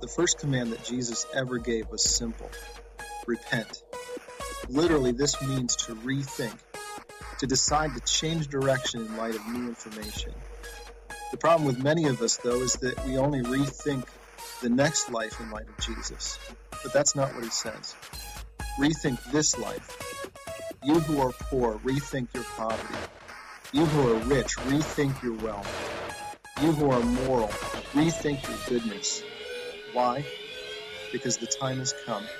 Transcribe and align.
The 0.00 0.08
first 0.08 0.38
command 0.38 0.72
that 0.72 0.84
Jesus 0.84 1.26
ever 1.34 1.58
gave 1.58 1.88
was 1.88 2.04
simple 2.04 2.50
repent. 3.26 3.82
Literally, 4.68 5.12
this 5.12 5.40
means 5.42 5.76
to 5.76 5.94
rethink, 5.96 6.56
to 7.40 7.46
decide 7.46 7.94
to 7.94 8.00
change 8.00 8.48
direction 8.48 9.00
in 9.00 9.16
light 9.16 9.34
of 9.34 9.46
new 9.48 9.68
information. 9.68 10.32
The 11.30 11.36
problem 11.36 11.66
with 11.66 11.82
many 11.82 12.06
of 12.06 12.22
us, 12.22 12.36
though, 12.38 12.62
is 12.62 12.74
that 12.74 13.04
we 13.04 13.18
only 13.18 13.42
rethink 13.42 14.06
the 14.62 14.70
next 14.70 15.10
life 15.10 15.38
in 15.40 15.50
light 15.50 15.68
of 15.68 15.78
Jesus. 15.84 16.38
But 16.82 16.92
that's 16.92 17.14
not 17.14 17.34
what 17.34 17.44
he 17.44 17.50
says. 17.50 17.94
Rethink 18.78 19.22
this 19.30 19.58
life. 19.58 19.96
You 20.82 21.00
who 21.00 21.20
are 21.20 21.32
poor, 21.32 21.78
rethink 21.78 22.32
your 22.34 22.44
poverty. 22.44 22.94
You 23.72 23.84
who 23.84 24.12
are 24.12 24.18
rich, 24.20 24.56
rethink 24.58 25.22
your 25.22 25.34
wealth. 25.34 25.68
You 26.62 26.72
who 26.72 26.90
are 26.90 27.00
moral, 27.00 27.48
rethink 27.92 28.46
your 28.48 28.58
goodness. 28.68 29.22
Why? 29.92 30.26
Because 31.12 31.38
the 31.38 31.48
time 31.60 31.78
has 31.78 31.94
come. 32.06 32.30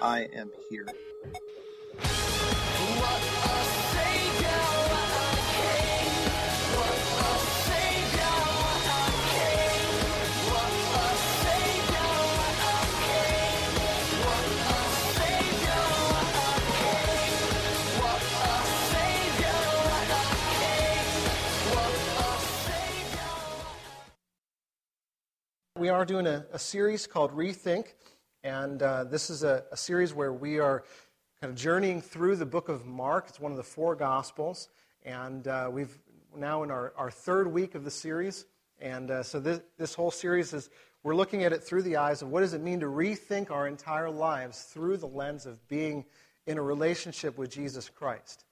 I 0.00 0.22
am 0.34 0.52
here. 0.68 0.86
We 25.90 25.94
are 25.94 26.04
doing 26.04 26.28
a, 26.28 26.46
a 26.52 26.58
series 26.60 27.08
called 27.08 27.32
Rethink, 27.32 27.94
and 28.44 28.80
uh, 28.80 29.02
this 29.02 29.28
is 29.28 29.42
a, 29.42 29.64
a, 29.72 29.76
series 29.76 30.14
where 30.14 30.32
we 30.32 30.60
are 30.60 30.84
kind 31.40 31.52
of 31.52 31.58
journeying 31.58 32.00
through 32.00 32.36
the 32.36 32.46
book 32.46 32.68
of 32.68 32.86
Mark. 32.86 33.26
It's 33.28 33.40
one 33.40 33.50
of 33.50 33.56
the 33.56 33.64
four 33.64 33.96
Gospels, 33.96 34.68
and 35.02 35.48
uh, 35.48 35.68
we've 35.68 35.98
now 36.36 36.62
in 36.62 36.70
our, 36.70 36.92
our 36.96 37.10
third 37.10 37.52
week 37.52 37.74
of 37.74 37.82
the 37.82 37.90
series. 37.90 38.46
And 38.78 39.10
uh, 39.10 39.24
so 39.24 39.40
this, 39.40 39.62
this 39.78 39.92
whole 39.92 40.12
series 40.12 40.52
is 40.52 40.70
we're 41.02 41.16
looking 41.16 41.42
at 41.42 41.52
it 41.52 41.64
through 41.64 41.82
the 41.82 41.96
eyes 41.96 42.22
of 42.22 42.28
what 42.28 42.42
does 42.42 42.54
it 42.54 42.60
mean 42.60 42.78
to 42.78 42.86
rethink 42.86 43.50
our 43.50 43.66
entire 43.66 44.10
lives 44.10 44.62
through 44.62 44.98
the 44.98 45.08
lens 45.08 45.44
of 45.44 45.66
being 45.66 46.04
in 46.46 46.56
a 46.56 46.62
relationship 46.62 47.36
with 47.36 47.50
Jesus 47.50 47.88
Christ. 47.88 48.44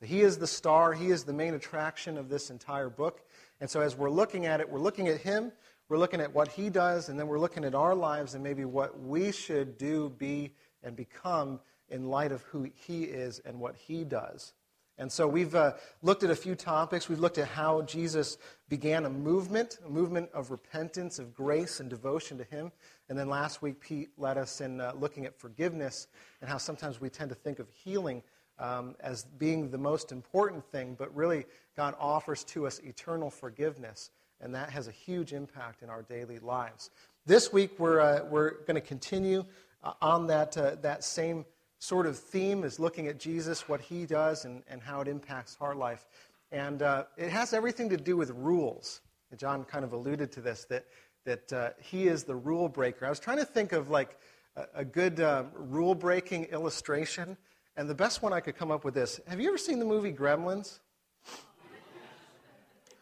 So 0.00 0.06
he 0.06 0.22
is 0.22 0.38
the 0.38 0.46
star, 0.46 0.94
he 0.94 1.08
is 1.08 1.24
the 1.24 1.34
main 1.34 1.52
attraction 1.52 2.16
of 2.16 2.30
this 2.30 2.48
entire 2.48 2.88
book. 2.88 3.20
And 3.60 3.68
so 3.68 3.82
as 3.82 3.94
we're 3.94 4.08
looking 4.08 4.46
at 4.46 4.60
it, 4.60 4.70
we're 4.70 4.80
looking 4.80 5.08
at 5.08 5.20
him 5.20 5.52
we're 5.88 5.98
looking 5.98 6.20
at 6.20 6.34
what 6.34 6.48
he 6.48 6.68
does, 6.68 7.08
and 7.08 7.18
then 7.18 7.28
we're 7.28 7.38
looking 7.38 7.64
at 7.64 7.74
our 7.74 7.94
lives 7.94 8.34
and 8.34 8.42
maybe 8.42 8.64
what 8.64 9.00
we 9.00 9.30
should 9.30 9.78
do, 9.78 10.10
be, 10.18 10.52
and 10.82 10.96
become 10.96 11.60
in 11.88 12.08
light 12.08 12.32
of 12.32 12.42
who 12.42 12.68
he 12.74 13.04
is 13.04 13.40
and 13.44 13.58
what 13.60 13.76
he 13.76 14.04
does. 14.04 14.52
And 14.98 15.12
so 15.12 15.28
we've 15.28 15.54
uh, 15.54 15.74
looked 16.02 16.22
at 16.22 16.30
a 16.30 16.36
few 16.36 16.54
topics. 16.54 17.08
We've 17.08 17.20
looked 17.20 17.36
at 17.36 17.48
how 17.48 17.82
Jesus 17.82 18.38
began 18.68 19.04
a 19.04 19.10
movement, 19.10 19.78
a 19.84 19.90
movement 19.90 20.30
of 20.32 20.50
repentance, 20.50 21.18
of 21.18 21.34
grace, 21.34 21.80
and 21.80 21.90
devotion 21.90 22.38
to 22.38 22.44
him. 22.44 22.72
And 23.08 23.18
then 23.18 23.28
last 23.28 23.60
week, 23.60 23.78
Pete 23.78 24.08
led 24.16 24.38
us 24.38 24.62
in 24.62 24.80
uh, 24.80 24.92
looking 24.98 25.26
at 25.26 25.38
forgiveness 25.38 26.08
and 26.40 26.48
how 26.48 26.56
sometimes 26.56 26.98
we 27.00 27.10
tend 27.10 27.28
to 27.28 27.34
think 27.34 27.58
of 27.58 27.68
healing 27.70 28.22
um, 28.58 28.96
as 29.00 29.24
being 29.24 29.70
the 29.70 29.78
most 29.78 30.12
important 30.12 30.64
thing, 30.64 30.96
but 30.98 31.14
really 31.14 31.44
God 31.76 31.94
offers 32.00 32.42
to 32.44 32.66
us 32.66 32.78
eternal 32.78 33.30
forgiveness 33.30 34.10
and 34.40 34.54
that 34.54 34.70
has 34.70 34.88
a 34.88 34.92
huge 34.92 35.32
impact 35.32 35.82
in 35.82 35.90
our 35.90 36.02
daily 36.02 36.38
lives. 36.38 36.90
This 37.24 37.52
week, 37.52 37.78
we're, 37.78 38.00
uh, 38.00 38.24
we're 38.24 38.62
going 38.66 38.74
to 38.74 38.80
continue 38.80 39.44
uh, 39.82 39.92
on 40.00 40.26
that, 40.28 40.56
uh, 40.56 40.76
that 40.82 41.04
same 41.04 41.44
sort 41.78 42.06
of 42.06 42.18
theme 42.18 42.64
as 42.64 42.78
looking 42.78 43.06
at 43.08 43.18
Jesus, 43.18 43.68
what 43.68 43.80
he 43.80 44.06
does, 44.06 44.44
and, 44.44 44.62
and 44.68 44.80
how 44.80 45.00
it 45.00 45.08
impacts 45.08 45.56
our 45.60 45.74
life. 45.74 46.06
And 46.52 46.82
uh, 46.82 47.04
it 47.16 47.30
has 47.30 47.52
everything 47.52 47.88
to 47.90 47.96
do 47.96 48.16
with 48.16 48.30
rules. 48.30 49.00
John 49.36 49.64
kind 49.64 49.84
of 49.84 49.92
alluded 49.92 50.32
to 50.32 50.40
this, 50.40 50.64
that, 50.70 50.86
that 51.24 51.52
uh, 51.52 51.70
he 51.80 52.06
is 52.06 52.24
the 52.24 52.36
rule 52.36 52.68
breaker. 52.68 53.06
I 53.06 53.10
was 53.10 53.20
trying 53.20 53.38
to 53.38 53.44
think 53.44 53.72
of 53.72 53.90
like 53.90 54.16
a, 54.54 54.66
a 54.76 54.84
good 54.84 55.20
uh, 55.20 55.44
rule 55.54 55.94
breaking 55.94 56.44
illustration, 56.44 57.36
and 57.76 57.88
the 57.88 57.94
best 57.94 58.22
one 58.22 58.32
I 58.32 58.40
could 58.40 58.56
come 58.56 58.70
up 58.70 58.84
with 58.84 58.94
this. 58.94 59.20
Have 59.26 59.40
you 59.40 59.48
ever 59.48 59.58
seen 59.58 59.78
the 59.78 59.84
movie 59.84 60.12
Gremlins? 60.12 60.78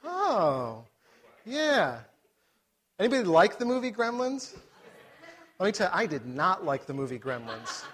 Oh, 0.06 0.84
yeah. 1.44 1.98
Anybody 2.98 3.24
like 3.24 3.58
the 3.58 3.64
movie 3.64 3.90
Gremlins? 3.90 4.54
Let 5.58 5.66
me 5.66 5.72
tell 5.72 5.88
you, 5.88 5.98
I 5.98 6.06
did 6.06 6.26
not 6.26 6.64
like 6.64 6.86
the 6.86 6.94
movie 6.94 7.18
Gremlins. 7.18 7.84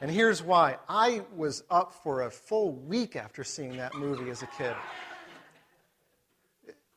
And 0.00 0.10
here's 0.10 0.42
why. 0.42 0.76
I 0.88 1.22
was 1.34 1.64
up 1.70 1.94
for 2.02 2.22
a 2.22 2.30
full 2.30 2.72
week 2.72 3.16
after 3.16 3.44
seeing 3.44 3.76
that 3.78 3.94
movie 3.94 4.30
as 4.30 4.42
a 4.42 4.46
kid. 4.46 4.74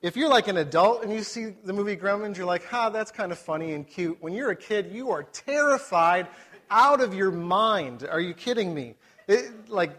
If 0.02 0.16
you're 0.16 0.30
like 0.30 0.48
an 0.48 0.58
adult 0.58 1.04
and 1.04 1.12
you 1.12 1.24
see 1.24 1.54
the 1.64 1.74
movie 1.74 1.96
Gremlins, 1.96 2.38
you're 2.38 2.46
like, 2.46 2.66
ha, 2.66 2.90
that's 2.90 3.12
kind 3.12 3.32
of 3.32 3.40
funny 3.40 3.74
and 3.74 3.88
cute. 3.88 4.18
When 4.22 4.34
you're 4.34 4.52
a 4.52 4.56
kid, 4.56 4.92
you 4.92 5.12
are 5.12 5.24
terrified 5.24 6.28
out 6.70 7.02
of 7.02 7.14
your 7.14 7.32
mind. 7.32 8.08
Are 8.10 8.22
you 8.22 8.34
kidding 8.34 8.74
me? 8.74 8.96
It, 9.28 9.70
like, 9.70 9.92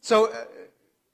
so 0.00 0.30
uh, 0.30 0.44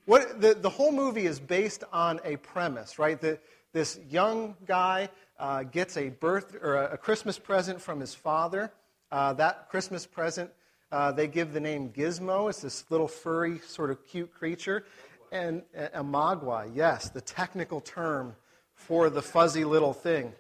what, 0.07 0.41
the, 0.41 0.55
the 0.55 0.69
whole 0.69 0.93
movie 0.93 1.27
is 1.27 1.39
based 1.39 1.85
on 1.93 2.21
a 2.25 2.37
premise, 2.37 2.99
right? 2.99 3.21
The, 3.21 3.39
this 3.73 3.99
young 4.11 4.57
guy 4.67 5.09
uh, 5.39 5.63
gets 5.63 5.97
a 5.97 6.11
birth 6.11 6.57
or 6.63 6.77
a, 6.77 6.99
Christmas 6.99 7.39
present 7.39 7.81
from 7.81 8.01
his 8.01 8.15
father. 8.15 8.73
Uh, 9.11 9.33
that 9.35 9.69
Christmas 9.71 10.07
present, 10.07 10.51
uh, 10.91 11.13
they 11.13 11.27
give 11.27 11.53
the 11.53 11.61
name 11.61 11.91
Gizmo. 11.91 12.49
It's 12.49 12.61
this 12.61 12.85
little 12.91 13.09
furry, 13.09 13.59
sort 13.61 13.91
of 13.91 14.07
cute 14.07 14.33
creature. 14.33 14.85
And 15.31 15.63
a 15.95 16.05
mogwai, 16.05 16.71
yes, 16.75 17.09
the 17.09 17.23
technical 17.23 17.81
term 17.81 18.37
for 18.75 19.09
the 19.09 19.23
fuzzy 19.23 19.65
little 19.65 19.95
thing. 19.95 20.33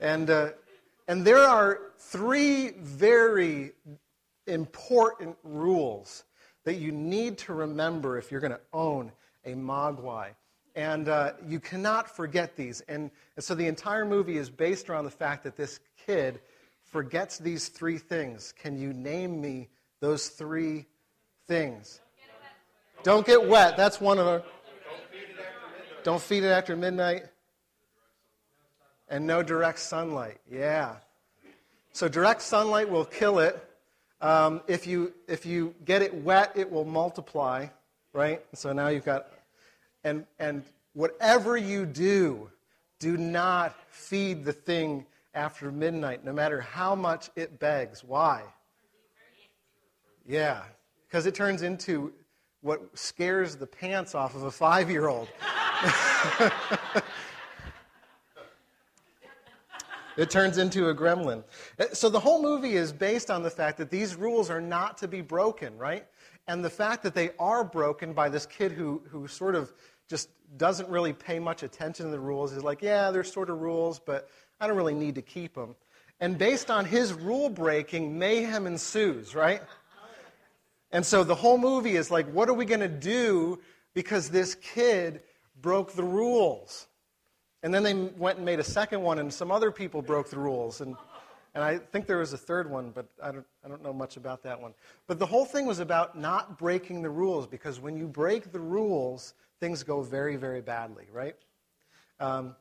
And, 0.00 0.28
uh, 0.28 0.50
and 1.06 1.24
there 1.24 1.38
are 1.38 1.92
three 1.98 2.70
very 2.70 3.72
important 4.46 5.36
rules 5.44 6.24
that 6.64 6.74
you 6.74 6.90
need 6.90 7.38
to 7.38 7.54
remember 7.54 8.18
if 8.18 8.30
you're 8.30 8.40
going 8.40 8.52
to 8.52 8.60
own 8.72 9.12
a 9.44 9.52
mogwai. 9.52 10.30
And 10.76 11.08
uh, 11.08 11.32
you 11.46 11.60
cannot 11.60 12.14
forget 12.14 12.56
these. 12.56 12.80
And, 12.82 13.10
and 13.36 13.44
so 13.44 13.54
the 13.54 13.66
entire 13.66 14.04
movie 14.04 14.36
is 14.36 14.50
based 14.50 14.90
around 14.90 15.04
the 15.04 15.10
fact 15.10 15.44
that 15.44 15.56
this 15.56 15.78
kid 16.06 16.40
forgets 16.82 17.38
these 17.38 17.68
three 17.68 17.98
things. 17.98 18.52
Can 18.60 18.76
you 18.76 18.92
name 18.92 19.40
me 19.40 19.68
those 20.00 20.28
three 20.28 20.86
things? 21.46 22.00
Don't 23.02 23.26
get 23.26 23.46
wet. 23.46 23.76
That's 23.76 24.00
one 24.00 24.18
of 24.18 24.26
them. 24.26 24.42
Don't 26.02 26.20
feed 26.20 26.42
it 26.42 26.48
after 26.48 26.74
midnight. 26.76 27.24
And 29.08 29.26
no 29.26 29.42
direct 29.42 29.78
sunlight. 29.78 30.38
Yeah. 30.50 30.96
So 31.92 32.08
direct 32.08 32.42
sunlight 32.42 32.88
will 32.88 33.04
kill 33.04 33.38
it. 33.38 33.62
Um, 34.20 34.62
if, 34.66 34.86
you, 34.86 35.12
if 35.28 35.44
you 35.46 35.74
get 35.84 36.02
it 36.02 36.14
wet, 36.14 36.52
it 36.56 36.70
will 36.70 36.84
multiply, 36.84 37.66
right? 38.12 38.42
So 38.54 38.72
now 38.72 38.88
you've 38.88 39.04
got 39.04 39.28
and, 40.04 40.24
and 40.38 40.62
whatever 40.92 41.56
you 41.56 41.86
do, 41.86 42.50
do 42.98 43.16
not 43.16 43.74
feed 43.88 44.44
the 44.44 44.52
thing 44.52 45.04
after 45.34 45.72
midnight, 45.72 46.24
no 46.24 46.32
matter 46.32 46.60
how 46.60 46.94
much 46.94 47.30
it 47.34 47.58
begs. 47.58 48.04
Why? 48.04 48.42
Yeah, 50.26 50.62
because 51.08 51.26
it 51.26 51.34
turns 51.34 51.62
into 51.62 52.12
what 52.62 52.96
scares 52.96 53.56
the 53.56 53.66
pants 53.66 54.14
off 54.14 54.34
of 54.34 54.44
a 54.44 54.50
five 54.50 54.90
year 54.90 55.08
old. 55.08 55.28
it 60.16 60.30
turns 60.30 60.56
into 60.56 60.88
a 60.88 60.94
gremlin. 60.94 61.44
Uh, 61.78 61.84
so 61.92 62.08
the 62.08 62.20
whole 62.20 62.40
movie 62.40 62.76
is 62.76 62.90
based 62.92 63.30
on 63.30 63.42
the 63.42 63.50
fact 63.50 63.76
that 63.78 63.90
these 63.90 64.16
rules 64.16 64.48
are 64.48 64.62
not 64.62 64.96
to 64.98 65.08
be 65.08 65.20
broken, 65.20 65.76
right? 65.76 66.06
And 66.46 66.64
the 66.64 66.70
fact 66.70 67.02
that 67.02 67.14
they 67.14 67.32
are 67.38 67.64
broken 67.64 68.12
by 68.14 68.28
this 68.30 68.46
kid 68.46 68.72
who, 68.72 69.02
who 69.10 69.28
sort 69.28 69.54
of 69.54 69.72
just 70.08 70.28
doesn't 70.56 70.88
really 70.88 71.12
pay 71.12 71.38
much 71.38 71.62
attention 71.62 72.06
to 72.06 72.12
the 72.12 72.20
rules. 72.20 72.52
He's 72.52 72.62
like, 72.62 72.82
yeah, 72.82 73.10
there's 73.10 73.32
sort 73.32 73.50
of 73.50 73.60
rules, 73.60 73.98
but 73.98 74.28
I 74.60 74.66
don't 74.66 74.76
really 74.76 74.94
need 74.94 75.14
to 75.16 75.22
keep 75.22 75.54
them. 75.54 75.74
And 76.20 76.38
based 76.38 76.70
on 76.70 76.84
his 76.84 77.12
rule 77.12 77.48
breaking, 77.48 78.18
mayhem 78.18 78.66
ensues, 78.66 79.34
right? 79.34 79.62
And 80.92 81.04
so 81.04 81.24
the 81.24 81.34
whole 81.34 81.58
movie 81.58 81.96
is 81.96 82.10
like, 82.10 82.26
what 82.26 82.48
are 82.48 82.54
we 82.54 82.64
going 82.64 82.80
to 82.80 82.88
do 82.88 83.58
because 83.94 84.30
this 84.30 84.54
kid 84.54 85.22
broke 85.60 85.92
the 85.92 86.04
rules? 86.04 86.86
And 87.64 87.74
then 87.74 87.82
they 87.82 87.94
went 87.94 88.36
and 88.36 88.44
made 88.44 88.60
a 88.60 88.64
second 88.64 89.02
one, 89.02 89.18
and 89.18 89.32
some 89.32 89.50
other 89.50 89.72
people 89.72 90.02
broke 90.02 90.30
the 90.30 90.38
rules. 90.38 90.82
And, 90.82 90.94
and 91.54 91.64
I 91.64 91.78
think 91.78 92.06
there 92.06 92.18
was 92.18 92.32
a 92.32 92.38
third 92.38 92.70
one, 92.70 92.90
but 92.90 93.06
I 93.20 93.32
don't, 93.32 93.46
I 93.64 93.68
don't 93.68 93.82
know 93.82 93.92
much 93.92 94.16
about 94.16 94.42
that 94.44 94.60
one. 94.60 94.74
But 95.06 95.18
the 95.18 95.26
whole 95.26 95.44
thing 95.44 95.66
was 95.66 95.80
about 95.80 96.16
not 96.16 96.58
breaking 96.58 97.02
the 97.02 97.10
rules, 97.10 97.46
because 97.46 97.80
when 97.80 97.96
you 97.96 98.06
break 98.06 98.52
the 98.52 98.60
rules, 98.60 99.34
things 99.64 99.82
go 99.82 100.02
very, 100.02 100.36
very 100.36 100.60
badly, 100.60 101.06
right? 101.10 101.36
Um, 102.20 102.54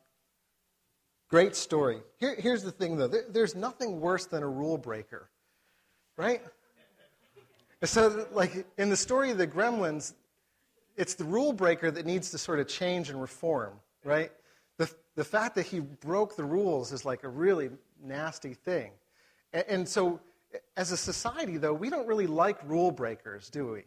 Great 1.34 1.56
story. 1.56 2.00
Here, 2.20 2.36
here's 2.38 2.64
the 2.64 2.72
thing, 2.72 2.96
though 2.96 3.08
there, 3.08 3.24
there's 3.28 3.56
nothing 3.56 4.00
worse 4.00 4.28
than 4.28 4.44
a 4.44 4.48
rule 4.48 4.78
breaker, 4.78 5.32
right? 6.16 6.42
So, 7.84 8.28
like 8.32 8.68
in 8.78 8.90
the 8.90 8.96
story 8.96 9.32
of 9.32 9.40
the 9.40 9.48
gremlins, 9.48 10.14
it's 10.96 11.16
the 11.16 11.24
rule 11.24 11.52
breaker 11.52 11.90
that 11.90 12.06
needs 12.06 12.30
to 12.32 12.38
sort 12.38 12.60
of 12.60 12.68
change 12.68 13.10
and 13.10 13.20
reform, 13.20 13.74
right? 14.06 14.32
The, 14.78 14.90
the 15.16 15.24
fact 15.24 15.56
that 15.56 15.66
he 15.66 15.80
broke 15.80 16.36
the 16.36 16.46
rules 16.46 16.94
is 16.94 17.04
like 17.04 17.24
a 17.24 17.30
really 17.30 17.72
nasty 18.00 18.54
thing. 18.54 18.92
And, 19.54 19.66
and 19.68 19.90
so, 19.90 20.22
as 20.78 20.92
a 20.92 20.98
society, 20.98 21.58
though, 21.58 21.74
we 21.74 21.90
don't 21.90 22.08
really 22.08 22.28
like 22.28 22.60
rule 22.70 22.92
breakers, 22.92 23.50
do 23.50 23.72
we? 23.72 23.84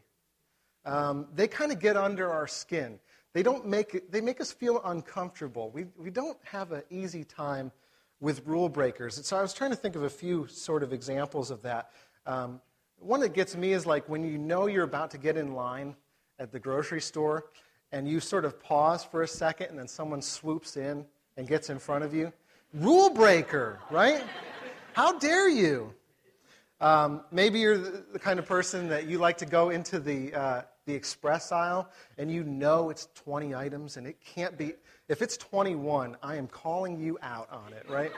Um, 0.87 1.27
they 1.35 1.49
kind 1.49 1.73
of 1.73 1.81
get 1.81 1.97
under 1.97 2.33
our 2.33 2.47
skin. 2.47 2.99
They, 3.33 3.43
don't 3.43 3.67
make, 3.67 4.11
they 4.11 4.23
make 4.23 4.41
us 4.41 4.53
feel 4.53 4.81
uncomfortable. 4.85 5.71
We, 5.71 5.87
we 5.99 6.11
don't 6.11 6.39
have 6.45 6.73
an 6.73 6.85
easy 6.89 7.25
time 7.25 7.71
with 8.21 8.47
rule 8.47 8.69
breakers. 8.69 9.25
So 9.27 9.37
I 9.37 9.43
was 9.43 9.53
trying 9.53 9.71
to 9.71 9.77
think 9.77 9.97
of 9.97 10.05
a 10.05 10.09
few 10.09 10.47
sort 10.47 10.83
of 10.83 10.93
examples 10.93 11.51
of 11.51 11.61
that. 11.63 11.91
Um, 12.25 12.61
one 12.99 13.21
that 13.21 13.35
gets 13.35 13.55
me 13.55 13.73
is 13.73 13.85
like 13.85 14.09
when 14.09 14.25
you 14.25 14.39
know 14.39 14.69
you're 14.69 14.85
about 14.85 15.11
to 15.11 15.19
get 15.19 15.37
in 15.37 15.53
line 15.53 15.95
at 16.39 16.51
the 16.51 16.59
grocery 16.59 17.01
store 17.01 17.47
and 17.93 18.09
you 18.09 18.21
sort 18.21 18.45
of 18.45 18.59
pause 18.63 19.05
for 19.05 19.23
a 19.23 19.29
second 19.29 19.69
and 19.69 19.79
then 19.79 19.89
someone 19.89 20.23
swoops 20.23 20.77
in 20.77 21.05
and 21.37 21.47
gets 21.47 21.69
in 21.69 21.79
front 21.79 22.05
of 22.05 22.15
you. 22.15 22.33
Rule 22.73 23.11
breaker, 23.11 23.81
right? 23.91 24.23
How 24.93 25.19
dare 25.19 25.49
you? 25.49 25.93
Um, 26.81 27.23
maybe 27.31 27.61
you're 27.61 27.79
the, 27.79 28.05
the, 28.13 28.19
kind 28.19 28.39
of 28.39 28.47
person 28.47 28.89
that 28.89 29.07
you 29.07 29.19
like 29.19 29.39
to 29.39 29.47
go 29.47 29.71
into 29.71 29.99
the, 29.99 30.35
uh, 30.35 30.63
the 30.87 30.95
express 30.95 31.53
aisle 31.53 31.89
and 32.17 32.31
you 32.31 32.45
know 32.45 32.91
it's 32.91 33.09
20 33.15 33.55
items 33.55 33.97
and 33.97 34.07
it 34.07 34.17
can't 34.25 34.57
be. 34.57 34.73
If 35.09 35.21
it's 35.21 35.37
21, 35.37 36.17
I 36.23 36.37
am 36.37 36.47
calling 36.47 36.99
you 36.99 37.19
out 37.23 37.49
on 37.51 37.73
it, 37.73 37.85
right? 37.91 38.13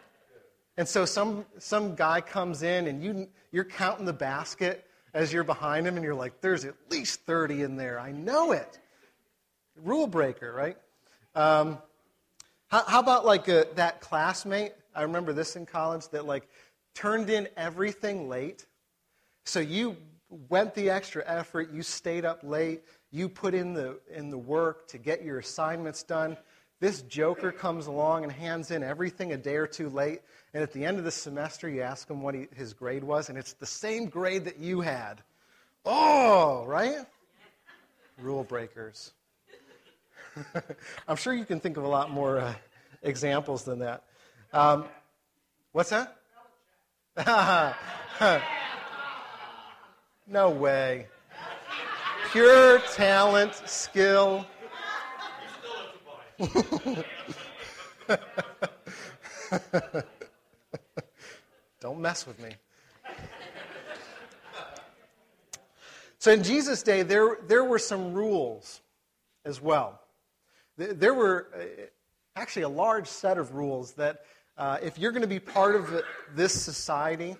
and 0.76 0.88
so 0.88 1.04
some, 1.04 1.44
some 1.58 1.94
guy 1.94 2.20
comes 2.20 2.62
in 2.62 2.88
and 2.88 3.02
you, 3.02 3.28
you're 3.52 3.64
counting 3.64 4.06
the 4.06 4.12
basket 4.12 4.86
as 5.14 5.32
you're 5.32 5.44
behind 5.44 5.86
him 5.86 5.96
and 5.96 6.04
you're 6.04 6.14
like, 6.14 6.40
there's 6.40 6.64
at 6.64 6.74
least 6.90 7.20
30 7.22 7.62
in 7.62 7.76
there. 7.76 8.00
I 8.00 8.12
know 8.12 8.52
it. 8.52 8.78
Rule 9.76 10.06
breaker, 10.06 10.52
right? 10.52 10.76
Um, 11.34 11.78
how, 12.68 12.84
how, 12.84 13.00
about 13.00 13.24
like 13.24 13.48
a, 13.48 13.66
that 13.74 14.00
classmate? 14.00 14.72
I 14.94 15.02
remember 15.02 15.32
this 15.32 15.56
in 15.56 15.66
college 15.66 16.08
that 16.08 16.26
like 16.26 16.48
turned 16.94 17.30
in 17.30 17.48
everything 17.56 18.28
late. 18.28 18.66
So 19.44 19.60
you 19.60 19.96
went 20.48 20.74
the 20.74 20.90
extra 20.90 21.22
effort, 21.26 21.70
you 21.72 21.82
stayed 21.82 22.24
up 22.24 22.40
late, 22.42 22.82
you 23.10 23.28
put 23.28 23.54
in 23.54 23.74
the, 23.74 23.98
in 24.14 24.30
the 24.30 24.38
work 24.38 24.86
to 24.88 24.98
get 24.98 25.24
your 25.24 25.38
assignments 25.38 26.02
done. 26.02 26.36
This 26.78 27.02
joker 27.02 27.52
comes 27.52 27.88
along 27.88 28.22
and 28.22 28.32
hands 28.32 28.70
in 28.70 28.82
everything 28.82 29.32
a 29.32 29.36
day 29.36 29.56
or 29.56 29.66
two 29.66 29.90
late, 29.90 30.20
and 30.54 30.62
at 30.62 30.72
the 30.72 30.84
end 30.84 30.98
of 30.98 31.04
the 31.04 31.10
semester, 31.10 31.68
you 31.68 31.82
ask 31.82 32.08
him 32.08 32.22
what 32.22 32.34
he, 32.34 32.46
his 32.54 32.72
grade 32.72 33.04
was, 33.04 33.28
and 33.28 33.36
it's 33.36 33.52
the 33.54 33.66
same 33.66 34.06
grade 34.06 34.44
that 34.44 34.58
you 34.58 34.80
had. 34.80 35.22
Oh, 35.84 36.64
right? 36.66 36.98
Rule 38.18 38.44
breakers. 38.44 39.12
I'm 41.08 41.16
sure 41.16 41.34
you 41.34 41.44
can 41.44 41.60
think 41.60 41.76
of 41.76 41.84
a 41.84 41.88
lot 41.88 42.10
more 42.10 42.38
uh, 42.38 42.54
examples 43.02 43.64
than 43.64 43.80
that. 43.80 44.04
Um, 44.52 44.84
what's 45.72 45.90
that? 45.90 46.16
no 50.30 50.48
way. 50.50 51.08
Pure 52.30 52.78
talent, 52.94 53.54
skill. 53.66 54.46
Don't 61.80 62.00
mess 62.00 62.26
with 62.26 62.40
me. 62.40 62.54
So 66.18 66.30
in 66.30 66.44
Jesus' 66.44 66.82
day, 66.82 67.02
there, 67.02 67.38
there 67.48 67.64
were 67.64 67.78
some 67.80 68.12
rules 68.12 68.82
as 69.44 69.60
well. 69.60 70.00
There 70.76 71.14
were 71.14 71.48
uh, 71.54 71.64
actually 72.36 72.62
a 72.62 72.68
large 72.68 73.08
set 73.08 73.36
of 73.36 73.54
rules 73.54 73.94
that 73.94 74.24
uh, 74.56 74.78
if 74.82 74.98
you're 74.98 75.12
going 75.12 75.22
to 75.22 75.28
be 75.28 75.40
part 75.40 75.74
of 75.74 76.04
this 76.34 76.52
society, 76.52 77.36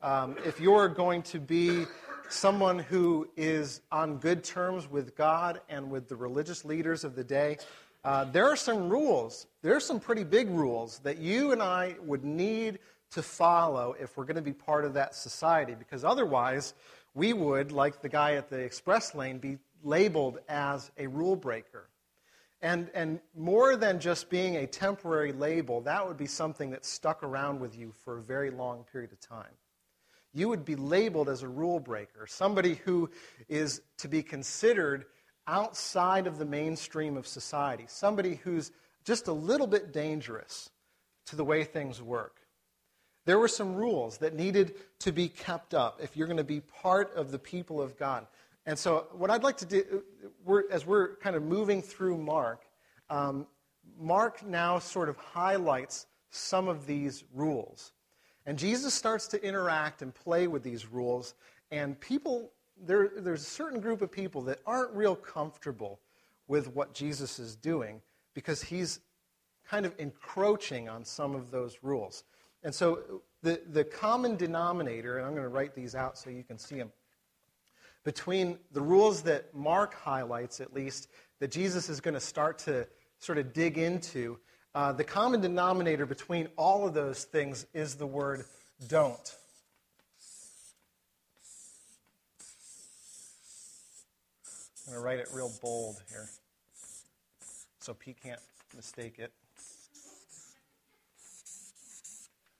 um, 0.00 0.36
if 0.44 0.58
you're 0.58 0.88
going 0.88 1.22
to 1.22 1.38
be 1.38 1.86
someone 2.32 2.78
who 2.78 3.28
is 3.36 3.80
on 3.90 4.18
good 4.18 4.42
terms 4.42 4.90
with 4.90 5.16
God 5.16 5.60
and 5.68 5.90
with 5.90 6.08
the 6.08 6.16
religious 6.16 6.64
leaders 6.64 7.04
of 7.04 7.14
the 7.14 7.24
day, 7.24 7.58
uh, 8.04 8.24
there 8.24 8.48
are 8.48 8.56
some 8.56 8.88
rules. 8.88 9.46
There 9.62 9.76
are 9.76 9.80
some 9.80 10.00
pretty 10.00 10.24
big 10.24 10.48
rules 10.48 10.98
that 11.00 11.18
you 11.18 11.52
and 11.52 11.62
I 11.62 11.96
would 12.02 12.24
need 12.24 12.78
to 13.12 13.22
follow 13.22 13.94
if 14.00 14.16
we're 14.16 14.24
going 14.24 14.36
to 14.36 14.42
be 14.42 14.52
part 14.52 14.84
of 14.84 14.94
that 14.94 15.14
society, 15.14 15.74
because 15.78 16.04
otherwise, 16.04 16.74
we 17.14 17.32
would, 17.32 17.70
like 17.70 18.00
the 18.00 18.08
guy 18.08 18.34
at 18.34 18.48
the 18.48 18.58
express 18.58 19.14
lane, 19.14 19.38
be 19.38 19.58
labeled 19.84 20.38
as 20.48 20.90
a 20.96 21.06
rule 21.06 21.36
breaker. 21.36 21.88
And, 22.62 22.90
and 22.94 23.20
more 23.36 23.76
than 23.76 24.00
just 24.00 24.30
being 24.30 24.56
a 24.56 24.66
temporary 24.66 25.32
label, 25.32 25.80
that 25.82 26.06
would 26.06 26.16
be 26.16 26.26
something 26.26 26.70
that 26.70 26.84
stuck 26.84 27.22
around 27.22 27.60
with 27.60 27.76
you 27.76 27.92
for 28.04 28.18
a 28.18 28.22
very 28.22 28.50
long 28.50 28.84
period 28.90 29.12
of 29.12 29.20
time. 29.20 29.50
You 30.32 30.48
would 30.48 30.64
be 30.64 30.76
labeled 30.76 31.28
as 31.28 31.42
a 31.42 31.48
rule 31.48 31.80
breaker, 31.80 32.26
somebody 32.26 32.76
who 32.84 33.10
is 33.48 33.82
to 33.98 34.08
be 34.08 34.22
considered 34.22 35.04
outside 35.46 36.26
of 36.26 36.38
the 36.38 36.44
mainstream 36.44 37.16
of 37.16 37.26
society, 37.26 37.84
somebody 37.88 38.36
who's 38.36 38.70
just 39.04 39.28
a 39.28 39.32
little 39.32 39.66
bit 39.66 39.92
dangerous 39.92 40.70
to 41.26 41.36
the 41.36 41.44
way 41.44 41.64
things 41.64 42.00
work. 42.00 42.40
There 43.24 43.38
were 43.38 43.48
some 43.48 43.74
rules 43.74 44.18
that 44.18 44.34
needed 44.34 44.74
to 45.00 45.12
be 45.12 45.28
kept 45.28 45.74
up 45.74 46.00
if 46.02 46.16
you're 46.16 46.26
going 46.26 46.38
to 46.38 46.44
be 46.44 46.60
part 46.60 47.14
of 47.14 47.30
the 47.30 47.38
people 47.38 47.80
of 47.80 47.96
God. 47.96 48.26
And 48.66 48.78
so, 48.78 49.08
what 49.12 49.30
I'd 49.30 49.42
like 49.42 49.56
to 49.58 49.66
do, 49.66 50.02
we're, 50.44 50.70
as 50.70 50.86
we're 50.86 51.16
kind 51.16 51.36
of 51.36 51.42
moving 51.42 51.82
through 51.82 52.18
Mark, 52.18 52.64
um, 53.10 53.46
Mark 53.98 54.44
now 54.44 54.78
sort 54.78 55.08
of 55.08 55.16
highlights 55.16 56.06
some 56.30 56.68
of 56.68 56.86
these 56.86 57.24
rules. 57.34 57.92
And 58.46 58.58
Jesus 58.58 58.92
starts 58.94 59.28
to 59.28 59.44
interact 59.44 60.02
and 60.02 60.14
play 60.14 60.46
with 60.46 60.62
these 60.62 60.86
rules, 60.86 61.34
and 61.70 61.98
people, 62.00 62.50
there, 62.84 63.10
there's 63.16 63.42
a 63.42 63.50
certain 63.50 63.80
group 63.80 64.02
of 64.02 64.10
people 64.10 64.42
that 64.42 64.60
aren't 64.66 64.92
real 64.92 65.14
comfortable 65.14 66.00
with 66.48 66.68
what 66.68 66.92
Jesus 66.92 67.38
is 67.38 67.54
doing 67.56 68.02
because 68.34 68.62
he's 68.62 69.00
kind 69.66 69.86
of 69.86 69.94
encroaching 69.98 70.88
on 70.88 71.04
some 71.04 71.34
of 71.34 71.50
those 71.50 71.78
rules. 71.82 72.24
And 72.64 72.74
so, 72.74 73.22
the, 73.42 73.60
the 73.70 73.84
common 73.84 74.36
denominator, 74.36 75.18
and 75.18 75.26
I'm 75.26 75.32
going 75.32 75.42
to 75.42 75.48
write 75.48 75.74
these 75.74 75.94
out 75.94 76.16
so 76.16 76.30
you 76.30 76.44
can 76.44 76.58
see 76.58 76.76
them 76.76 76.92
between 78.04 78.58
the 78.72 78.80
rules 78.80 79.22
that 79.22 79.54
Mark 79.54 79.94
highlights, 79.94 80.60
at 80.60 80.72
least, 80.72 81.08
that 81.38 81.50
Jesus 81.50 81.88
is 81.88 82.00
going 82.00 82.14
to 82.14 82.20
start 82.20 82.58
to 82.60 82.86
sort 83.18 83.38
of 83.38 83.52
dig 83.52 83.78
into, 83.78 84.38
uh, 84.74 84.92
the 84.92 85.04
common 85.04 85.40
denominator 85.40 86.06
between 86.06 86.48
all 86.56 86.86
of 86.86 86.94
those 86.94 87.24
things 87.24 87.66
is 87.74 87.96
the 87.96 88.06
word 88.06 88.44
don't. 88.88 89.36
I'm 94.86 94.94
going 94.94 95.02
to 95.02 95.06
write 95.06 95.18
it 95.18 95.28
real 95.32 95.50
bold 95.62 96.02
here 96.10 96.28
so 97.80 97.94
Pete 97.94 98.16
can't 98.22 98.40
mistake 98.74 99.18
it. 99.18 99.32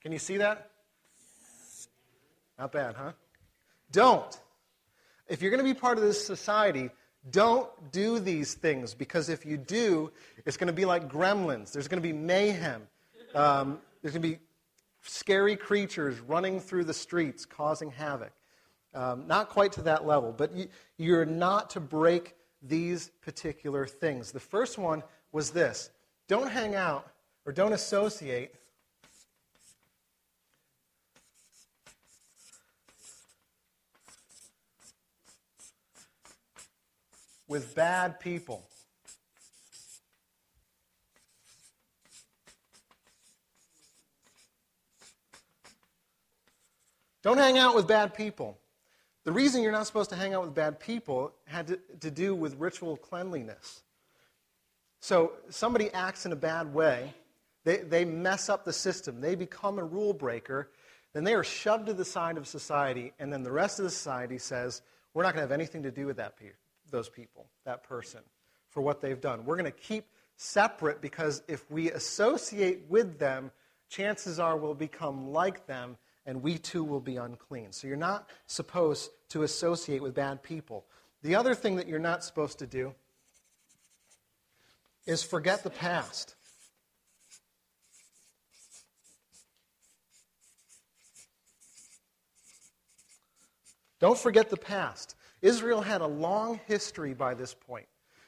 Can 0.00 0.12
you 0.12 0.18
see 0.18 0.38
that? 0.38 0.70
Not 2.58 2.72
bad, 2.72 2.94
huh? 2.96 3.12
Don't 3.90 4.38
if 5.32 5.40
you're 5.40 5.50
going 5.50 5.64
to 5.64 5.74
be 5.74 5.78
part 5.78 5.96
of 5.96 6.04
this 6.04 6.24
society, 6.24 6.90
don't 7.30 7.68
do 7.92 8.18
these 8.18 8.54
things 8.54 8.94
because 8.94 9.28
if 9.28 9.46
you 9.46 9.56
do, 9.56 10.10
it's 10.44 10.56
going 10.56 10.66
to 10.66 10.72
be 10.72 10.84
like 10.84 11.08
gremlins. 11.08 11.72
There's 11.72 11.88
going 11.88 12.02
to 12.02 12.06
be 12.06 12.12
mayhem. 12.12 12.82
Um, 13.34 13.78
there's 14.02 14.12
going 14.12 14.22
to 14.22 14.28
be 14.28 14.38
scary 15.02 15.56
creatures 15.56 16.20
running 16.20 16.60
through 16.60 16.84
the 16.84 16.94
streets 16.94 17.44
causing 17.44 17.90
havoc. 17.90 18.32
Um, 18.94 19.26
not 19.26 19.48
quite 19.48 19.72
to 19.72 19.82
that 19.82 20.06
level, 20.06 20.32
but 20.32 20.54
you, 20.54 20.68
you're 20.98 21.24
not 21.24 21.70
to 21.70 21.80
break 21.80 22.34
these 22.62 23.10
particular 23.22 23.86
things. 23.86 24.32
The 24.32 24.40
first 24.40 24.78
one 24.78 25.02
was 25.32 25.50
this 25.50 25.90
don't 26.28 26.50
hang 26.50 26.74
out 26.74 27.10
or 27.46 27.52
don't 27.52 27.72
associate 27.72 28.54
with 37.52 37.74
bad 37.74 38.18
people. 38.18 38.66
Don't 47.22 47.36
hang 47.36 47.58
out 47.58 47.74
with 47.74 47.86
bad 47.86 48.14
people. 48.14 48.56
The 49.24 49.32
reason 49.32 49.62
you're 49.62 49.70
not 49.70 49.86
supposed 49.86 50.08
to 50.10 50.16
hang 50.16 50.32
out 50.32 50.42
with 50.44 50.54
bad 50.54 50.80
people 50.80 51.34
had 51.44 51.66
to, 51.66 51.78
to, 52.00 52.10
do 52.10 52.34
with 52.34 52.58
ritual 52.58 52.96
cleanliness. 52.96 53.82
So 55.00 55.32
somebody 55.50 55.90
acts 55.92 56.24
in 56.24 56.32
a 56.32 56.36
bad 56.36 56.72
way, 56.72 57.12
they, 57.64 57.76
they 57.76 58.06
mess 58.06 58.48
up 58.48 58.64
the 58.64 58.72
system, 58.72 59.20
they 59.20 59.34
become 59.34 59.78
a 59.78 59.84
rule 59.84 60.14
breaker, 60.14 60.70
then 61.12 61.24
they 61.24 61.34
are 61.34 61.44
shoved 61.44 61.84
to 61.88 61.92
the 61.92 62.06
side 62.06 62.38
of 62.38 62.48
society, 62.48 63.12
and 63.18 63.30
then 63.30 63.42
the 63.42 63.52
rest 63.52 63.78
of 63.78 63.84
the 63.84 63.90
society 63.90 64.38
says, 64.38 64.80
we're 65.12 65.22
not 65.22 65.34
going 65.34 65.46
to 65.46 65.52
have 65.52 65.52
anything 65.52 65.82
to 65.82 65.90
do 65.90 66.06
with 66.06 66.16
that 66.16 66.38
those 66.92 67.08
people, 67.08 67.48
that 67.64 67.82
person, 67.82 68.20
for 68.68 68.80
what 68.80 69.00
they've 69.00 69.20
done. 69.20 69.44
We're 69.44 69.56
going 69.56 69.64
to 69.64 69.72
keep 69.72 70.04
separate 70.36 71.00
because 71.00 71.42
if 71.48 71.68
we 71.70 71.90
associate 71.90 72.84
with 72.88 73.18
them, 73.18 73.50
chances 73.88 74.38
are 74.38 74.56
we'll 74.56 74.74
become 74.74 75.32
like 75.32 75.66
them 75.66 75.96
and 76.24 76.42
we 76.42 76.58
too 76.58 76.84
will 76.84 77.00
be 77.00 77.16
unclean. 77.16 77.72
So 77.72 77.88
you're 77.88 77.96
not 77.96 78.28
supposed 78.46 79.10
to 79.30 79.42
associate 79.42 80.02
with 80.02 80.14
bad 80.14 80.42
people. 80.42 80.84
The 81.22 81.34
other 81.34 81.54
thing 81.54 81.76
that 81.76 81.88
you're 81.88 81.98
not 81.98 82.24
supposed 82.24 82.60
to 82.60 82.66
do 82.66 82.94
is 85.06 85.22
forget 85.22 85.64
the 85.64 85.70
past. 85.70 86.36
Don't 94.00 94.18
forget 94.18 94.50
the 94.50 94.56
past. 94.56 95.14
Israel 95.42 95.80
had 95.80 96.00
a 96.00 96.06
long 96.06 96.60
history 96.66 97.14
by 97.14 97.34
this 97.34 97.52
point. 97.52 97.86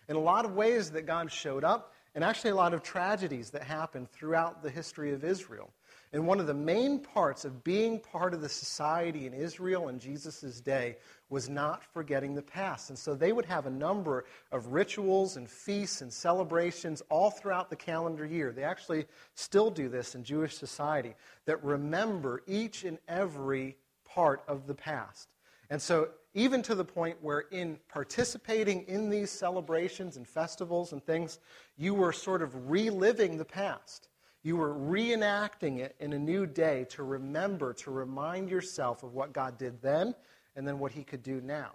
In 0.09 0.17
a 0.17 0.21
lot 0.21 0.45
of 0.45 0.55
ways 0.55 0.91
that 0.91 1.07
God 1.07 1.33
showed 1.33 1.65
up, 1.65 1.95
and 2.15 2.23
actually 2.23 2.51
a 2.51 2.57
lot 2.57 2.75
of 2.75 2.83
tragedies 2.83 3.51
that 3.51 3.63
happened 3.63 4.11
throughout 4.11 4.63
the 4.63 4.71
history 4.71 5.13
of 5.13 5.25
Israel. 5.25 5.71
And 6.13 6.29
one 6.29 6.39
of 6.39 6.47
the 6.47 6.55
main 6.55 7.01
parts 7.01 7.45
of 7.45 7.65
being 7.65 7.99
part 7.99 8.35
of 8.35 8.41
the 8.41 8.49
society 8.49 9.27
in 9.27 9.35
Israel 9.35 9.89
in 9.89 9.99
Jesus' 9.99 10.61
day 10.61 10.97
was 11.29 11.49
not 11.49 11.83
forgetting 11.83 12.35
the 12.35 12.43
past. 12.43 12.89
And 12.89 12.97
so 12.97 13.17
they 13.17 13.33
would 13.33 13.47
have 13.47 13.67
a 13.67 13.71
number 13.71 14.25
of 14.53 14.69
rituals 14.69 15.37
and 15.37 15.51
feasts 15.51 16.03
and 16.03 16.13
celebrations 16.13 17.03
all 17.09 17.31
throughout 17.31 17.69
the 17.69 17.75
calendar 17.75 18.25
year. 18.25 18.53
They 18.53 18.63
actually 18.63 19.07
still 19.35 19.73
do 19.73 19.89
this 19.89 20.15
in 20.15 20.23
Jewish 20.23 20.57
society 20.57 21.15
that 21.47 21.65
remember 21.65 22.43
each 22.47 22.85
and 22.85 22.99
every 23.09 23.77
part 24.05 24.45
of 24.47 24.69
the 24.69 24.75
past. 24.75 25.29
And 25.69 25.83
so, 25.83 26.11
even 26.35 26.63
to 26.63 26.75
the 26.75 26.85
point 26.85 27.17
where, 27.21 27.45
in 27.53 27.79
participating 27.89 28.83
in 28.83 29.09
these 29.09 29.31
celebrations 29.31 30.17
and 30.17 30.27
festivals 30.27 30.93
and 30.93 31.05
things, 31.05 31.39
you 31.77 31.95
were 31.95 32.13
sort 32.13 32.43
of 32.43 32.71
reliving 32.71 33.39
the 33.39 33.45
past. 33.45 34.09
You 34.43 34.57
were 34.57 34.75
reenacting 34.75 35.79
it 35.79 35.97
in 36.01 36.13
a 36.13 36.19
new 36.19 36.45
day 36.45 36.87
to 36.91 37.03
remember, 37.03 37.73
to 37.75 37.91
remind 37.91 38.51
yourself 38.51 39.03
of 39.03 39.15
what 39.15 39.33
God 39.33 39.57
did 39.57 39.81
then 39.81 40.15
and 40.57 40.67
then 40.67 40.79
what 40.79 40.93
He 40.93 41.05
could 41.05 41.23
do 41.23 41.41
now. 41.41 41.71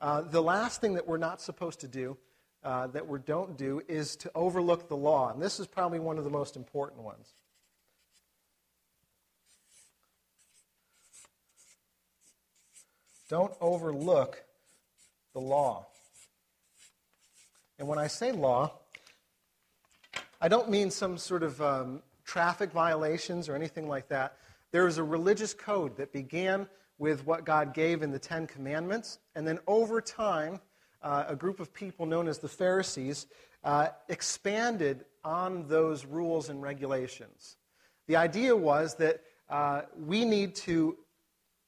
Uh, 0.00 0.22
the 0.22 0.42
last 0.42 0.80
thing 0.80 0.94
that 0.94 1.06
we're 1.06 1.16
not 1.16 1.40
supposed 1.40 1.80
to 1.80 1.88
do, 1.88 2.18
uh, 2.64 2.88
that 2.88 3.06
we 3.06 3.20
don't 3.20 3.56
do, 3.56 3.80
is 3.88 4.16
to 4.16 4.30
overlook 4.34 4.88
the 4.88 4.96
law. 4.96 5.32
And 5.32 5.40
this 5.40 5.60
is 5.60 5.66
probably 5.68 6.00
one 6.00 6.18
of 6.18 6.24
the 6.24 6.30
most 6.30 6.56
important 6.56 7.02
ones. 7.02 7.34
Don't 13.32 13.54
overlook 13.62 14.44
the 15.32 15.40
law. 15.40 15.86
And 17.78 17.88
when 17.88 17.98
I 17.98 18.06
say 18.06 18.30
law, 18.30 18.74
I 20.38 20.48
don't 20.48 20.68
mean 20.68 20.90
some 20.90 21.16
sort 21.16 21.42
of 21.42 21.58
um, 21.62 22.02
traffic 22.26 22.72
violations 22.72 23.48
or 23.48 23.54
anything 23.54 23.88
like 23.88 24.08
that. 24.08 24.36
There 24.70 24.86
is 24.86 24.98
a 24.98 25.02
religious 25.02 25.54
code 25.54 25.96
that 25.96 26.12
began 26.12 26.66
with 26.98 27.24
what 27.24 27.46
God 27.46 27.72
gave 27.72 28.02
in 28.02 28.10
the 28.10 28.18
Ten 28.18 28.46
Commandments, 28.46 29.18
and 29.34 29.48
then 29.48 29.60
over 29.66 30.02
time, 30.02 30.60
uh, 31.02 31.24
a 31.26 31.34
group 31.34 31.58
of 31.58 31.72
people 31.72 32.04
known 32.04 32.28
as 32.28 32.38
the 32.38 32.50
Pharisees 32.50 33.28
uh, 33.64 33.88
expanded 34.10 35.06
on 35.24 35.66
those 35.68 36.04
rules 36.04 36.50
and 36.50 36.60
regulations. 36.60 37.56
The 38.08 38.16
idea 38.16 38.54
was 38.54 38.96
that 38.96 39.22
uh, 39.48 39.82
we 39.98 40.26
need 40.26 40.54
to 40.56 40.98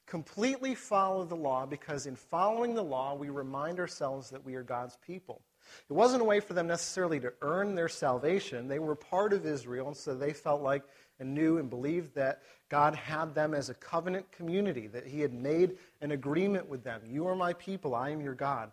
completely 0.06 0.74
follow 0.74 1.24
the 1.24 1.34
law 1.34 1.66
because 1.66 2.06
in 2.06 2.16
following 2.16 2.74
the 2.74 2.82
law, 2.82 3.14
we 3.14 3.28
remind 3.28 3.78
ourselves 3.78 4.30
that 4.30 4.44
we 4.44 4.54
are 4.54 4.62
God's 4.62 4.96
people. 5.04 5.42
It 5.88 5.92
wasn't 5.92 6.22
a 6.22 6.24
way 6.24 6.40
for 6.40 6.52
them 6.52 6.66
necessarily 6.66 7.20
to 7.20 7.32
earn 7.40 7.74
their 7.74 7.88
salvation. 7.88 8.68
They 8.68 8.78
were 8.78 8.94
part 8.94 9.32
of 9.32 9.46
Israel, 9.46 9.88
and 9.88 9.96
so 9.96 10.14
they 10.14 10.32
felt 10.32 10.62
like 10.62 10.82
and 11.20 11.32
knew 11.32 11.58
and 11.58 11.70
believed 11.70 12.14
that 12.14 12.42
God 12.68 12.94
had 12.94 13.34
them 13.34 13.54
as 13.54 13.70
a 13.70 13.74
covenant 13.74 14.30
community, 14.32 14.88
that 14.88 15.06
He 15.06 15.20
had 15.20 15.32
made 15.32 15.78
an 16.00 16.10
agreement 16.10 16.68
with 16.68 16.82
them. 16.82 17.02
You 17.06 17.26
are 17.28 17.36
my 17.36 17.52
people, 17.54 17.94
I 17.94 18.10
am 18.10 18.20
your 18.20 18.34
God. 18.34 18.72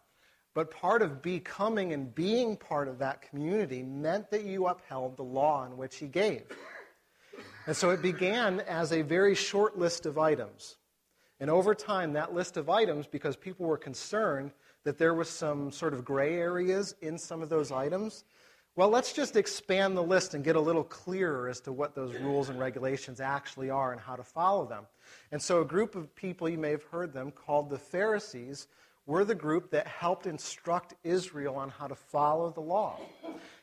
But 0.53 0.71
part 0.71 1.01
of 1.01 1.21
becoming 1.21 1.93
and 1.93 2.13
being 2.13 2.57
part 2.57 2.88
of 2.88 2.97
that 3.00 3.21
community 3.21 3.83
meant 3.83 4.29
that 4.31 4.43
you 4.43 4.67
upheld 4.67 5.15
the 5.15 5.23
law 5.23 5.65
in 5.65 5.77
which 5.77 5.97
He 5.97 6.07
gave. 6.07 6.43
And 7.67 7.77
so 7.77 7.91
it 7.91 8.01
began 8.01 8.59
as 8.61 8.91
a 8.91 9.01
very 9.01 9.35
short 9.35 9.77
list 9.77 10.05
of 10.05 10.17
items. 10.17 10.77
And 11.41 11.50
over 11.50 11.74
time, 11.74 12.13
that 12.13 12.36
list 12.36 12.55
of 12.55 12.69
items, 12.69 13.07
because 13.07 13.36
people 13.36 13.65
were 13.65 13.77
concerned 13.77 14.51
that 14.83 15.00
there 15.00 15.15
was 15.15 15.27
some 15.27 15.71
sort 15.71 15.95
of 15.95 16.05
gray 16.05 16.36
areas 16.36 16.93
in 17.01 17.17
some 17.17 17.41
of 17.41 17.50
those 17.50 17.71
items, 17.71 18.24
well, 18.75 18.89
let's 18.89 19.12
just 19.12 19.36
expand 19.36 19.98
the 19.98 20.03
list 20.03 20.36
and 20.36 20.43
get 20.43 20.55
a 20.55 20.60
little 20.60 20.83
clearer 20.83 21.50
as 21.50 21.60
to 21.62 21.74
what 21.74 21.95
those 21.95 22.15
rules 22.19 22.50
and 22.50 22.60
regulations 22.60 23.19
actually 23.19 23.71
are 23.71 23.91
and 23.91 24.00
how 24.00 24.15
to 24.15 24.24
follow 24.24 24.65
them. 24.65 24.86
And 25.31 25.41
so, 25.41 25.62
a 25.62 25.65
group 25.65 25.95
of 25.95 26.15
people, 26.15 26.48
you 26.48 26.60
may 26.60 26.69
have 26.69 26.83
heard 26.83 27.12
them, 27.12 27.31
called 27.31 27.71
the 27.71 27.79
Pharisees, 27.79 28.67
were 29.07 29.25
the 29.25 29.36
group 29.36 29.71
that 29.71 29.88
helped 29.88 30.27
instruct 30.27 30.93
Israel 31.03 31.55
on 31.55 31.69
how 31.69 31.88
to 31.88 31.95
follow 31.95 32.51
the 32.51 32.62
law. 32.62 33.00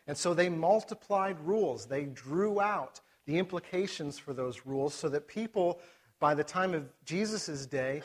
And 0.09 0.19
so, 0.19 0.35
they 0.35 0.49
multiplied 0.49 1.39
rules, 1.41 1.87
they 1.87 2.05
drew 2.07 2.61
out 2.61 3.01
the 3.25 3.39
implications 3.39 4.19
for 4.19 4.35
those 4.35 4.67
rules 4.67 4.95
so 4.95 5.09
that 5.11 5.29
people 5.29 5.81
by 6.21 6.35
the 6.35 6.45
time 6.45 6.75
of 6.75 6.85
Jesus' 7.05 7.67
day, 7.67 8.03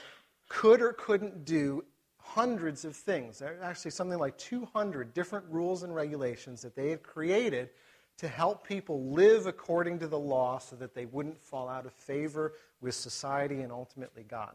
could 0.49 0.81
or 0.81 0.93
couldn't 0.93 1.45
do 1.45 1.83
hundreds 2.17 2.85
of 2.85 2.95
things. 2.95 3.39
There 3.39 3.59
are 3.59 3.63
actually, 3.63 3.91
something 3.91 4.19
like 4.19 4.37
200 4.37 5.13
different 5.13 5.45
rules 5.49 5.83
and 5.83 5.93
regulations 5.93 6.61
that 6.61 6.75
they 6.75 6.89
had 6.89 7.03
created 7.03 7.69
to 8.17 8.27
help 8.27 8.67
people 8.67 9.11
live 9.11 9.47
according 9.47 9.99
to 9.99 10.07
the 10.07 10.19
law 10.19 10.59
so 10.59 10.75
that 10.75 10.93
they 10.93 11.05
wouldn't 11.05 11.41
fall 11.41 11.67
out 11.67 11.85
of 11.85 11.93
favor 11.93 12.53
with 12.81 12.93
society 12.93 13.61
and 13.61 13.71
ultimately 13.71 14.23
God. 14.23 14.53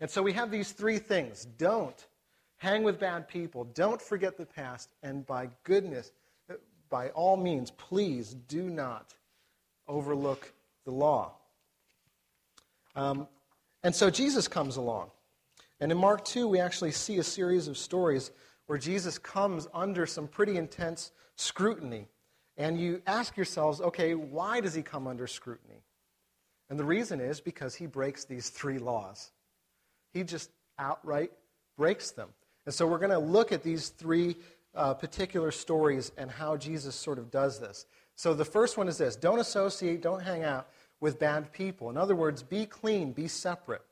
And 0.00 0.10
so 0.10 0.22
we 0.22 0.32
have 0.32 0.50
these 0.50 0.72
three 0.72 0.98
things 0.98 1.46
don't 1.58 2.06
hang 2.56 2.82
with 2.82 2.98
bad 2.98 3.28
people, 3.28 3.64
don't 3.64 4.00
forget 4.00 4.36
the 4.36 4.46
past, 4.46 4.88
and 5.02 5.26
by 5.26 5.48
goodness, 5.64 6.12
by 6.88 7.08
all 7.10 7.36
means, 7.36 7.70
please 7.72 8.34
do 8.48 8.70
not 8.70 9.14
overlook 9.88 10.52
the 10.84 10.90
law. 10.90 11.32
Um, 12.94 13.26
and 13.82 13.94
so 13.94 14.10
Jesus 14.10 14.48
comes 14.48 14.76
along. 14.76 15.10
And 15.80 15.90
in 15.90 15.98
Mark 15.98 16.24
2, 16.24 16.46
we 16.46 16.60
actually 16.60 16.92
see 16.92 17.18
a 17.18 17.24
series 17.24 17.66
of 17.66 17.76
stories 17.76 18.30
where 18.66 18.78
Jesus 18.78 19.18
comes 19.18 19.66
under 19.74 20.06
some 20.06 20.28
pretty 20.28 20.56
intense 20.56 21.10
scrutiny. 21.36 22.06
And 22.56 22.78
you 22.78 23.02
ask 23.06 23.36
yourselves, 23.36 23.80
okay, 23.80 24.14
why 24.14 24.60
does 24.60 24.74
he 24.74 24.82
come 24.82 25.06
under 25.06 25.26
scrutiny? 25.26 25.82
And 26.70 26.78
the 26.78 26.84
reason 26.84 27.20
is 27.20 27.40
because 27.40 27.74
he 27.74 27.86
breaks 27.86 28.24
these 28.24 28.48
three 28.48 28.78
laws. 28.78 29.32
He 30.12 30.22
just 30.22 30.50
outright 30.78 31.32
breaks 31.76 32.12
them. 32.12 32.28
And 32.64 32.74
so 32.74 32.86
we're 32.86 32.98
going 32.98 33.10
to 33.10 33.18
look 33.18 33.52
at 33.52 33.62
these 33.62 33.88
three 33.88 34.36
uh, 34.74 34.94
particular 34.94 35.50
stories 35.50 36.12
and 36.16 36.30
how 36.30 36.56
Jesus 36.56 36.94
sort 36.94 37.18
of 37.18 37.30
does 37.30 37.58
this. 37.58 37.86
So 38.14 38.34
the 38.34 38.44
first 38.44 38.78
one 38.78 38.88
is 38.88 38.98
this 38.98 39.16
don't 39.16 39.38
associate, 39.38 40.00
don't 40.00 40.22
hang 40.22 40.44
out 40.44 40.68
with 41.02 41.18
bad 41.18 41.52
people. 41.52 41.90
In 41.90 41.98
other 41.98 42.16
words, 42.16 42.42
be 42.42 42.64
clean, 42.64 43.12
be 43.12 43.28
separate. 43.28 43.82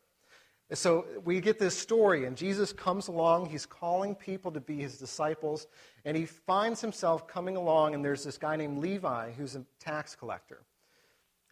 So 0.72 1.04
we 1.24 1.40
get 1.40 1.58
this 1.58 1.76
story, 1.76 2.24
and 2.24 2.36
Jesus 2.36 2.72
comes 2.72 3.08
along. 3.08 3.46
He's 3.46 3.66
calling 3.66 4.14
people 4.14 4.52
to 4.52 4.60
be 4.60 4.76
his 4.76 4.96
disciples, 4.96 5.66
and 6.04 6.16
he 6.16 6.24
finds 6.24 6.80
himself 6.80 7.26
coming 7.26 7.56
along, 7.56 7.94
and 7.94 8.04
there's 8.04 8.22
this 8.22 8.38
guy 8.38 8.54
named 8.54 8.78
Levi 8.78 9.32
who's 9.32 9.56
a 9.56 9.64
tax 9.80 10.14
collector. 10.14 10.62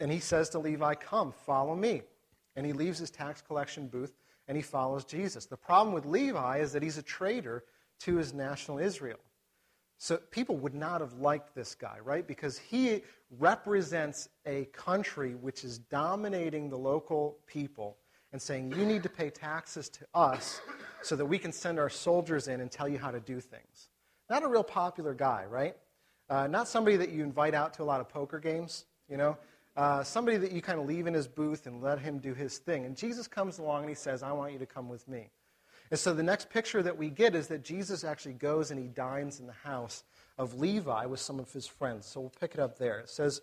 And 0.01 0.11
he 0.11 0.21
says 0.21 0.49
to 0.51 0.61
Levi, 0.61 0.95
Come, 0.95 1.33
follow 1.33 1.75
me. 1.75 2.03
And 2.55 2.65
he 2.65 2.73
leaves 2.73 2.99
his 2.99 3.11
tax 3.11 3.43
collection 3.43 3.89
booth 3.89 4.15
and 4.49 4.57
he 4.57 4.63
follows 4.63 5.05
Jesus. 5.05 5.45
The 5.47 5.57
problem 5.57 5.95
with 5.95 6.07
Levi 6.07 6.59
is 6.59 6.73
that 6.73 6.83
he's 6.83 6.99
a 6.99 7.03
traitor 7.03 7.65
to 8.01 8.17
his 8.17 8.33
national 8.33 8.79
Israel. 8.79 9.19
So 9.99 10.17
people 10.17 10.57
would 10.59 10.75
not 10.75 11.01
have 11.01 11.15
liked 11.15 11.55
this 11.57 11.75
guy, 11.75 11.99
right? 12.03 12.27
Because 12.27 12.57
he 12.57 13.03
represents 13.39 14.29
a 14.47 14.67
country 14.67 15.35
which 15.35 15.65
is 15.65 15.79
dominating 15.79 16.71
the 16.71 16.79
local 16.79 17.39
people 17.47 17.97
and 18.33 18.41
saying, 18.41 18.73
you 18.77 18.87
need 18.87 19.03
to 19.03 19.09
pay 19.09 19.29
taxes 19.29 19.89
to 19.89 20.07
us 20.15 20.61
so 21.03 21.17
that 21.17 21.27
we 21.27 21.37
can 21.37 21.51
send 21.51 21.81
our 21.81 21.91
soldiers 21.91 22.47
in 22.47 22.61
and 22.61 22.71
tell 22.71 22.89
you 22.89 22.99
how 22.99 23.11
to 23.11 23.21
do 23.21 23.41
things. 23.41 23.89
Not 24.31 24.45
a 24.45 24.47
real 24.47 24.63
popular 24.63 25.15
guy, 25.15 25.47
right? 25.49 25.77
Uh, 26.31 26.47
not 26.47 26.69
somebody 26.69 26.97
that 26.97 27.11
you 27.11 27.25
invite 27.25 27.55
out 27.55 27.75
to 27.75 27.83
a 27.83 27.85
lot 27.85 28.01
of 28.01 28.09
poker 28.09 28.39
games, 28.39 28.85
you 29.09 29.17
know? 29.17 29.37
Uh, 29.77 30.05
somebody 30.05 30.37
that 30.37 30.53
you 30.53 30.61
kind 30.61 30.79
of 30.79 30.87
leave 30.87 31.07
in 31.07 31.15
his 31.15 31.27
booth 31.27 31.67
and 31.67 31.83
let 31.83 31.99
him 31.99 32.19
do 32.19 32.35
his 32.35 32.59
thing. 32.59 32.85
And 32.85 32.97
Jesus 32.97 33.27
comes 33.27 33.59
along 33.59 33.83
and 33.83 33.89
he 33.89 33.95
says, 33.95 34.23
I 34.23 34.33
want 34.33 34.53
you 34.53 34.59
to 34.59 34.67
come 34.67 34.89
with 34.89 35.09
me. 35.09 35.31
And 35.91 35.99
so 35.99 36.13
the 36.13 36.23
next 36.23 36.51
picture 36.51 36.83
that 36.83 36.97
we 36.97 37.11
get 37.11 37.35
is 37.35 37.49
that 37.49 37.65
Jesus 37.65 38.05
actually 38.05 38.35
goes 38.35 38.71
and 38.71 38.81
he 38.81 38.89
dines 38.89 39.41
in 39.41 39.47
the 39.47 39.53
house 39.53 40.05
of 40.37 40.59
Levi 40.59 41.07
with 41.07 41.21
some 41.21 41.41
of 41.41 41.53
his 41.53 41.67
friends. 41.67 42.07
So 42.07 42.21
we'll 42.21 42.33
pick 42.41 42.55
it 42.55 42.61
up 42.61 42.79
there. 42.79 42.99
It 43.01 43.09
says, 43.09 43.41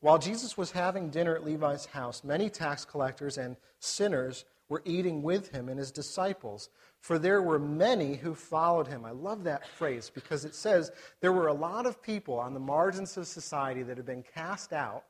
While 0.00 0.18
Jesus 0.18 0.56
was 0.56 0.70
having 0.70 1.10
dinner 1.10 1.34
at 1.34 1.44
Levi's 1.44 1.86
house, 1.86 2.22
many 2.22 2.50
tax 2.50 2.84
collectors 2.84 3.38
and 3.38 3.56
sinners 3.80 4.44
were 4.68 4.82
eating 4.84 5.22
with 5.22 5.50
him 5.50 5.68
and 5.68 5.78
his 5.78 5.92
disciples, 5.92 6.68
for 7.00 7.18
there 7.18 7.40
were 7.40 7.58
many 7.58 8.16
who 8.16 8.34
followed 8.34 8.88
him. 8.88 9.04
I 9.04 9.12
love 9.12 9.44
that 9.44 9.66
phrase 9.66 10.10
because 10.12 10.44
it 10.44 10.54
says 10.54 10.90
there 11.20 11.32
were 11.32 11.46
a 11.46 11.54
lot 11.54 11.86
of 11.86 12.02
people 12.02 12.38
on 12.38 12.52
the 12.52 12.60
margins 12.60 13.16
of 13.16 13.26
society 13.26 13.82
that 13.84 13.96
had 13.96 14.06
been 14.06 14.24
cast 14.34 14.72
out 14.72 15.04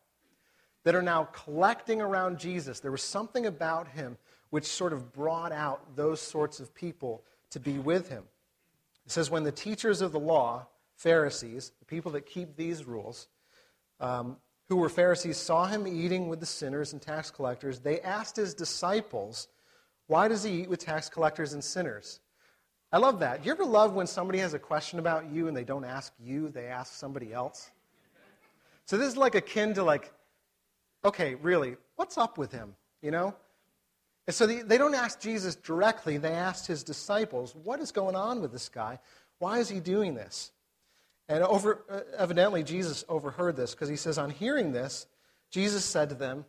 that 0.85 0.95
are 0.95 1.03
now 1.03 1.25
collecting 1.33 2.01
around 2.01 2.39
Jesus. 2.39 2.81
There 2.81 2.93
was 2.93 3.03
something 3.03 3.47
about 3.47 3.89
him 3.89 4.17
which 4.51 4.67
sort 4.67 4.93
of 4.93 5.13
brought 5.13 5.53
out 5.53 5.97
those 5.97 6.21
sorts 6.21 6.61
of 6.61 6.75
people 6.75 7.25
to 7.51 7.61
be 7.61 7.79
with 7.79 8.09
him. 8.09 8.25
It 9.05 9.13
says, 9.13 9.31
when 9.31 9.45
the 9.45 9.53
teachers 9.53 10.01
of 10.01 10.13
the 10.13 10.21
law, 10.21 10.67
Pharisees, 10.97 11.73
the 11.79 11.85
people 11.85 12.13
that 12.13 12.27
keep 12.27 12.57
these 12.57 12.85
rules, 12.85 13.29
um, 14.01 14.37
who 14.69 14.77
were 14.77 14.89
Pharisees, 14.89 15.37
saw 15.37 15.67
him 15.67 15.87
eating 15.87 16.29
with 16.29 16.41
the 16.41 16.47
sinners 16.47 16.93
and 16.93 17.01
tax 17.01 17.31
collectors, 17.31 17.79
they 17.79 18.01
asked 18.01 18.37
his 18.37 18.55
disciples, 18.55 19.49
Why 20.09 20.27
does 20.29 20.43
he 20.43 20.63
eat 20.63 20.69
with 20.69 20.81
tax 20.81 21.09
collectors 21.09 21.53
and 21.53 21.63
sinners? 21.63 22.21
I 22.93 22.99
love 22.99 23.21
that. 23.21 23.43
Do 23.43 23.47
you 23.47 23.53
ever 23.53 23.65
love 23.65 23.95
when 23.95 24.07
somebody 24.07 24.39
has 24.39 24.55
a 24.55 24.59
question 24.59 24.99
about 24.99 25.31
you 25.31 25.49
and 25.49 25.57
they 25.57 25.65
don't 25.65 25.85
ask 25.85 26.13
you, 26.19 26.49
they 26.49 26.67
ask 26.67 26.95
somebody 26.95 27.33
else? 27.33 27.71
So 28.87 28.97
this 28.97 29.09
is 29.09 29.17
like 29.17 29.35
akin 29.35 29.75
to 29.75 29.83
like, 29.83 30.13
okay, 31.05 31.35
really, 31.37 31.77
what's 31.97 32.17
up 32.17 32.39
with 32.39 32.53
him? 32.53 32.75
You 33.03 33.11
know? 33.11 33.35
And 34.27 34.35
so 34.35 34.47
they, 34.47 34.63
they 34.63 34.79
don't 34.79 34.95
ask 34.95 35.21
Jesus 35.21 35.55
directly, 35.55 36.17
they 36.17 36.33
asked 36.33 36.67
his 36.67 36.83
disciples, 36.83 37.55
What 37.55 37.81
is 37.81 37.93
going 37.93 38.17
on 38.17 38.41
with 38.41 38.53
this 38.53 38.69
guy? 38.69 38.99
Why 39.39 39.59
is 39.59 39.69
he 39.69 39.81
doing 39.81 40.15
this? 40.15 40.51
And 41.29 41.43
over, 41.43 41.85
uh, 41.91 42.01
evidently, 42.17 42.63
Jesus 42.63 43.05
overheard 43.09 43.57
this 43.57 43.75
because 43.75 43.89
he 43.89 43.97
says, 43.97 44.19
On 44.19 44.31
hearing 44.31 44.73
this, 44.73 45.07
Jesus 45.51 45.85
said 45.85 46.09
to 46.09 46.15
them, 46.15 46.45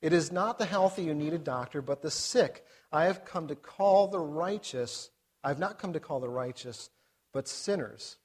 It 0.00 0.12
is 0.12 0.32
not 0.32 0.58
the 0.58 0.64
healthy 0.64 1.06
who 1.06 1.14
need 1.14 1.34
a 1.34 1.38
doctor, 1.38 1.82
but 1.82 2.02
the 2.02 2.10
sick. 2.10 2.64
I 2.90 3.04
have 3.04 3.24
come 3.24 3.48
to 3.48 3.54
call 3.54 4.08
the 4.08 4.20
righteous. 4.20 5.10
I 5.44 5.48
have 5.48 5.58
not 5.58 5.78
come 5.78 5.92
to 5.92 6.00
call 6.00 6.20
the 6.20 6.28
righteous, 6.28 6.90
but 7.32 7.46
sinners. 7.46 8.16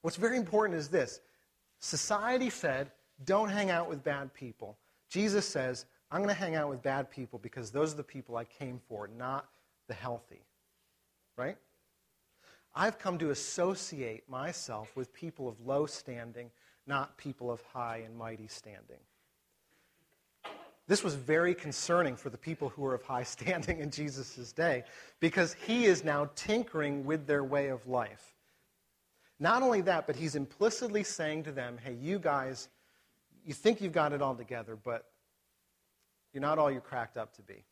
What's 0.00 0.16
very 0.16 0.36
important 0.36 0.78
is 0.78 0.88
this 0.88 1.20
society 1.80 2.48
said, 2.48 2.90
Don't 3.24 3.50
hang 3.50 3.70
out 3.70 3.88
with 3.88 4.04
bad 4.04 4.32
people. 4.32 4.78
Jesus 5.10 5.46
says, 5.46 5.86
I'm 6.10 6.22
going 6.22 6.34
to 6.34 6.40
hang 6.40 6.54
out 6.54 6.68
with 6.68 6.82
bad 6.82 7.10
people 7.10 7.38
because 7.38 7.70
those 7.70 7.92
are 7.92 7.96
the 7.96 8.02
people 8.02 8.36
I 8.36 8.44
came 8.44 8.80
for, 8.88 9.08
not 9.18 9.46
the 9.88 9.94
healthy. 9.94 10.40
Right? 11.36 11.56
I've 12.74 12.98
come 12.98 13.18
to 13.18 13.30
associate 13.30 14.28
myself 14.28 14.94
with 14.96 15.12
people 15.12 15.48
of 15.48 15.60
low 15.66 15.86
standing, 15.86 16.50
not 16.86 17.16
people 17.18 17.50
of 17.50 17.60
high 17.62 18.02
and 18.04 18.16
mighty 18.16 18.48
standing. 18.48 18.98
This 20.86 21.04
was 21.04 21.14
very 21.14 21.54
concerning 21.54 22.16
for 22.16 22.30
the 22.30 22.38
people 22.38 22.70
who 22.70 22.82
were 22.82 22.94
of 22.94 23.02
high 23.02 23.22
standing 23.24 23.80
in 23.80 23.90
Jesus' 23.90 24.52
day 24.52 24.84
because 25.20 25.54
he 25.66 25.84
is 25.84 26.02
now 26.02 26.30
tinkering 26.34 27.04
with 27.04 27.26
their 27.26 27.44
way 27.44 27.68
of 27.68 27.86
life. 27.86 28.34
Not 29.38 29.62
only 29.62 29.82
that, 29.82 30.06
but 30.06 30.16
he's 30.16 30.34
implicitly 30.34 31.04
saying 31.04 31.44
to 31.44 31.52
them, 31.52 31.78
hey, 31.82 31.94
you 31.94 32.18
guys, 32.18 32.68
you 33.44 33.54
think 33.54 33.80
you've 33.80 33.92
got 33.92 34.12
it 34.12 34.20
all 34.20 34.34
together, 34.34 34.76
but 34.76 35.04
you're 36.32 36.40
not 36.40 36.58
all 36.58 36.70
you're 36.70 36.80
cracked 36.80 37.16
up 37.16 37.34
to 37.34 37.42
be. 37.42 37.64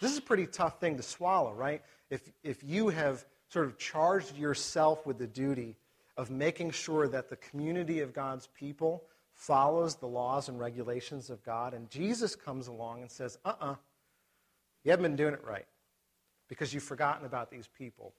This 0.00 0.12
is 0.12 0.18
a 0.18 0.22
pretty 0.22 0.46
tough 0.46 0.80
thing 0.80 0.96
to 0.96 1.02
swallow, 1.02 1.52
right? 1.52 1.82
If, 2.10 2.30
if 2.42 2.62
you 2.62 2.88
have 2.88 3.24
sort 3.48 3.66
of 3.66 3.78
charged 3.78 4.36
yourself 4.36 5.04
with 5.06 5.18
the 5.18 5.26
duty 5.26 5.76
of 6.16 6.30
making 6.30 6.70
sure 6.70 7.08
that 7.08 7.28
the 7.28 7.36
community 7.36 8.00
of 8.00 8.12
God's 8.12 8.48
people 8.48 9.04
follows 9.34 9.96
the 9.96 10.06
laws 10.06 10.48
and 10.48 10.58
regulations 10.58 11.30
of 11.30 11.42
God, 11.44 11.74
and 11.74 11.90
Jesus 11.90 12.36
comes 12.36 12.68
along 12.68 13.02
and 13.02 13.10
says, 13.10 13.38
uh 13.44 13.50
uh-uh, 13.50 13.72
uh, 13.72 13.74
you 14.84 14.90
haven't 14.90 15.04
been 15.04 15.16
doing 15.16 15.34
it 15.34 15.44
right 15.44 15.66
because 16.48 16.72
you've 16.72 16.82
forgotten 16.82 17.26
about 17.26 17.50
these 17.50 17.68
people. 17.78 18.14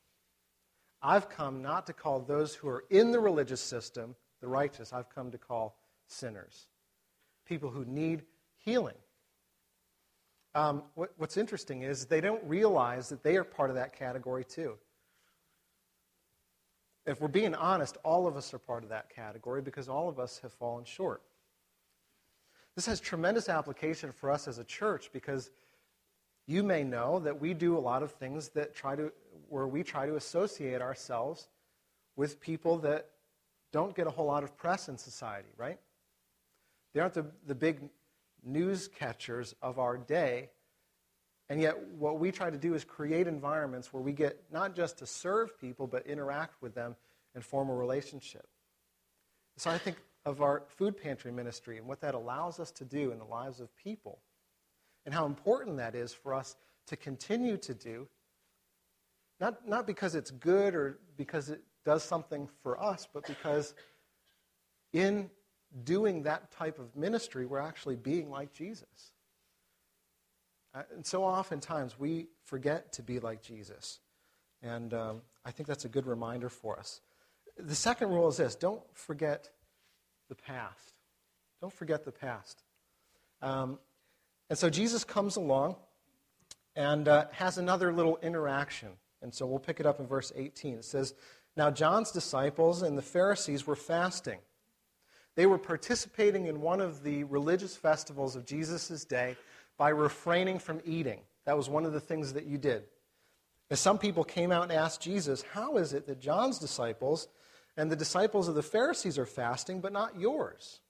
I've 1.01 1.29
come 1.29 1.61
not 1.61 1.87
to 1.87 1.93
call 1.93 2.19
those 2.19 2.53
who 2.55 2.67
are 2.67 2.83
in 2.89 3.11
the 3.11 3.19
religious 3.19 3.61
system 3.61 4.15
the 4.41 4.47
righteous, 4.47 4.93
I've 4.93 5.09
come 5.09 5.31
to 5.31 5.37
call 5.37 5.77
sinners, 6.07 6.67
people 7.45 7.69
who 7.69 7.85
need 7.85 8.23
healing. 8.63 8.95
Um, 10.55 10.83
what, 10.95 11.11
what's 11.17 11.37
interesting 11.37 11.83
is 11.83 12.05
they 12.05 12.21
don't 12.21 12.43
realize 12.45 13.09
that 13.09 13.23
they 13.23 13.35
are 13.37 13.43
part 13.43 13.69
of 13.69 13.75
that 13.75 13.95
category 13.97 14.43
too. 14.43 14.75
If 17.05 17.21
we're 17.21 17.27
being 17.27 17.55
honest, 17.55 17.97
all 18.03 18.27
of 18.27 18.35
us 18.35 18.53
are 18.53 18.59
part 18.59 18.83
of 18.83 18.89
that 18.89 19.09
category 19.09 19.61
because 19.61 19.87
all 19.89 20.09
of 20.09 20.19
us 20.19 20.39
have 20.39 20.51
fallen 20.51 20.85
short. 20.85 21.21
This 22.75 22.85
has 22.85 22.99
tremendous 22.99 23.49
application 23.49 24.11
for 24.11 24.31
us 24.31 24.47
as 24.47 24.57
a 24.57 24.63
church 24.63 25.09
because 25.11 25.49
you 26.47 26.63
may 26.63 26.83
know 26.83 27.19
that 27.19 27.39
we 27.39 27.53
do 27.53 27.77
a 27.77 27.79
lot 27.79 28.03
of 28.03 28.11
things 28.13 28.49
that 28.49 28.75
try 28.75 28.95
to 28.95 29.11
where 29.49 29.67
we 29.67 29.83
try 29.83 30.05
to 30.05 30.15
associate 30.15 30.81
ourselves 30.81 31.47
with 32.15 32.39
people 32.39 32.77
that 32.79 33.09
don't 33.71 33.95
get 33.95 34.07
a 34.07 34.09
whole 34.09 34.25
lot 34.25 34.43
of 34.43 34.55
press 34.57 34.89
in 34.89 34.97
society, 34.97 35.49
right? 35.57 35.79
They 36.93 36.99
aren't 36.99 37.13
the, 37.13 37.25
the 37.45 37.55
big 37.55 37.81
news 38.43 38.87
catchers 38.87 39.55
of 39.61 39.79
our 39.79 39.97
day. 39.97 40.49
And 41.49 41.59
yet, 41.59 41.79
what 41.97 42.19
we 42.19 42.31
try 42.31 42.49
to 42.49 42.57
do 42.57 42.75
is 42.75 42.83
create 42.83 43.27
environments 43.27 43.91
where 43.91 44.03
we 44.03 44.11
get 44.11 44.43
not 44.51 44.75
just 44.75 44.99
to 44.99 45.07
serve 45.07 45.59
people, 45.59 45.87
but 45.87 46.05
interact 46.05 46.61
with 46.61 46.75
them 46.75 46.95
and 47.33 47.43
form 47.43 47.69
a 47.69 47.75
relationship. 47.75 48.47
So 49.57 49.69
I 49.69 49.77
think 49.77 49.97
of 50.25 50.41
our 50.41 50.63
food 50.77 50.95
pantry 50.95 51.31
ministry 51.31 51.77
and 51.77 51.87
what 51.87 52.01
that 52.01 52.13
allows 52.13 52.59
us 52.59 52.71
to 52.71 52.85
do 52.85 53.11
in 53.11 53.17
the 53.17 53.25
lives 53.25 53.59
of 53.59 53.75
people, 53.75 54.19
and 55.05 55.13
how 55.13 55.25
important 55.25 55.77
that 55.77 55.95
is 55.95 56.13
for 56.13 56.33
us 56.33 56.55
to 56.87 56.95
continue 56.95 57.57
to 57.57 57.73
do, 57.73 58.07
not, 59.39 59.67
not 59.67 59.87
because 59.87 60.15
it's 60.15 60.31
good 60.31 60.75
or 60.75 60.99
because 61.17 61.49
it 61.49 61.61
does 61.85 62.03
something 62.03 62.47
for 62.61 62.81
us, 62.81 63.07
but 63.11 63.25
because 63.25 63.73
in 64.93 65.29
doing 65.83 66.23
that 66.23 66.51
type 66.51 66.79
of 66.79 66.95
ministry, 66.95 67.45
we're 67.45 67.59
actually 67.59 67.95
being 67.95 68.29
like 68.29 68.53
Jesus. 68.53 69.11
Uh, 70.73 70.83
and 70.93 71.05
so 71.05 71.23
oftentimes 71.23 71.99
we 71.99 72.27
forget 72.45 72.93
to 72.93 73.01
be 73.01 73.19
like 73.19 73.41
Jesus. 73.41 73.99
And 74.61 74.93
um, 74.93 75.21
I 75.45 75.51
think 75.51 75.67
that's 75.67 75.85
a 75.85 75.89
good 75.89 76.05
reminder 76.05 76.49
for 76.49 76.77
us. 76.77 77.01
The 77.57 77.75
second 77.75 78.09
rule 78.09 78.27
is 78.27 78.37
this 78.37 78.55
don't 78.55 78.81
forget 78.93 79.49
the 80.29 80.35
past. 80.35 80.93
Don't 81.61 81.73
forget 81.73 82.05
the 82.05 82.11
past. 82.11 82.63
Um, 83.41 83.79
and 84.49 84.57
so 84.57 84.69
Jesus 84.69 85.03
comes 85.03 85.35
along 85.35 85.75
and 86.75 87.07
uh, 87.07 87.25
has 87.31 87.57
another 87.57 87.91
little 87.91 88.17
interaction. 88.21 88.89
And 89.21 89.33
so 89.33 89.45
we'll 89.45 89.59
pick 89.59 89.79
it 89.79 89.85
up 89.85 89.99
in 89.99 90.07
verse 90.07 90.31
18. 90.35 90.75
It 90.75 90.85
says, 90.85 91.13
Now 91.57 91.69
John's 91.71 92.11
disciples 92.11 92.81
and 92.81 92.97
the 92.97 93.01
Pharisees 93.01 93.67
were 93.67 93.75
fasting. 93.75 94.39
They 95.39 95.45
were 95.45 95.57
participating 95.57 96.47
in 96.47 96.59
one 96.59 96.81
of 96.81 97.01
the 97.01 97.23
religious 97.23 97.73
festivals 97.73 98.35
of 98.35 98.45
Jesus' 98.45 99.05
day 99.05 99.37
by 99.77 99.87
refraining 99.87 100.59
from 100.59 100.81
eating. 100.83 101.21
That 101.45 101.55
was 101.55 101.69
one 101.69 101.85
of 101.85 101.93
the 101.93 102.01
things 102.01 102.33
that 102.33 102.45
you 102.45 102.57
did. 102.57 102.83
As 103.71 103.79
some 103.79 103.97
people 103.97 104.25
came 104.25 104.51
out 104.51 104.63
and 104.63 104.71
asked 104.73 104.99
Jesus, 104.99 105.45
How 105.53 105.77
is 105.77 105.93
it 105.93 106.07
that 106.07 106.19
John's 106.19 106.59
disciples 106.59 107.29
and 107.77 107.89
the 107.89 107.95
disciples 107.95 108.49
of 108.49 108.55
the 108.55 108.61
Pharisees 108.61 109.17
are 109.17 109.25
fasting, 109.25 109.79
but 109.79 109.93
not 109.93 110.19
yours? 110.19 110.81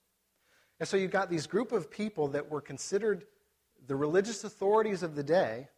And 0.80 0.88
so 0.88 0.96
you've 0.96 1.12
got 1.12 1.30
these 1.30 1.46
group 1.46 1.70
of 1.70 1.88
people 1.88 2.26
that 2.30 2.50
were 2.50 2.60
considered 2.60 3.26
the 3.86 3.94
religious 3.94 4.42
authorities 4.42 5.04
of 5.04 5.14
the 5.14 5.22
day. 5.22 5.68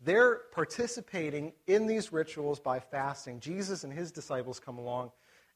They're 0.00 0.40
participating 0.50 1.52
in 1.68 1.86
these 1.86 2.12
rituals 2.12 2.58
by 2.58 2.80
fasting. 2.80 3.38
Jesus 3.38 3.84
and 3.84 3.92
his 3.92 4.10
disciples 4.10 4.58
come 4.58 4.78
along 4.78 5.12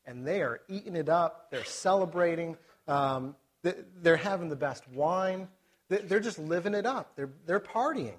and 0.06 0.26
they 0.26 0.42
are 0.42 0.60
eating 0.68 0.96
it 0.96 1.08
up. 1.08 1.50
They're 1.50 1.64
celebrating. 1.64 2.56
Um, 2.86 3.36
they're 3.62 4.16
having 4.16 4.48
the 4.48 4.56
best 4.56 4.88
wine. 4.88 5.48
They're 5.88 6.20
just 6.20 6.38
living 6.38 6.74
it 6.74 6.86
up. 6.86 7.16
They're, 7.16 7.30
they're 7.46 7.60
partying. 7.60 8.18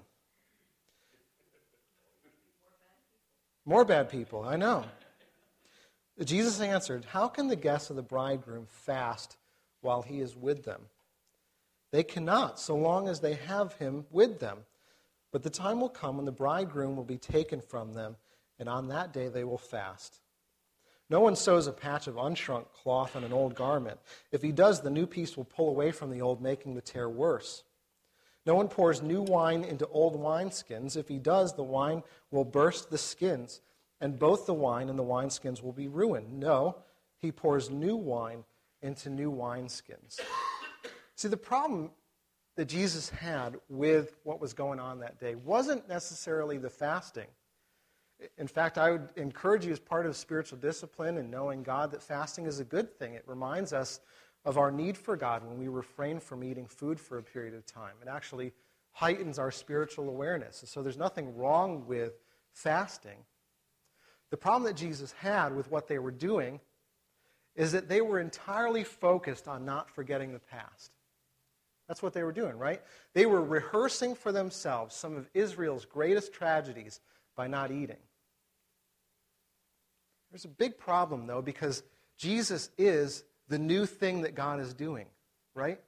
More 3.64 3.84
bad 3.84 4.08
people, 4.08 4.42
I 4.42 4.56
know. 4.56 4.84
Jesus 6.24 6.60
answered, 6.60 7.04
How 7.04 7.28
can 7.28 7.48
the 7.48 7.56
guests 7.56 7.90
of 7.90 7.96
the 7.96 8.02
bridegroom 8.02 8.66
fast 8.68 9.36
while 9.80 10.02
he 10.02 10.20
is 10.20 10.36
with 10.36 10.64
them? 10.64 10.82
They 11.92 12.02
cannot, 12.02 12.60
so 12.60 12.76
long 12.76 13.08
as 13.08 13.20
they 13.20 13.34
have 13.34 13.74
him 13.74 14.04
with 14.10 14.38
them. 14.38 14.58
But 15.32 15.42
the 15.42 15.50
time 15.50 15.80
will 15.80 15.88
come 15.88 16.16
when 16.16 16.26
the 16.26 16.32
bridegroom 16.32 16.96
will 16.96 17.04
be 17.04 17.18
taken 17.18 17.60
from 17.60 17.92
them, 17.94 18.16
and 18.58 18.68
on 18.68 18.88
that 18.88 19.12
day 19.12 19.28
they 19.28 19.44
will 19.44 19.58
fast. 19.58 20.20
No 21.10 21.20
one 21.20 21.34
sews 21.34 21.66
a 21.66 21.72
patch 21.72 22.06
of 22.06 22.14
unshrunk 22.14 22.66
cloth 22.72 23.16
on 23.16 23.24
an 23.24 23.32
old 23.32 23.56
garment. 23.56 23.98
If 24.30 24.42
he 24.42 24.52
does, 24.52 24.80
the 24.80 24.90
new 24.90 25.06
piece 25.06 25.36
will 25.36 25.44
pull 25.44 25.68
away 25.68 25.90
from 25.90 26.10
the 26.10 26.22
old, 26.22 26.40
making 26.40 26.74
the 26.74 26.80
tear 26.80 27.08
worse. 27.08 27.64
No 28.46 28.54
one 28.54 28.68
pours 28.68 29.02
new 29.02 29.20
wine 29.20 29.64
into 29.64 29.86
old 29.88 30.18
wineskins. 30.18 30.96
If 30.96 31.08
he 31.08 31.18
does, 31.18 31.54
the 31.54 31.64
wine 31.64 32.04
will 32.30 32.44
burst 32.44 32.90
the 32.90 32.96
skins, 32.96 33.60
and 34.00 34.18
both 34.18 34.46
the 34.46 34.54
wine 34.54 34.88
and 34.88 34.98
the 34.98 35.04
wineskins 35.04 35.62
will 35.62 35.72
be 35.72 35.88
ruined. 35.88 36.38
No, 36.38 36.76
he 37.18 37.32
pours 37.32 37.70
new 37.70 37.96
wine 37.96 38.44
into 38.80 39.10
new 39.10 39.30
wineskins. 39.30 40.20
See, 41.16 41.28
the 41.28 41.36
problem 41.36 41.90
that 42.56 42.66
Jesus 42.66 43.10
had 43.10 43.56
with 43.68 44.16
what 44.22 44.40
was 44.40 44.54
going 44.54 44.78
on 44.78 45.00
that 45.00 45.18
day 45.18 45.34
wasn't 45.34 45.88
necessarily 45.88 46.56
the 46.56 46.70
fasting. 46.70 47.26
In 48.38 48.46
fact, 48.46 48.78
I 48.78 48.90
would 48.90 49.08
encourage 49.16 49.64
you, 49.64 49.72
as 49.72 49.78
part 49.78 50.06
of 50.06 50.16
spiritual 50.16 50.58
discipline 50.58 51.18
and 51.18 51.30
knowing 51.30 51.62
God, 51.62 51.90
that 51.92 52.02
fasting 52.02 52.46
is 52.46 52.60
a 52.60 52.64
good 52.64 52.98
thing. 52.98 53.14
It 53.14 53.24
reminds 53.26 53.72
us 53.72 54.00
of 54.44 54.58
our 54.58 54.70
need 54.70 54.96
for 54.96 55.16
God 55.16 55.46
when 55.46 55.58
we 55.58 55.68
refrain 55.68 56.18
from 56.20 56.42
eating 56.44 56.66
food 56.66 56.98
for 56.98 57.18
a 57.18 57.22
period 57.22 57.54
of 57.54 57.66
time. 57.66 57.94
It 58.02 58.08
actually 58.08 58.52
heightens 58.92 59.38
our 59.38 59.50
spiritual 59.50 60.08
awareness. 60.08 60.62
so 60.66 60.82
there's 60.82 60.96
nothing 60.96 61.36
wrong 61.36 61.86
with 61.86 62.14
fasting. 62.52 63.24
The 64.30 64.36
problem 64.36 64.64
that 64.64 64.76
Jesus 64.76 65.12
had 65.12 65.54
with 65.54 65.70
what 65.70 65.88
they 65.88 65.98
were 65.98 66.10
doing 66.10 66.60
is 67.54 67.72
that 67.72 67.88
they 67.88 68.00
were 68.00 68.20
entirely 68.20 68.84
focused 68.84 69.48
on 69.48 69.64
not 69.64 69.90
forgetting 69.90 70.32
the 70.32 70.38
past. 70.38 70.92
That's 71.88 72.02
what 72.02 72.12
they 72.12 72.22
were 72.22 72.32
doing, 72.32 72.56
right? 72.56 72.80
They 73.14 73.26
were 73.26 73.42
rehearsing 73.42 74.14
for 74.14 74.30
themselves 74.30 74.94
some 74.94 75.16
of 75.16 75.28
Israel's 75.34 75.84
greatest 75.84 76.32
tragedies 76.32 77.00
by 77.34 77.48
not 77.48 77.72
eating. 77.72 77.96
There's 80.30 80.44
a 80.44 80.48
big 80.48 80.78
problem, 80.78 81.26
though, 81.26 81.42
because 81.42 81.82
Jesus 82.16 82.70
is 82.78 83.24
the 83.48 83.58
new 83.58 83.86
thing 83.86 84.22
that 84.22 84.34
God 84.34 84.60
is 84.60 84.74
doing, 84.74 85.06
right? 85.54 85.80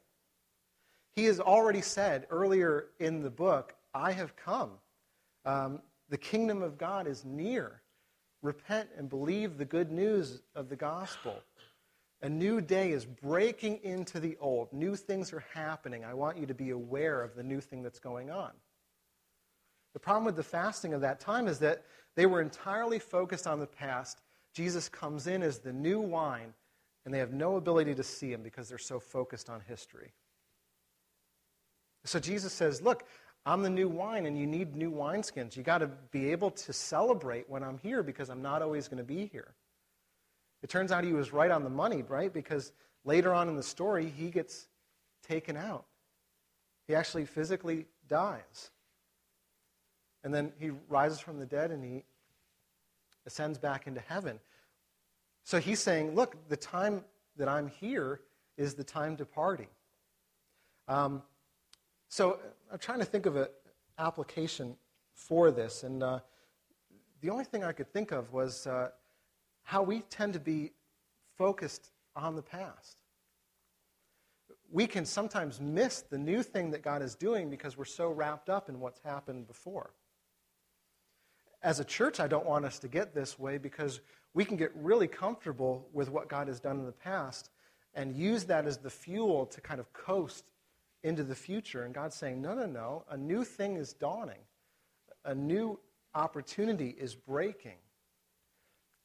He 1.15 1.25
has 1.27 1.39
already 1.39 1.83
said 1.83 2.27
earlier 2.31 2.87
in 2.99 3.23
the 3.23 3.31
book, 3.31 3.75
I 3.95 4.13
have 4.13 4.35
come. 4.35 4.71
Um, 5.45 5.81
the 6.09 6.17
kingdom 6.17 6.63
of 6.63 6.79
God 6.79 7.07
is 7.07 7.25
near. 7.25 7.83
Repent 8.43 8.89
and 8.97 9.09
believe 9.09 9.59
the 9.59 9.65
good 9.65 9.93
news 9.93 10.43
of 10.55 10.69
the 10.69 10.77
gospel. 10.77 11.37
A 12.23 12.29
new 12.29 12.61
day 12.61 12.93
is 12.93 13.05
breaking 13.05 13.81
into 13.83 14.21
the 14.21 14.37
old. 14.41 14.73
New 14.73 14.97
things 14.97 15.33
are 15.33 15.45
happening. 15.53 16.05
I 16.05 16.15
want 16.15 16.39
you 16.39 16.47
to 16.47 16.55
be 16.55 16.71
aware 16.71 17.23
of 17.23 17.35
the 17.35 17.43
new 17.43 17.61
thing 17.61 17.83
that's 17.83 17.99
going 17.99 18.31
on. 18.31 18.53
The 19.93 20.01
problem 20.01 20.25
with 20.25 20.37
the 20.37 20.43
fasting 20.43 20.95
of 20.95 21.01
that 21.03 21.21
time 21.21 21.47
is 21.47 21.59
that 21.59 21.85
they 22.15 22.27
were 22.27 22.41
entirely 22.41 22.99
focused 22.99 23.47
on 23.47 23.61
the 23.61 23.67
past. 23.67 24.22
Jesus 24.53 24.89
comes 24.89 25.27
in 25.27 25.43
as 25.43 25.59
the 25.59 25.73
new 25.73 26.01
wine, 26.01 26.55
and 27.05 27.13
they 27.13 27.19
have 27.19 27.33
no 27.33 27.57
ability 27.57 27.95
to 27.95 28.03
see 28.03 28.33
him 28.33 28.43
because 28.43 28.69
they're 28.69 28.79
so 28.79 29.01
focused 29.01 29.49
on 29.51 29.61
history. 29.61 30.13
So 32.05 32.19
Jesus 32.19 32.53
says, 32.53 32.83
Look, 32.83 33.05
I'm 33.45 33.63
the 33.63 33.71
new 33.71 33.89
wine, 33.89 34.27
and 34.27 34.39
you 34.39 34.47
need 34.47 34.77
new 34.77 34.93
wineskins. 34.93 35.57
You 35.57 35.63
got 35.63 35.79
to 35.79 35.89
be 36.11 36.31
able 36.31 36.51
to 36.51 36.73
celebrate 36.73 37.49
when 37.49 37.63
I'm 37.63 37.79
here 37.79 38.03
because 38.03 38.29
I'm 38.29 38.43
not 38.43 38.63
always 38.63 38.89
going 38.89 38.99
to 38.99 39.05
be 39.05 39.27
here. 39.27 39.55
It 40.63 40.71
turns 40.71 40.93
out 40.93 41.03
he 41.03 41.13
was 41.13 41.33
right 41.33 41.51
on 41.51 41.65
the 41.65 41.71
money, 41.71 42.03
right? 42.03 42.33
Because 42.33 42.73
later 43.05 43.35
on 43.35 43.49
in 43.49 43.57
the 43.57 43.63
story, 43.63 44.13
he 44.17 44.31
gets 44.31 44.69
taken 45.27 45.57
out. 45.57 45.87
He 46.87 46.95
actually 46.95 47.25
physically 47.25 47.87
dies. 48.09 48.71
And 50.25 50.33
then 50.33 50.53
he 50.59 50.71
rises 50.89 51.19
from 51.19 51.39
the 51.39 51.47
dead 51.47 51.71
and 51.73 51.83
he 51.85 52.05
ascends 53.27 53.59
back 53.59 53.87
into 53.87 54.01
heaven. 54.01 54.39
So 55.45 55.59
he's 55.59 55.81
saying, 55.81 56.15
look, 56.15 56.49
the 56.49 56.57
time 56.57 57.05
that 57.37 57.49
I'm 57.49 57.69
here 57.69 58.21
is 58.57 58.75
the 58.75 58.85
time 58.85 59.17
to 59.17 59.25
party. 59.25 59.69
Um, 60.89 61.23
so 62.09 62.39
I'm 62.71 62.79
trying 62.79 62.99
to 62.99 63.05
think 63.05 63.27
of 63.27 63.37
an 63.37 63.47
application 63.99 64.77
for 65.15 65.51
this, 65.51 65.83
and 65.83 66.03
uh, 66.03 66.21
the 67.21 67.31
only 67.31 67.45
thing 67.45 67.65
I 67.65 67.73
could 67.73 67.93
think 67.93 68.11
of 68.13 68.33
was 68.33 68.67
uh, 68.67 68.89
how 69.63 69.83
we 69.83 70.01
tend 70.11 70.33
to 70.35 70.41
be 70.41 70.73
focused 71.39 71.91
on 72.15 72.37
the 72.37 72.43
past. 72.43 73.03
We 74.71 74.87
can 74.87 75.05
sometimes 75.05 75.61
miss 75.61 76.01
the 76.01 76.19
new 76.19 76.43
thing 76.43 76.71
that 76.71 76.83
God 76.83 77.03
is 77.03 77.15
doing 77.15 77.51
because 77.51 77.77
we're 77.77 77.85
so 77.85 78.11
wrapped 78.11 78.49
up 78.49 78.69
in 78.69 78.81
what's 78.81 79.01
happened 79.01 79.47
before. 79.47 79.93
As 81.63 81.79
a 81.79 81.85
church, 81.85 82.19
I 82.19 82.27
don't 82.27 82.47
want 82.47 82.65
us 82.65 82.79
to 82.81 82.89
get 82.89 83.15
this 83.15 83.39
way 83.39 83.59
because 83.59 84.01
we 84.35 84.45
can 84.45 84.57
get 84.57 84.73
really 84.75 85.07
comfortable 85.07 85.89
with 85.93 86.11
what 86.11 86.29
God 86.29 86.49
has 86.49 86.59
done 86.59 86.79
in 86.81 86.87
the 86.87 86.93
past 86.93 87.51
and 87.95 88.17
use 88.17 88.45
that 88.45 88.67
as 88.67 88.79
the 88.79 88.91
fuel 88.91 89.47
to 89.47 89.61
kind 89.61 89.79
of 89.79 89.93
coast 89.93 90.45
into 91.03 91.23
the 91.23 91.35
future. 91.35 91.85
And 91.85 91.95
God's 91.95 92.17
saying, 92.17 92.41
no, 92.41 92.55
no, 92.55 92.67
no. 92.67 93.05
A 93.11 93.17
new 93.17 93.45
thing 93.45 93.77
is 93.77 93.93
dawning, 93.93 94.41
a 95.25 95.35
new 95.35 95.79
opportunity 96.15 96.95
is 96.99 97.15
breaking. 97.15 97.79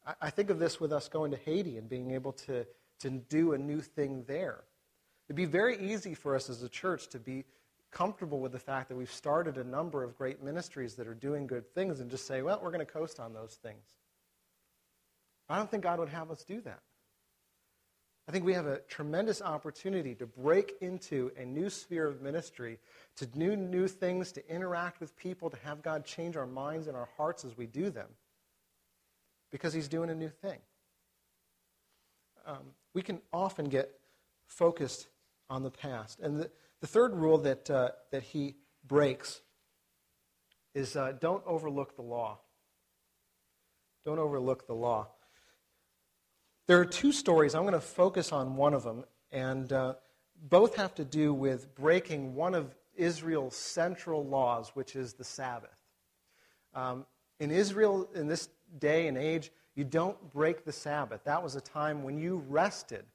I, 0.06 0.14
I 0.24 0.30
think 0.30 0.50
of 0.50 0.60
this 0.60 0.80
with 0.80 0.92
us 0.92 1.10
going 1.10 1.32
to 1.32 1.38
Haiti 1.38 1.78
and 1.78 1.88
being 1.88 2.12
able 2.12 2.34
to, 2.34 2.66
to 3.00 3.10
do 3.10 3.54
a 3.54 3.58
new 3.58 3.82
thing 3.82 4.24
there. 4.28 4.64
It'd 5.28 5.36
be 5.36 5.46
very 5.46 5.78
easy 5.78 6.14
for 6.14 6.36
us 6.36 6.50
as 6.50 6.64
a 6.64 6.70
church 6.70 7.10
to 7.10 7.20
be 7.20 7.44
comfortable 7.92 8.40
with 8.40 8.52
the 8.52 8.60
fact 8.60 8.90
that 8.90 8.96
we've 8.96 9.12
started 9.12 9.58
a 9.58 9.64
number 9.64 10.04
of 10.04 10.18
great 10.18 10.44
ministries 10.44 10.96
that 10.96 11.08
are 11.08 11.14
doing 11.14 11.48
good 11.48 11.74
things 11.74 12.00
and 12.00 12.10
just 12.10 12.28
say, 12.28 12.42
well, 12.42 12.60
we're 12.62 12.72
going 12.72 12.86
to 12.86 12.92
coast 12.92 13.20
on 13.20 13.34
those 13.34 13.58
things. 13.62 13.84
I 15.50 15.58
don't 15.58 15.72
think 15.72 15.84
God 15.84 16.00
would 16.00 16.10
have 16.10 16.30
us 16.30 16.44
do 16.44 16.62
that. 16.62 16.82
I 18.28 18.34
think 18.34 18.44
we 18.44 18.54
have 18.54 18.66
a 18.66 18.80
tremendous 18.90 19.42
opportunity 19.42 20.14
to 20.16 20.26
break 20.26 20.74
into 20.82 21.32
a 21.38 21.46
new 21.46 21.70
sphere 21.70 22.08
of 22.08 22.22
ministry, 22.22 22.78
to 23.16 23.26
do 23.26 23.56
new 23.56 23.88
things, 23.88 24.34
to 24.34 24.54
interact 24.54 25.00
with 25.00 25.16
people, 25.16 25.50
to 25.50 25.58
have 25.64 25.82
God 25.82 26.04
change 26.04 26.36
our 26.36 26.46
minds 26.46 26.88
and 26.88 26.98
our 26.98 27.08
hearts 27.16 27.46
as 27.46 27.56
we 27.56 27.68
do 27.68 27.90
them, 27.90 28.10
because 29.50 29.74
He's 29.74 29.88
doing 29.88 30.10
a 30.10 30.16
new 30.16 30.28
thing. 30.28 30.60
Um, 32.46 32.74
we 32.94 33.02
can 33.02 33.22
often 33.32 33.70
get 33.70 33.98
focused 34.46 35.08
on 35.50 35.64
the 35.64 35.72
past. 35.72 36.20
And 36.20 36.42
the, 36.42 36.52
the 36.82 36.88
third 36.88 37.16
rule 37.16 37.40
that, 37.40 37.70
uh, 37.70 37.90
that 38.12 38.24
He 38.24 38.56
breaks 38.86 39.42
is 40.74 40.96
uh, 40.96 41.14
don't 41.20 41.44
overlook 41.46 41.96
the 41.96 42.04
law. 42.04 42.40
Don't 44.06 44.20
overlook 44.20 44.68
the 44.68 44.76
law. 44.76 45.08
There 46.68 46.80
are 46.80 46.86
two 46.86 47.12
stories. 47.12 47.56
I'm 47.56 47.64
going 47.64 47.74
to 47.74 47.80
focus 47.80 48.32
on 48.32 48.56
one 48.56 48.74
of 48.74 48.84
them, 48.84 49.06
and 49.32 49.72
uh, 49.74 49.96
both 50.50 50.76
have 50.76 50.94
to 50.96 51.06
do 51.06 51.34
with 51.34 51.74
breaking 51.76 52.36
one 52.36 52.54
of 52.54 52.76
Israel's 52.96 53.56
central 53.56 54.26
laws, 54.26 54.72
which 54.76 54.96
is 54.96 55.14
the 55.14 55.24
Sabbath. 55.24 55.78
Um, 56.74 57.06
in 57.40 57.52
Israel, 57.52 58.10
in 58.14 58.28
this 58.28 58.50
day 58.80 59.08
and 59.08 59.18
age, 59.18 59.52
you 59.76 59.84
don't 59.84 60.32
break 60.32 60.66
the 60.66 60.72
Sabbath. 60.72 61.24
That 61.24 61.42
was 61.42 61.56
a 61.56 61.62
time 61.62 62.04
when 62.04 62.18
you 62.18 62.44
rested 62.48 63.06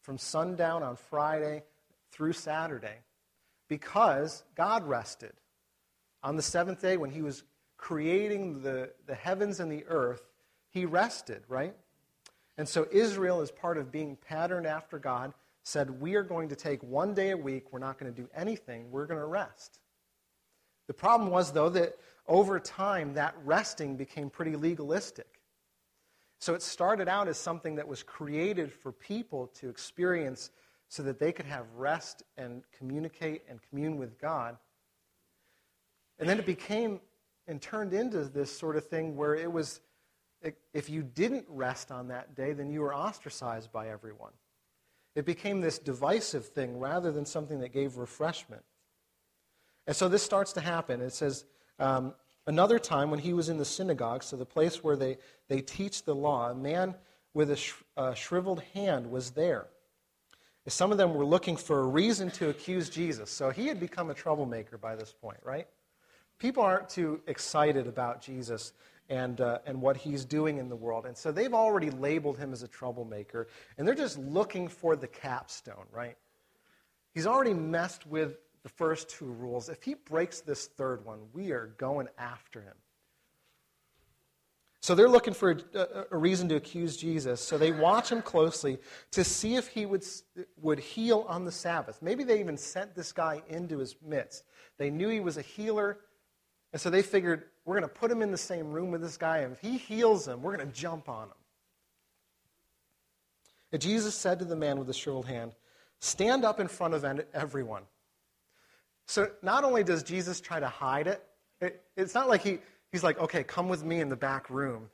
from 0.00 0.18
sundown 0.18 0.82
on 0.82 0.96
Friday 0.96 1.62
through 2.10 2.32
Saturday 2.32 2.98
because 3.72 4.44
God 4.54 4.86
rested. 4.86 5.32
On 6.22 6.36
the 6.36 6.42
seventh 6.42 6.82
day, 6.82 6.98
when 6.98 7.08
He 7.08 7.22
was 7.22 7.42
creating 7.78 8.60
the, 8.60 8.92
the 9.06 9.14
heavens 9.14 9.60
and 9.60 9.72
the 9.72 9.86
earth, 9.88 10.28
He 10.68 10.84
rested, 10.84 11.42
right? 11.48 11.74
And 12.58 12.68
so 12.68 12.86
Israel, 12.92 13.40
as 13.40 13.50
part 13.50 13.78
of 13.78 13.90
being 13.90 14.16
patterned 14.28 14.66
after 14.66 14.98
God, 14.98 15.32
said, 15.62 16.02
We 16.02 16.16
are 16.16 16.22
going 16.22 16.50
to 16.50 16.54
take 16.54 16.82
one 16.82 17.14
day 17.14 17.30
a 17.30 17.36
week. 17.36 17.72
We're 17.72 17.78
not 17.78 17.98
going 17.98 18.12
to 18.12 18.22
do 18.22 18.28
anything. 18.36 18.90
We're 18.90 19.06
going 19.06 19.20
to 19.20 19.24
rest. 19.24 19.80
The 20.86 20.92
problem 20.92 21.30
was, 21.30 21.50
though, 21.50 21.70
that 21.70 21.96
over 22.28 22.60
time, 22.60 23.14
that 23.14 23.34
resting 23.42 23.96
became 23.96 24.28
pretty 24.28 24.54
legalistic. 24.54 25.40
So 26.40 26.52
it 26.52 26.60
started 26.60 27.08
out 27.08 27.26
as 27.26 27.38
something 27.38 27.76
that 27.76 27.88
was 27.88 28.02
created 28.02 28.70
for 28.70 28.92
people 28.92 29.46
to 29.60 29.70
experience 29.70 30.50
so 30.92 31.02
that 31.02 31.18
they 31.18 31.32
could 31.32 31.46
have 31.46 31.64
rest 31.74 32.22
and 32.36 32.62
communicate 32.76 33.40
and 33.48 33.60
commune 33.70 33.96
with 33.96 34.20
God. 34.20 34.58
And 36.18 36.28
then 36.28 36.38
it 36.38 36.44
became 36.44 37.00
and 37.46 37.62
turned 37.62 37.94
into 37.94 38.24
this 38.24 38.54
sort 38.54 38.76
of 38.76 38.86
thing 38.86 39.16
where 39.16 39.34
it 39.34 39.50
was 39.50 39.80
if 40.74 40.90
you 40.90 41.02
didn't 41.02 41.46
rest 41.48 41.90
on 41.90 42.08
that 42.08 42.34
day, 42.34 42.52
then 42.52 42.70
you 42.70 42.82
were 42.82 42.94
ostracized 42.94 43.72
by 43.72 43.88
everyone. 43.88 44.32
It 45.14 45.24
became 45.24 45.62
this 45.62 45.78
divisive 45.78 46.44
thing 46.44 46.78
rather 46.78 47.10
than 47.10 47.24
something 47.24 47.60
that 47.60 47.72
gave 47.72 47.96
refreshment. 47.96 48.64
And 49.86 49.96
so 49.96 50.10
this 50.10 50.22
starts 50.22 50.52
to 50.54 50.60
happen. 50.60 51.00
It 51.00 51.14
says, 51.14 51.46
um, 51.78 52.12
another 52.46 52.78
time 52.78 53.10
when 53.10 53.20
he 53.20 53.32
was 53.32 53.48
in 53.48 53.56
the 53.56 53.64
synagogue, 53.64 54.22
so 54.24 54.36
the 54.36 54.44
place 54.44 54.84
where 54.84 54.96
they, 54.96 55.16
they 55.48 55.62
teach 55.62 56.02
the 56.02 56.14
law, 56.14 56.50
a 56.50 56.54
man 56.54 56.96
with 57.32 57.50
a, 57.50 57.56
sh- 57.56 57.72
a 57.96 58.14
shriveled 58.14 58.62
hand 58.74 59.10
was 59.10 59.30
there. 59.30 59.68
Some 60.68 60.92
of 60.92 60.98
them 60.98 61.14
were 61.14 61.24
looking 61.24 61.56
for 61.56 61.80
a 61.80 61.86
reason 61.86 62.30
to 62.32 62.48
accuse 62.48 62.88
Jesus. 62.88 63.30
So 63.30 63.50
he 63.50 63.66
had 63.66 63.80
become 63.80 64.10
a 64.10 64.14
troublemaker 64.14 64.78
by 64.78 64.94
this 64.94 65.12
point, 65.12 65.38
right? 65.42 65.66
People 66.38 66.62
aren't 66.62 66.88
too 66.88 67.20
excited 67.26 67.86
about 67.86 68.22
Jesus 68.22 68.72
and, 69.08 69.40
uh, 69.40 69.58
and 69.66 69.80
what 69.80 69.96
he's 69.96 70.24
doing 70.24 70.58
in 70.58 70.68
the 70.68 70.76
world. 70.76 71.04
And 71.04 71.16
so 71.16 71.32
they've 71.32 71.52
already 71.52 71.90
labeled 71.90 72.38
him 72.38 72.52
as 72.52 72.62
a 72.62 72.68
troublemaker, 72.68 73.48
and 73.76 73.86
they're 73.86 73.94
just 73.94 74.18
looking 74.18 74.68
for 74.68 74.94
the 74.94 75.08
capstone, 75.08 75.86
right? 75.90 76.16
He's 77.12 77.26
already 77.26 77.54
messed 77.54 78.06
with 78.06 78.38
the 78.62 78.68
first 78.68 79.08
two 79.10 79.26
rules. 79.26 79.68
If 79.68 79.82
he 79.82 79.94
breaks 79.94 80.40
this 80.40 80.66
third 80.66 81.04
one, 81.04 81.18
we 81.32 81.50
are 81.50 81.74
going 81.76 82.08
after 82.18 82.62
him. 82.62 82.74
So 84.82 84.96
they're 84.96 85.08
looking 85.08 85.32
for 85.32 85.52
a, 85.74 86.06
a, 86.10 86.16
reason 86.16 86.48
to 86.48 86.56
accuse 86.56 86.96
Jesus. 86.96 87.40
So 87.40 87.56
they 87.56 87.70
watch 87.70 88.10
him 88.10 88.20
closely 88.20 88.78
to 89.12 89.22
see 89.22 89.54
if 89.54 89.68
he 89.68 89.86
would, 89.86 90.04
would 90.60 90.80
heal 90.80 91.24
on 91.28 91.44
the 91.44 91.52
Sabbath. 91.52 92.02
Maybe 92.02 92.24
they 92.24 92.40
even 92.40 92.56
sent 92.56 92.96
this 92.96 93.12
guy 93.12 93.42
into 93.48 93.78
his 93.78 93.94
midst. 94.04 94.42
They 94.78 94.90
knew 94.90 95.08
he 95.08 95.20
was 95.20 95.36
a 95.36 95.42
healer, 95.42 96.00
and 96.72 96.82
so 96.82 96.90
they 96.90 97.02
figured 97.02 97.44
we're 97.64 97.78
going 97.78 97.88
to 97.88 97.94
put 97.94 98.10
him 98.10 98.22
in 98.22 98.32
the 98.32 98.36
same 98.36 98.72
room 98.72 98.90
with 98.90 99.02
this 99.02 99.16
guy, 99.16 99.38
and 99.38 99.52
if 99.52 99.60
he 99.60 99.78
heals 99.78 100.26
him, 100.26 100.42
we're 100.42 100.56
going 100.56 100.68
to 100.68 100.74
jump 100.74 101.08
on 101.08 101.28
him. 101.28 101.34
And 103.70 103.80
Jesus 103.80 104.16
said 104.16 104.40
to 104.40 104.44
the 104.44 104.56
man 104.56 104.78
with 104.78 104.88
the 104.88 104.94
shriveled 104.94 105.26
hand, 105.26 105.52
Stand 106.00 106.44
up 106.44 106.58
in 106.58 106.66
front 106.66 106.94
of 106.94 107.04
everyone. 107.32 107.84
So 109.06 109.30
not 109.42 109.62
only 109.62 109.84
does 109.84 110.02
Jesus 110.02 110.40
try 110.40 110.58
to 110.58 110.66
hide 110.66 111.06
it, 111.06 111.22
it 111.60 111.84
it's 111.96 112.14
not 112.14 112.28
like 112.28 112.42
he, 112.42 112.58
he's 112.92 113.02
like, 113.02 113.18
okay, 113.18 113.42
come 113.42 113.68
with 113.68 113.84
me 113.84 114.00
in 114.00 114.08
the 114.08 114.16
back 114.16 114.48
room. 114.50 114.90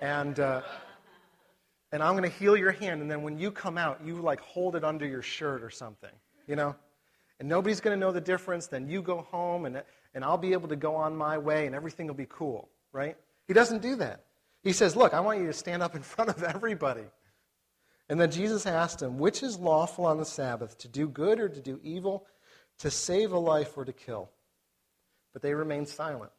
And, 0.00 0.38
uh, 0.38 0.62
and 1.90 2.02
I'm 2.02 2.12
going 2.12 2.30
to 2.30 2.36
heal 2.36 2.56
your 2.56 2.70
hand. 2.70 3.00
And 3.00 3.10
then 3.10 3.22
when 3.22 3.38
you 3.38 3.50
come 3.50 3.78
out, 3.78 4.00
you 4.04 4.16
like 4.16 4.40
hold 4.40 4.76
it 4.76 4.84
under 4.84 5.06
your 5.06 5.22
shirt 5.22 5.62
or 5.62 5.70
something, 5.70 6.12
you 6.46 6.54
know? 6.54 6.76
And 7.40 7.48
nobody's 7.48 7.80
going 7.80 7.98
to 7.98 8.00
know 8.00 8.12
the 8.12 8.20
difference. 8.20 8.66
Then 8.66 8.88
you 8.88 9.00
go 9.00 9.22
home 9.22 9.64
and, 9.64 9.82
and 10.14 10.24
I'll 10.24 10.38
be 10.38 10.52
able 10.52 10.68
to 10.68 10.76
go 10.76 10.94
on 10.94 11.16
my 11.16 11.38
way 11.38 11.66
and 11.66 11.74
everything 11.74 12.06
will 12.06 12.14
be 12.14 12.26
cool, 12.28 12.68
right? 12.92 13.16
He 13.46 13.54
doesn't 13.54 13.82
do 13.82 13.96
that. 13.96 14.24
He 14.62 14.72
says, 14.72 14.94
look, 14.94 15.14
I 15.14 15.20
want 15.20 15.40
you 15.40 15.46
to 15.46 15.52
stand 15.52 15.82
up 15.82 15.96
in 15.96 16.02
front 16.14 16.30
of 16.30 16.42
everybody. 16.42 17.04
And 18.10 18.20
then 18.20 18.30
Jesus 18.30 18.66
asked 18.66 19.02
him, 19.02 19.18
which 19.18 19.42
is 19.42 19.58
lawful 19.58 20.06
on 20.06 20.16
the 20.16 20.24
Sabbath, 20.24 20.78
to 20.78 20.88
do 20.88 21.08
good 21.08 21.40
or 21.40 21.48
to 21.48 21.60
do 21.60 21.78
evil, 21.82 22.26
to 22.78 22.90
save 22.90 23.32
a 23.32 23.38
life 23.38 23.76
or 23.76 23.84
to 23.84 23.92
kill? 23.92 24.30
But 25.32 25.42
they 25.42 25.54
remained 25.54 25.88
silent. 25.88 26.32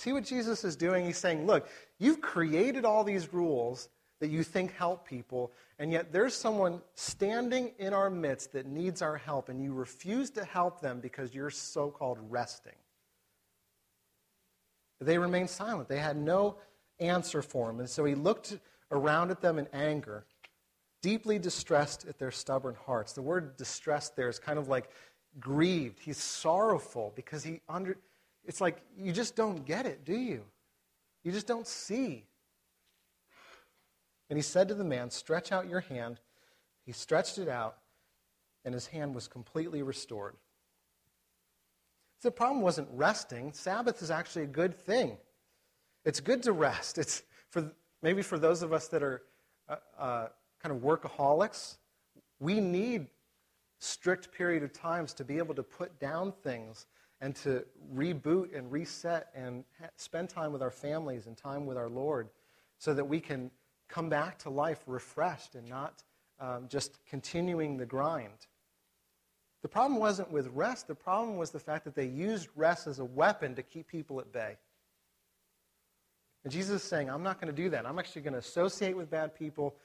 See 0.00 0.14
what 0.14 0.24
Jesus 0.24 0.64
is 0.64 0.76
doing? 0.76 1.04
He's 1.04 1.18
saying, 1.18 1.46
look, 1.46 1.68
you've 1.98 2.22
created 2.22 2.86
all 2.86 3.04
these 3.04 3.34
rules 3.34 3.90
that 4.20 4.30
you 4.30 4.42
think 4.42 4.74
help 4.74 5.06
people, 5.06 5.52
and 5.78 5.92
yet 5.92 6.10
there's 6.10 6.34
someone 6.34 6.80
standing 6.94 7.72
in 7.78 7.92
our 7.92 8.08
midst 8.08 8.52
that 8.52 8.64
needs 8.64 9.02
our 9.02 9.18
help, 9.18 9.50
and 9.50 9.62
you 9.62 9.74
refuse 9.74 10.30
to 10.30 10.42
help 10.42 10.80
them 10.80 11.00
because 11.00 11.34
you're 11.34 11.50
so 11.50 11.90
called 11.90 12.16
resting. 12.30 12.76
They 15.02 15.18
remained 15.18 15.50
silent. 15.50 15.90
They 15.90 15.98
had 15.98 16.16
no 16.16 16.56
answer 16.98 17.42
for 17.42 17.68
him. 17.68 17.78
And 17.80 17.88
so 17.90 18.06
he 18.06 18.14
looked 18.14 18.58
around 18.90 19.30
at 19.30 19.42
them 19.42 19.58
in 19.58 19.68
anger, 19.74 20.24
deeply 21.02 21.38
distressed 21.38 22.06
at 22.08 22.18
their 22.18 22.30
stubborn 22.30 22.76
hearts. 22.86 23.12
The 23.12 23.20
word 23.20 23.54
distressed 23.58 24.16
there 24.16 24.30
is 24.30 24.38
kind 24.38 24.58
of 24.58 24.66
like 24.66 24.88
grieved. 25.38 26.00
He's 26.00 26.16
sorrowful 26.16 27.12
because 27.14 27.44
he 27.44 27.60
under 27.68 27.98
it's 28.50 28.60
like 28.60 28.82
you 28.98 29.12
just 29.12 29.36
don't 29.36 29.64
get 29.64 29.86
it, 29.86 30.04
do 30.04 30.12
you? 30.12 30.42
You 31.22 31.30
just 31.30 31.46
don't 31.46 31.68
see. 31.68 32.24
And 34.28 34.36
he 34.36 34.42
said 34.42 34.66
to 34.66 34.74
the 34.74 34.82
man, 34.82 35.08
Stretch 35.08 35.52
out 35.52 35.68
your 35.68 35.78
hand. 35.78 36.18
He 36.84 36.90
stretched 36.90 37.38
it 37.38 37.48
out, 37.48 37.76
and 38.64 38.74
his 38.74 38.88
hand 38.88 39.14
was 39.14 39.28
completely 39.28 39.84
restored. 39.84 40.34
So 42.18 42.28
The 42.28 42.32
problem 42.32 42.60
wasn't 42.60 42.88
resting. 42.92 43.52
Sabbath 43.52 44.02
is 44.02 44.10
actually 44.10 44.42
a 44.42 44.48
good 44.48 44.76
thing. 44.76 45.16
It's 46.04 46.18
good 46.18 46.42
to 46.42 46.52
rest. 46.52 46.98
It's 46.98 47.22
for 47.50 47.70
maybe 48.02 48.20
for 48.20 48.36
those 48.36 48.62
of 48.62 48.72
us 48.72 48.88
that 48.88 49.04
are 49.04 49.22
uh, 49.68 49.76
uh, 49.96 50.28
kind 50.60 50.74
of 50.74 50.82
workaholics. 50.82 51.76
We 52.40 52.58
need 52.58 53.06
strict 53.78 54.32
period 54.32 54.64
of 54.64 54.72
times 54.72 55.14
to 55.14 55.24
be 55.24 55.38
able 55.38 55.54
to 55.54 55.62
put 55.62 56.00
down 56.00 56.32
things 56.42 56.86
and 57.20 57.36
to 57.36 57.64
reboot 57.94 58.56
and 58.56 58.70
reset 58.72 59.28
and 59.34 59.64
ha- 59.80 59.88
spend 59.96 60.28
time 60.28 60.52
with 60.52 60.62
our 60.62 60.70
families 60.70 61.26
and 61.26 61.36
time 61.36 61.66
with 61.66 61.76
our 61.76 61.88
Lord 61.88 62.30
so 62.78 62.94
that 62.94 63.04
we 63.04 63.20
can 63.20 63.50
come 63.88 64.08
back 64.08 64.38
to 64.38 64.50
life 64.50 64.82
refreshed 64.86 65.54
and 65.54 65.68
not 65.68 66.02
um, 66.38 66.66
just 66.68 66.98
continuing 67.06 67.76
the 67.76 67.84
grind. 67.84 68.46
The 69.62 69.68
problem 69.68 70.00
wasn't 70.00 70.30
with 70.30 70.48
rest, 70.48 70.88
the 70.88 70.94
problem 70.94 71.36
was 71.36 71.50
the 71.50 71.58
fact 71.58 71.84
that 71.84 71.94
they 71.94 72.06
used 72.06 72.48
rest 72.56 72.86
as 72.86 72.98
a 72.98 73.04
weapon 73.04 73.54
to 73.56 73.62
keep 73.62 73.86
people 73.86 74.18
at 74.20 74.32
bay. 74.32 74.56
And 76.44 76.52
Jesus 76.52 76.82
is 76.82 76.88
saying, 76.88 77.10
I'm 77.10 77.22
not 77.22 77.38
going 77.38 77.54
to 77.54 77.62
do 77.62 77.68
that. 77.68 77.84
I'm 77.84 77.98
actually 77.98 78.22
going 78.22 78.32
to 78.32 78.38
associate 78.38 78.96
with 78.96 79.10
bad 79.10 79.34
people, 79.34 79.76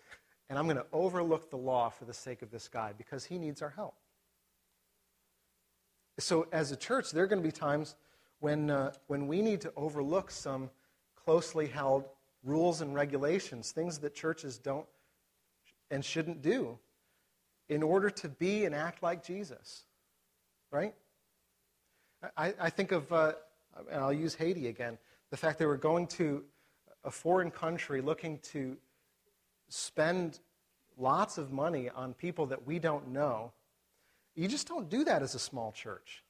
and 0.50 0.58
I'm 0.58 0.65
going 0.65 0.78
to 0.78 0.86
overlook 0.93 1.50
the 1.50 1.58
law 1.58 1.89
for 1.89 2.06
the 2.06 2.13
sake 2.13 2.41
of 2.41 2.52
this 2.52 2.69
guy 2.69 2.93
because 2.98 3.26
he 3.26 3.38
needs 3.38 3.62
our 3.62 3.71
help. 3.71 3.95
So, 6.17 6.47
as 6.51 6.71
a 6.71 6.78
church, 6.78 7.12
there 7.12 7.23
are 7.23 7.28
going 7.28 7.41
to 7.41 7.47
be 7.47 7.51
times 7.51 7.95
when, 8.39 8.69
uh, 8.69 8.93
when 9.08 9.28
we 9.28 9.41
need 9.41 9.62
to 9.62 9.73
overlook 9.75 10.32
some 10.32 10.69
closely 11.15 11.67
held 11.67 12.06
rules 12.43 12.82
and 12.82 12.93
regulations, 12.93 13.71
things 13.71 13.97
that 13.99 14.15
churches 14.15 14.58
don't 14.58 14.86
and 15.91 16.06
shouldn't 16.06 16.41
do, 16.41 16.78
in 17.67 17.84
order 17.84 18.10
to 18.10 18.30
be 18.30 18.65
and 18.65 18.73
act 18.73 19.04
like 19.04 19.25
Jesus. 19.25 19.84
Right? 20.71 20.93
I, 22.38 22.54
I 22.60 22.69
think 22.69 22.91
of, 22.91 23.12
uh, 23.12 23.34
and 23.91 24.01
I'll 24.01 24.13
use 24.13 24.36
Haiti 24.36 24.67
again, 24.67 24.97
the 25.32 25.38
fact 25.38 25.60
that 25.60 25.67
we're 25.67 25.75
going 25.75 26.08
to 26.08 26.43
a 27.04 27.12
foreign 27.12 27.51
country 27.51 28.01
looking 28.01 28.39
to 28.39 28.78
spend 29.67 30.39
lots 30.97 31.38
of 31.38 31.51
money 31.51 31.89
on 31.89 32.13
people 32.13 32.45
that 32.47 32.65
we 32.65 32.80
don't 32.80 33.10
know 33.10 33.51
you 34.36 34.48
just 34.48 34.67
don't 34.67 34.89
do 34.89 35.04
that 35.06 35.21
as 35.21 35.36
a 35.36 35.39
small 35.39 35.71
church. 35.71 36.24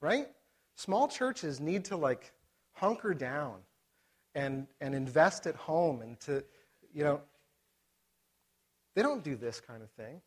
Right? 0.00 0.28
Small 0.76 1.08
churches 1.08 1.60
need 1.60 1.86
to 1.86 1.96
like 1.96 2.32
hunker 2.72 3.14
down 3.14 3.56
and, 4.34 4.66
and 4.80 4.94
invest 4.94 5.46
at 5.46 5.56
home 5.56 6.00
and 6.02 6.18
to, 6.20 6.44
you 6.94 7.04
know, 7.04 7.20
they 8.94 9.02
don't 9.02 9.22
do 9.22 9.36
this 9.36 9.60
kind 9.60 9.82
of 9.82 9.90
thing. 9.90 10.20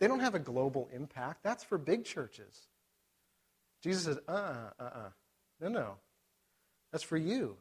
They 0.00 0.06
don't 0.06 0.20
have 0.20 0.34
a 0.34 0.38
global 0.38 0.88
impact. 0.94 1.42
That's 1.42 1.64
for 1.64 1.76
big 1.76 2.04
churches. 2.04 2.68
Jesus 3.82 4.04
says, 4.04 4.18
uh 4.28 4.32
uh-uh, 4.32 4.70
uh, 4.80 4.84
uh-uh. 4.84 5.10
No, 5.60 5.68
no. 5.68 5.94
That's 6.92 7.04
for 7.04 7.16
you. 7.16 7.56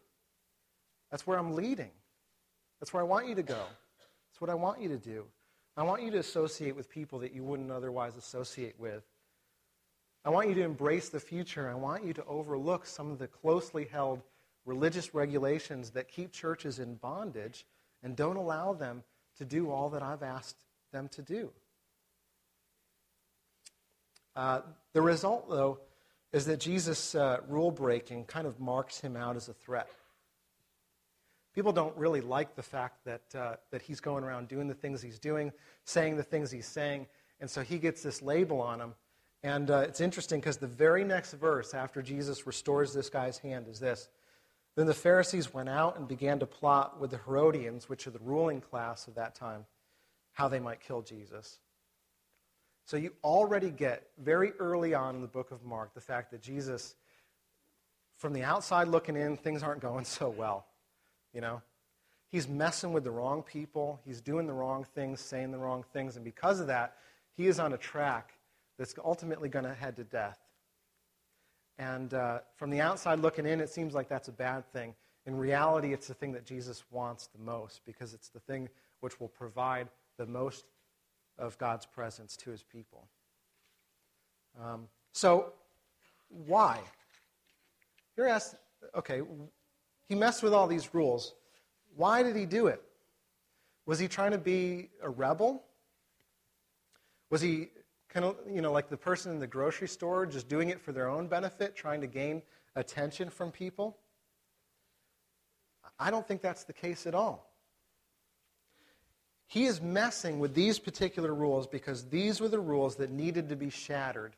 That's 1.12 1.26
where 1.26 1.38
I'm 1.38 1.54
leading. 1.54 1.92
That's 2.80 2.94
where 2.94 3.02
I 3.02 3.06
want 3.06 3.28
you 3.28 3.36
to 3.36 3.44
go. 3.44 3.56
That's 3.56 4.40
what 4.40 4.50
I 4.50 4.56
want 4.56 4.82
you 4.82 4.90
to 4.90 4.98
do. 4.98 5.26
I 5.78 5.84
want 5.84 6.02
you 6.02 6.10
to 6.12 6.18
associate 6.18 6.76
with 6.76 6.90
people 6.90 7.20
that 7.20 7.34
you 7.34 7.44
wouldn't 7.44 7.72
otherwise 7.72 8.18
associate 8.18 8.80
with. 8.80 9.04
I 10.26 10.30
want 10.32 10.50
you 10.50 10.56
to 10.56 10.64
embrace 10.64 11.10
the 11.10 11.20
future. 11.20 11.70
I 11.70 11.76
want 11.76 12.04
you 12.04 12.14
to 12.14 12.26
overlook 12.26 12.88
some 12.88 13.12
of 13.12 13.20
the 13.20 13.28
closely 13.28 13.86
held 13.86 14.24
religious 14.66 15.14
regulations 15.14 15.92
that 15.92 16.08
keep 16.08 16.32
churches 16.32 16.80
in 16.80 16.96
bondage 16.96 17.66
and 18.02 18.16
don't 18.16 18.38
allow 18.38 18.74
them 18.74 19.04
to 19.38 19.46
do 19.46 19.70
all 19.70 19.90
that 19.92 20.02
I've 20.02 20.24
asked 20.24 20.66
them 20.92 21.08
to 21.10 21.22
do. 21.22 21.52
Uh, 24.36 24.62
the 24.94 25.02
result, 25.02 25.48
though, 25.48 25.80
is 26.34 26.46
that 26.46 26.60
Jesus' 26.60 27.14
uh, 27.14 27.40
rule 27.48 27.72
breaking 27.72 28.26
kind 28.26 28.48
of 28.48 28.60
marks 28.60 29.00
him 29.00 29.16
out 29.16 29.36
as 29.36 29.48
a 29.48 29.54
threat. 29.54 29.90
People 31.58 31.74
don't 31.74 31.98
really 31.98 32.22
like 32.22 32.56
the 32.56 32.62
fact 32.62 33.04
that, 33.06 33.36
uh, 33.36 33.56
that 33.72 33.82
he's 33.82 34.00
going 34.00 34.24
around 34.24 34.48
doing 34.48 34.68
the 34.68 34.76
things 34.76 35.02
he's 35.02 35.18
doing, 35.18 35.52
saying 35.86 36.16
the 36.16 36.22
things 36.22 36.52
he's 36.52 36.68
saying, 36.68 37.08
and 37.40 37.50
so 37.50 37.64
he 37.64 37.80
gets 37.80 38.04
this 38.04 38.22
label 38.22 38.62
on 38.62 38.80
him. 38.80 38.94
And 39.42 39.72
uh, 39.72 39.80
it's 39.80 40.00
interesting 40.00 40.40
because 40.40 40.58
the 40.58 40.68
very 40.68 41.04
next 41.04 41.34
verse 41.34 41.74
after 41.74 42.04
Jesus 42.04 42.46
restores 42.46 42.94
this 42.94 43.10
guy's 43.10 43.40
hand 43.40 43.68
is 43.68 43.80
this. 43.80 44.08
Then 44.76 44.86
the 44.86 44.94
Pharisees 44.94 45.52
went 45.52 45.68
out 45.68 45.98
and 45.98 46.08
began 46.08 46.38
to 46.42 46.46
plot 46.46 47.00
with 47.00 47.10
the 47.10 47.18
Herodians, 47.26 47.90
which 47.90 48.06
are 48.06 48.12
the 48.12 48.20
ruling 48.20 48.62
class 48.62 49.08
of 49.08 49.16
that 49.16 49.34
time, 49.34 49.66
how 50.34 50.48
they 50.48 50.60
might 50.60 50.80
kill 50.80 51.02
Jesus. 51.02 51.58
So 52.86 52.98
you 52.98 53.14
already 53.24 53.72
get 53.72 54.10
very 54.20 54.52
early 54.60 54.94
on 54.94 55.16
in 55.16 55.24
the 55.24 55.28
book 55.28 55.50
of 55.50 55.64
Mark 55.64 55.96
the 55.96 56.02
fact 56.02 56.30
that 56.30 56.44
Jesus, 56.44 56.94
from 58.16 58.34
the 58.34 58.44
outside 58.44 58.90
looking 58.90 59.16
in, 59.16 59.38
things 59.38 59.64
aren't 59.64 59.82
going 59.82 60.06
so 60.06 60.30
well. 60.30 60.68
You 61.38 61.42
know? 61.42 61.62
He's 62.30 62.48
messing 62.48 62.94
with 62.94 63.04
the 63.04 63.12
wrong 63.12 63.44
people. 63.44 64.00
He's 64.04 64.22
doing 64.22 64.48
the 64.48 64.54
wrong 64.54 64.84
things, 64.96 65.22
saying 65.22 65.52
the 65.52 65.60
wrong 65.60 65.86
things. 65.94 66.16
And 66.16 66.26
because 66.26 66.60
of 66.60 66.66
that, 66.66 66.96
he 67.36 67.46
is 67.46 67.60
on 67.60 67.74
a 67.74 67.78
track 67.78 68.34
that's 68.80 68.96
ultimately 69.06 69.48
going 69.48 69.66
to 69.66 69.74
head 69.76 69.96
to 69.98 70.04
death. 70.04 70.40
And 71.78 72.12
uh, 72.16 72.40
from 72.56 72.72
the 72.72 72.82
outside 72.82 73.20
looking 73.20 73.46
in, 73.46 73.62
it 73.62 73.70
seems 73.70 73.94
like 73.94 74.10
that's 74.10 74.30
a 74.30 74.32
bad 74.32 74.66
thing. 74.74 74.96
In 75.28 75.38
reality, 75.38 75.94
it's 75.94 76.08
the 76.08 76.16
thing 76.16 76.32
that 76.32 76.44
Jesus 76.44 76.84
wants 76.90 77.28
the 77.28 77.40
most 77.40 77.82
because 77.86 78.16
it's 78.16 78.30
the 78.30 78.40
thing 78.40 78.68
which 79.02 79.20
will 79.20 79.28
provide 79.28 79.90
the 80.18 80.26
most 80.26 80.66
of 81.38 81.56
God's 81.60 81.86
presence 81.86 82.36
to 82.38 82.50
his 82.50 82.64
people. 82.64 83.06
Um, 84.60 84.88
so, 85.14 85.54
why? 86.48 86.80
You're 88.18 88.28
asked, 88.28 88.56
okay, 88.96 89.22
he 90.08 90.16
messed 90.16 90.44
with 90.44 90.54
all 90.54 90.68
these 90.68 90.94
rules. 90.94 91.34
Why 91.96 92.24
did 92.24 92.36
he 92.36 92.46
do 92.46 92.68
it? 92.68 92.82
Was 93.86 94.00
he 94.00 94.08
trying 94.08 94.32
to 94.32 94.38
be 94.38 94.90
a 95.02 95.10
rebel? 95.10 95.64
Was 97.30 97.42
he 97.42 97.70
kind 98.10 98.26
of, 98.26 98.36
you 98.50 98.62
know, 98.62 98.72
like 98.72 98.90
the 98.90 98.98
person 98.98 99.32
in 99.32 99.40
the 99.40 99.48
grocery 99.48 99.88
store, 99.88 100.26
just 100.26 100.48
doing 100.48 100.70
it 100.70 100.80
for 100.80 100.92
their 100.92 101.10
own 101.10 101.28
benefit, 101.28 101.76
trying 101.76 102.02
to 102.02 102.08
gain 102.08 102.42
attention 102.76 103.30
from 103.30 103.52
people? 103.52 103.98
I 106.00 106.12
don't 106.12 106.28
think 106.28 106.42
that's 106.42 106.64
the 106.64 106.74
case 106.74 107.08
at 107.08 107.16
all. 107.16 107.52
He 109.48 109.66
is 109.66 109.82
messing 109.82 110.40
with 110.40 110.54
these 110.54 110.78
particular 110.78 111.34
rules 111.34 111.68
because 111.68 112.10
these 112.10 112.42
were 112.42 112.50
the 112.50 112.60
rules 112.60 112.98
that 112.98 113.10
needed 113.10 113.50
to 113.50 113.56
be 113.56 113.70
shattered 113.70 114.36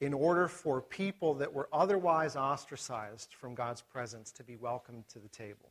in 0.00 0.14
order 0.14 0.48
for 0.48 0.80
people 0.80 1.34
that 1.34 1.52
were 1.52 1.68
otherwise 1.72 2.34
ostracized 2.34 3.34
from 3.34 3.54
God's 3.54 3.82
presence 3.82 4.32
to 4.32 4.44
be 4.44 4.56
welcomed 4.56 5.08
to 5.08 5.18
the 5.18 5.28
table. 5.28 5.70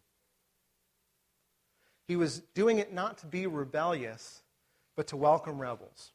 He 2.06 2.16
was 2.16 2.42
doing 2.54 2.78
it 2.80 2.94
not 2.94 3.18
to 3.20 3.28
be 3.28 3.48
rebellious, 3.48 4.42
but 4.96 5.08
to 5.08 5.18
welcome 5.18 5.60
rebels. 5.60 6.12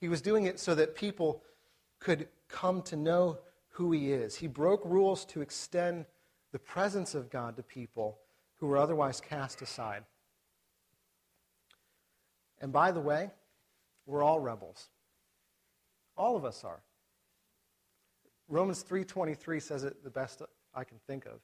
He 0.00 0.08
was 0.08 0.20
doing 0.20 0.46
it 0.46 0.58
so 0.58 0.74
that 0.74 0.94
people 0.94 1.42
could 2.00 2.28
come 2.48 2.82
to 2.82 2.96
know 2.96 3.38
who 3.70 3.92
he 3.92 4.12
is. 4.12 4.36
He 4.36 4.46
broke 4.46 4.84
rules 4.84 5.24
to 5.26 5.40
extend 5.40 6.06
the 6.52 6.58
presence 6.58 7.14
of 7.14 7.30
God 7.30 7.56
to 7.56 7.62
people 7.62 8.18
who 8.56 8.66
were 8.66 8.76
otherwise 8.76 9.20
cast 9.20 9.62
aside. 9.62 10.04
And 12.60 12.72
by 12.72 12.92
the 12.92 13.00
way, 13.00 13.30
we're 14.06 14.22
all 14.22 14.40
rebels. 14.40 14.88
All 16.16 16.36
of 16.36 16.44
us 16.44 16.64
are. 16.64 16.82
Romans 18.48 18.82
3:23 18.82 19.60
says 19.60 19.84
it 19.84 20.04
the 20.04 20.10
best 20.10 20.42
I 20.74 20.84
can 20.84 20.98
think 21.00 21.26
of. 21.26 21.40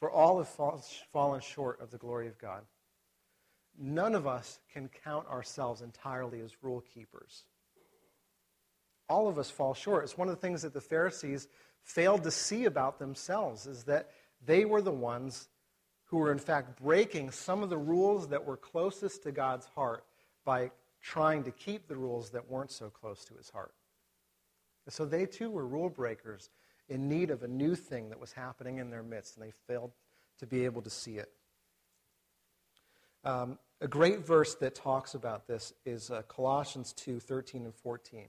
For 0.00 0.10
all 0.10 0.38
have 0.38 0.48
fallen 0.48 1.40
short 1.40 1.80
of 1.80 1.90
the 1.90 1.98
glory 1.98 2.26
of 2.26 2.38
God. 2.38 2.66
None 3.78 4.14
of 4.14 4.26
us 4.26 4.60
can 4.72 4.88
count 4.88 5.28
ourselves 5.28 5.80
entirely 5.80 6.40
as 6.40 6.62
rule 6.62 6.80
keepers. 6.80 7.44
All 9.08 9.28
of 9.28 9.38
us 9.38 9.50
fall 9.50 9.74
short. 9.74 10.04
It's 10.04 10.18
one 10.18 10.28
of 10.28 10.34
the 10.34 10.40
things 10.40 10.62
that 10.62 10.74
the 10.74 10.80
Pharisees 10.80 11.48
failed 11.82 12.24
to 12.24 12.30
see 12.30 12.64
about 12.64 12.98
themselves 12.98 13.66
is 13.66 13.84
that 13.84 14.10
they 14.44 14.64
were 14.64 14.82
the 14.82 14.92
ones 14.92 15.48
who 16.06 16.18
were 16.18 16.32
in 16.32 16.38
fact 16.38 16.80
breaking 16.82 17.30
some 17.30 17.62
of 17.62 17.70
the 17.70 17.78
rules 17.78 18.28
that 18.28 18.44
were 18.44 18.56
closest 18.56 19.22
to 19.22 19.32
God's 19.32 19.66
heart 19.66 20.04
by 20.44 20.70
trying 21.00 21.44
to 21.44 21.50
keep 21.50 21.88
the 21.88 21.96
rules 21.96 22.30
that 22.30 22.50
weren't 22.50 22.70
so 22.70 22.90
close 22.90 23.24
to 23.24 23.34
his 23.34 23.50
heart. 23.50 23.72
So 24.88 25.04
they 25.04 25.26
too 25.26 25.50
were 25.50 25.66
rule 25.66 25.88
breakers 25.88 26.50
in 26.88 27.08
need 27.08 27.30
of 27.30 27.42
a 27.42 27.48
new 27.48 27.74
thing 27.74 28.08
that 28.08 28.20
was 28.20 28.32
happening 28.32 28.78
in 28.78 28.90
their 28.90 29.02
midst, 29.02 29.36
and 29.36 29.46
they 29.46 29.52
failed 29.66 29.92
to 30.38 30.46
be 30.46 30.64
able 30.64 30.82
to 30.82 30.90
see 30.90 31.18
it. 31.18 31.30
Um, 33.24 33.58
a 33.80 33.88
great 33.88 34.26
verse 34.26 34.54
that 34.56 34.74
talks 34.74 35.14
about 35.14 35.46
this 35.46 35.72
is 35.84 36.10
uh, 36.10 36.22
Colossians 36.22 36.92
2 36.92 37.20
13 37.20 37.64
and 37.64 37.74
14. 37.74 38.26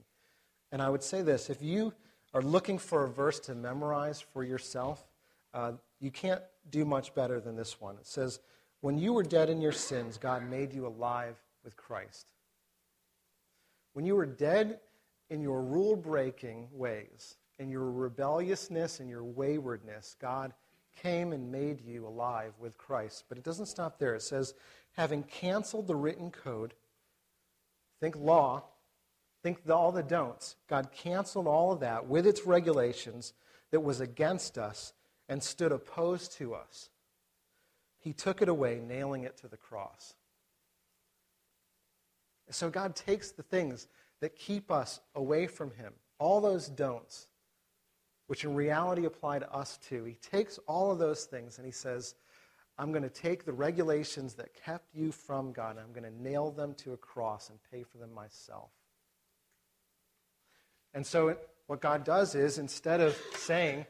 And 0.72 0.82
I 0.82 0.88
would 0.88 1.02
say 1.02 1.22
this 1.22 1.50
if 1.50 1.62
you 1.62 1.92
are 2.32 2.42
looking 2.42 2.78
for 2.78 3.04
a 3.04 3.08
verse 3.08 3.38
to 3.40 3.54
memorize 3.54 4.20
for 4.20 4.44
yourself, 4.44 5.06
uh, 5.52 5.72
you 6.00 6.10
can't 6.10 6.42
do 6.70 6.84
much 6.84 7.14
better 7.14 7.40
than 7.40 7.56
this 7.56 7.80
one. 7.80 7.96
It 7.96 8.06
says, 8.06 8.40
When 8.80 8.98
you 8.98 9.12
were 9.12 9.22
dead 9.22 9.50
in 9.50 9.60
your 9.60 9.72
sins, 9.72 10.18
God 10.18 10.48
made 10.48 10.72
you 10.72 10.86
alive 10.86 11.36
with 11.64 11.76
Christ. 11.76 12.26
When 13.92 14.04
you 14.04 14.16
were 14.16 14.26
dead 14.26 14.80
in 15.30 15.40
your 15.40 15.62
rule 15.62 15.96
breaking 15.96 16.68
ways, 16.72 17.36
in 17.58 17.70
your 17.70 17.90
rebelliousness 17.90 19.00
and 19.00 19.08
your 19.08 19.24
waywardness, 19.24 20.16
God 20.20 20.52
came 21.02 21.32
and 21.32 21.50
made 21.50 21.80
you 21.80 22.06
alive 22.06 22.52
with 22.58 22.78
Christ. 22.78 23.24
But 23.28 23.38
it 23.38 23.44
doesn't 23.44 23.66
stop 23.66 23.98
there. 23.98 24.14
It 24.14 24.22
says, 24.22 24.54
having 24.92 25.22
canceled 25.24 25.86
the 25.86 25.96
written 25.96 26.30
code, 26.30 26.74
think 28.00 28.16
law, 28.16 28.64
think 29.42 29.64
the, 29.64 29.74
all 29.74 29.92
the 29.92 30.02
don'ts. 30.02 30.56
God 30.68 30.90
canceled 30.92 31.46
all 31.46 31.72
of 31.72 31.80
that 31.80 32.06
with 32.06 32.26
its 32.26 32.46
regulations 32.46 33.32
that 33.70 33.80
was 33.80 34.00
against 34.00 34.56
us 34.56 34.92
and 35.28 35.42
stood 35.42 35.72
opposed 35.72 36.32
to 36.38 36.54
us. 36.54 36.90
He 37.98 38.12
took 38.12 38.42
it 38.42 38.48
away, 38.48 38.80
nailing 38.86 39.24
it 39.24 39.36
to 39.38 39.48
the 39.48 39.56
cross. 39.56 40.14
So 42.50 42.68
God 42.68 42.94
takes 42.94 43.30
the 43.30 43.42
things 43.42 43.88
that 44.24 44.36
keep 44.36 44.70
us 44.70 45.00
away 45.14 45.46
from 45.46 45.70
Him, 45.72 45.92
all 46.18 46.40
those 46.40 46.70
don'ts, 46.70 47.26
which 48.26 48.42
in 48.42 48.54
reality 48.54 49.04
apply 49.04 49.38
to 49.38 49.52
us 49.52 49.76
too. 49.76 50.02
He 50.04 50.14
takes 50.14 50.58
all 50.66 50.90
of 50.90 50.98
those 50.98 51.26
things 51.26 51.58
and 51.58 51.66
he 51.66 51.70
says, 51.70 52.14
I'm 52.78 52.90
going 52.90 53.02
to 53.02 53.10
take 53.10 53.44
the 53.44 53.52
regulations 53.52 54.32
that 54.36 54.54
kept 54.54 54.94
you 54.94 55.12
from 55.12 55.52
God 55.52 55.72
and 55.72 55.80
I'm 55.80 55.92
going 55.92 56.10
to 56.10 56.22
nail 56.22 56.50
them 56.50 56.72
to 56.76 56.94
a 56.94 56.96
cross 56.96 57.50
and 57.50 57.58
pay 57.70 57.82
for 57.82 57.98
them 57.98 58.14
myself. 58.14 58.70
And 60.94 61.06
so, 61.06 61.36
what 61.66 61.82
God 61.82 62.02
does 62.02 62.34
is 62.34 62.56
instead 62.56 63.02
of 63.02 63.14
saying, 63.36 63.84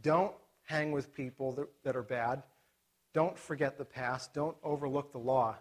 don't 0.00 0.34
hang 0.66 0.92
with 0.92 1.12
people 1.12 1.50
that, 1.54 1.66
that 1.82 1.96
are 1.96 2.04
bad, 2.04 2.44
don't 3.12 3.36
forget 3.36 3.76
the 3.76 3.84
past, 3.84 4.34
don't 4.34 4.56
overlook 4.62 5.10
the 5.10 5.18
law, 5.18 5.56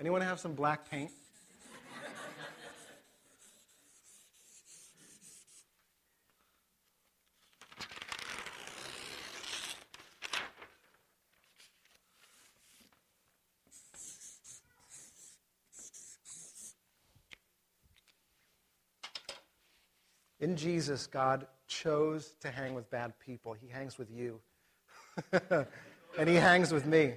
Anyone 0.00 0.20
have 0.20 0.38
some 0.38 0.54
black 0.54 0.88
paint? 0.88 1.10
In 20.40 20.56
Jesus, 20.56 21.08
God 21.08 21.48
chose 21.66 22.36
to 22.40 22.50
hang 22.50 22.74
with 22.74 22.88
bad 22.88 23.18
people. 23.18 23.52
He 23.54 23.66
hangs 23.66 23.98
with 23.98 24.08
you. 24.08 24.40
and 26.16 26.28
He 26.28 26.36
hangs 26.36 26.72
with 26.72 26.86
me. 26.86 27.14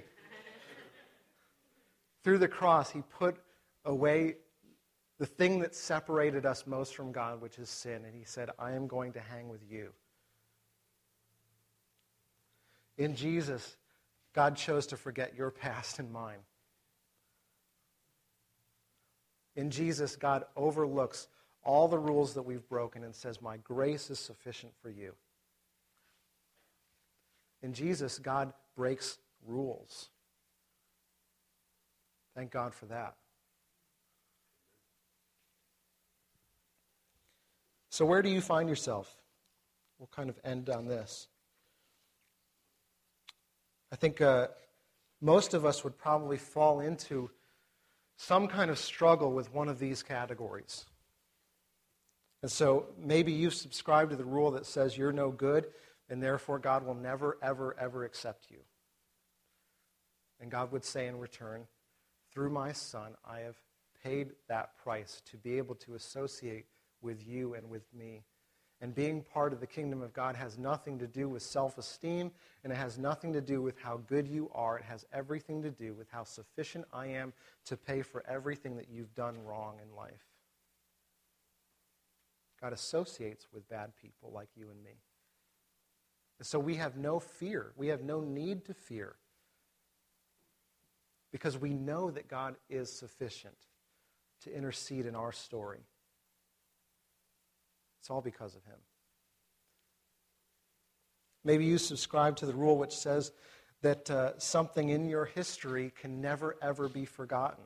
Through 2.22 2.38
the 2.38 2.48
cross, 2.48 2.90
he 2.90 3.02
put 3.18 3.36
away 3.84 4.36
the 5.18 5.26
thing 5.26 5.60
that 5.60 5.74
separated 5.74 6.46
us 6.46 6.66
most 6.66 6.94
from 6.94 7.12
God, 7.12 7.40
which 7.40 7.58
is 7.58 7.68
sin, 7.68 8.04
and 8.04 8.14
he 8.14 8.24
said, 8.24 8.50
I 8.58 8.72
am 8.72 8.86
going 8.86 9.12
to 9.12 9.20
hang 9.20 9.48
with 9.48 9.62
you. 9.68 9.90
In 12.98 13.14
Jesus, 13.14 13.76
God 14.34 14.56
chose 14.56 14.86
to 14.88 14.96
forget 14.96 15.34
your 15.36 15.50
past 15.50 15.98
and 15.98 16.12
mine. 16.12 16.38
In 19.54 19.70
Jesus, 19.70 20.16
God 20.16 20.44
overlooks 20.56 21.28
all 21.64 21.88
the 21.88 21.98
rules 21.98 22.34
that 22.34 22.42
we've 22.42 22.66
broken 22.68 23.04
and 23.04 23.14
says, 23.14 23.40
My 23.40 23.58
grace 23.58 24.10
is 24.10 24.18
sufficient 24.18 24.72
for 24.80 24.90
you. 24.90 25.14
In 27.62 27.72
Jesus, 27.74 28.18
God 28.18 28.52
breaks 28.76 29.18
rules. 29.46 30.08
Thank 32.34 32.50
God 32.50 32.74
for 32.74 32.86
that. 32.86 33.14
So, 37.90 38.06
where 38.06 38.22
do 38.22 38.30
you 38.30 38.40
find 38.40 38.68
yourself? 38.68 39.14
We'll 39.98 40.08
kind 40.10 40.30
of 40.30 40.38
end 40.44 40.70
on 40.70 40.86
this. 40.86 41.28
I 43.92 43.96
think 43.96 44.20
uh, 44.22 44.48
most 45.20 45.52
of 45.52 45.66
us 45.66 45.84
would 45.84 45.98
probably 45.98 46.38
fall 46.38 46.80
into 46.80 47.30
some 48.16 48.48
kind 48.48 48.70
of 48.70 48.78
struggle 48.78 49.32
with 49.32 49.52
one 49.52 49.68
of 49.68 49.78
these 49.78 50.02
categories. 50.02 50.86
And 52.42 52.50
so 52.50 52.86
maybe 52.98 53.32
you 53.32 53.50
subscribe 53.50 54.10
to 54.10 54.16
the 54.16 54.24
rule 54.24 54.50
that 54.52 54.66
says 54.66 54.96
you're 54.96 55.12
no 55.12 55.30
good, 55.30 55.66
and 56.08 56.22
therefore 56.22 56.58
God 56.58 56.84
will 56.84 56.94
never, 56.94 57.38
ever, 57.42 57.76
ever 57.78 58.04
accept 58.04 58.50
you. 58.50 58.58
And 60.40 60.50
God 60.50 60.72
would 60.72 60.84
say 60.84 61.06
in 61.06 61.18
return, 61.18 61.66
through 62.32 62.50
my 62.50 62.72
Son, 62.72 63.14
I 63.24 63.40
have 63.40 63.56
paid 64.02 64.32
that 64.48 64.76
price 64.78 65.22
to 65.30 65.36
be 65.36 65.58
able 65.58 65.74
to 65.76 65.94
associate 65.94 66.66
with 67.00 67.26
you 67.26 67.54
and 67.54 67.68
with 67.68 67.92
me. 67.94 68.22
And 68.80 68.94
being 68.94 69.22
part 69.22 69.52
of 69.52 69.60
the 69.60 69.66
kingdom 69.66 70.02
of 70.02 70.12
God 70.12 70.34
has 70.34 70.58
nothing 70.58 70.98
to 70.98 71.06
do 71.06 71.28
with 71.28 71.42
self 71.42 71.78
esteem, 71.78 72.32
and 72.64 72.72
it 72.72 72.76
has 72.76 72.98
nothing 72.98 73.32
to 73.32 73.40
do 73.40 73.62
with 73.62 73.78
how 73.78 74.00
good 74.08 74.26
you 74.26 74.50
are. 74.52 74.78
It 74.78 74.84
has 74.84 75.06
everything 75.12 75.62
to 75.62 75.70
do 75.70 75.94
with 75.94 76.10
how 76.10 76.24
sufficient 76.24 76.84
I 76.92 77.06
am 77.06 77.32
to 77.66 77.76
pay 77.76 78.02
for 78.02 78.24
everything 78.28 78.76
that 78.76 78.88
you've 78.90 79.14
done 79.14 79.36
wrong 79.44 79.76
in 79.80 79.94
life. 79.96 80.26
God 82.60 82.72
associates 82.72 83.46
with 83.52 83.68
bad 83.68 83.92
people 84.00 84.32
like 84.34 84.48
you 84.56 84.68
and 84.70 84.82
me. 84.82 84.98
And 86.40 86.46
so 86.46 86.58
we 86.58 86.74
have 86.76 86.96
no 86.96 87.20
fear. 87.20 87.72
We 87.76 87.88
have 87.88 88.02
no 88.02 88.20
need 88.20 88.64
to 88.64 88.74
fear 88.74 89.14
because 91.32 91.58
we 91.58 91.70
know 91.70 92.10
that 92.10 92.28
God 92.28 92.56
is 92.68 92.92
sufficient 92.92 93.56
to 94.42 94.54
intercede 94.54 95.06
in 95.06 95.16
our 95.16 95.32
story. 95.32 95.80
It's 98.00 98.10
all 98.10 98.20
because 98.20 98.54
of 98.54 98.64
Him. 98.64 98.78
Maybe 101.44 101.64
you 101.64 101.78
subscribe 101.78 102.36
to 102.36 102.46
the 102.46 102.54
rule 102.54 102.76
which 102.76 102.94
says 102.94 103.32
that 103.80 104.10
uh, 104.10 104.38
something 104.38 104.90
in 104.90 105.08
your 105.08 105.24
history 105.24 105.92
can 106.00 106.20
never, 106.20 106.56
ever 106.62 106.88
be 106.88 107.04
forgotten. 107.04 107.64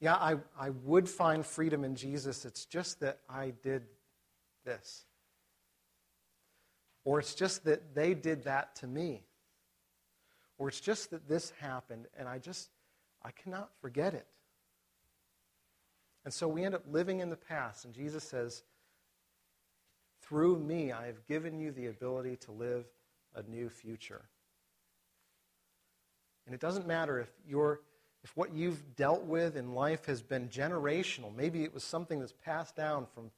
Yeah, 0.00 0.14
I, 0.14 0.36
I 0.58 0.70
would 0.84 1.08
find 1.08 1.44
freedom 1.44 1.84
in 1.84 1.96
Jesus. 1.96 2.44
It's 2.44 2.66
just 2.66 3.00
that 3.00 3.20
I 3.28 3.52
did 3.62 3.86
this. 4.64 5.04
Or 7.04 7.18
it's 7.18 7.34
just 7.34 7.64
that 7.64 7.94
they 7.94 8.14
did 8.14 8.44
that 8.44 8.76
to 8.76 8.86
me. 8.86 9.24
Or 10.58 10.68
it's 10.68 10.80
just 10.80 11.10
that 11.10 11.28
this 11.28 11.52
happened 11.60 12.06
and 12.18 12.28
I 12.28 12.38
just, 12.38 12.68
I 13.22 13.30
cannot 13.30 13.70
forget 13.80 14.14
it. 14.14 14.26
And 16.24 16.34
so 16.34 16.46
we 16.48 16.64
end 16.64 16.74
up 16.74 16.82
living 16.90 17.20
in 17.20 17.30
the 17.30 17.36
past. 17.36 17.84
And 17.84 17.94
Jesus 17.94 18.24
says, 18.24 18.62
through 20.22 20.58
me, 20.58 20.92
I 20.92 21.06
have 21.06 21.24
given 21.26 21.58
you 21.58 21.70
the 21.70 21.86
ability 21.86 22.36
to 22.36 22.52
live 22.52 22.84
a 23.34 23.42
new 23.42 23.68
future. 23.68 24.22
And 26.44 26.54
it 26.54 26.60
doesn't 26.60 26.86
matter 26.86 27.20
if 27.20 27.30
you're 27.46 27.80
if 28.24 28.36
what 28.36 28.52
you've 28.52 28.96
dealt 28.96 29.24
with 29.24 29.56
in 29.56 29.74
life 29.74 30.06
has 30.06 30.22
been 30.22 30.48
generational, 30.48 31.34
maybe 31.34 31.62
it 31.62 31.72
was 31.72 31.84
something 31.84 32.18
that's 32.18 32.34
passed 32.44 32.74
down 32.74 33.06
from 33.14 33.30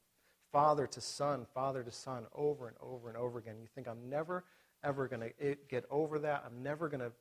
father 0.51 0.87
to 0.87 1.01
son, 1.01 1.45
father 1.53 1.83
to 1.83 1.91
son, 1.91 2.25
over 2.33 2.67
and 2.67 2.75
over 2.81 3.07
and 3.07 3.17
over 3.17 3.39
again. 3.39 3.55
You 3.61 3.67
think, 3.73 3.87
I'm 3.87 4.09
never, 4.09 4.43
ever 4.83 5.07
going 5.07 5.31
to 5.39 5.55
get 5.69 5.85
over 5.89 6.19
that. 6.19 6.43
I'm 6.45 6.63
never 6.63 6.89
going 6.89 7.01
to 7.01 7.11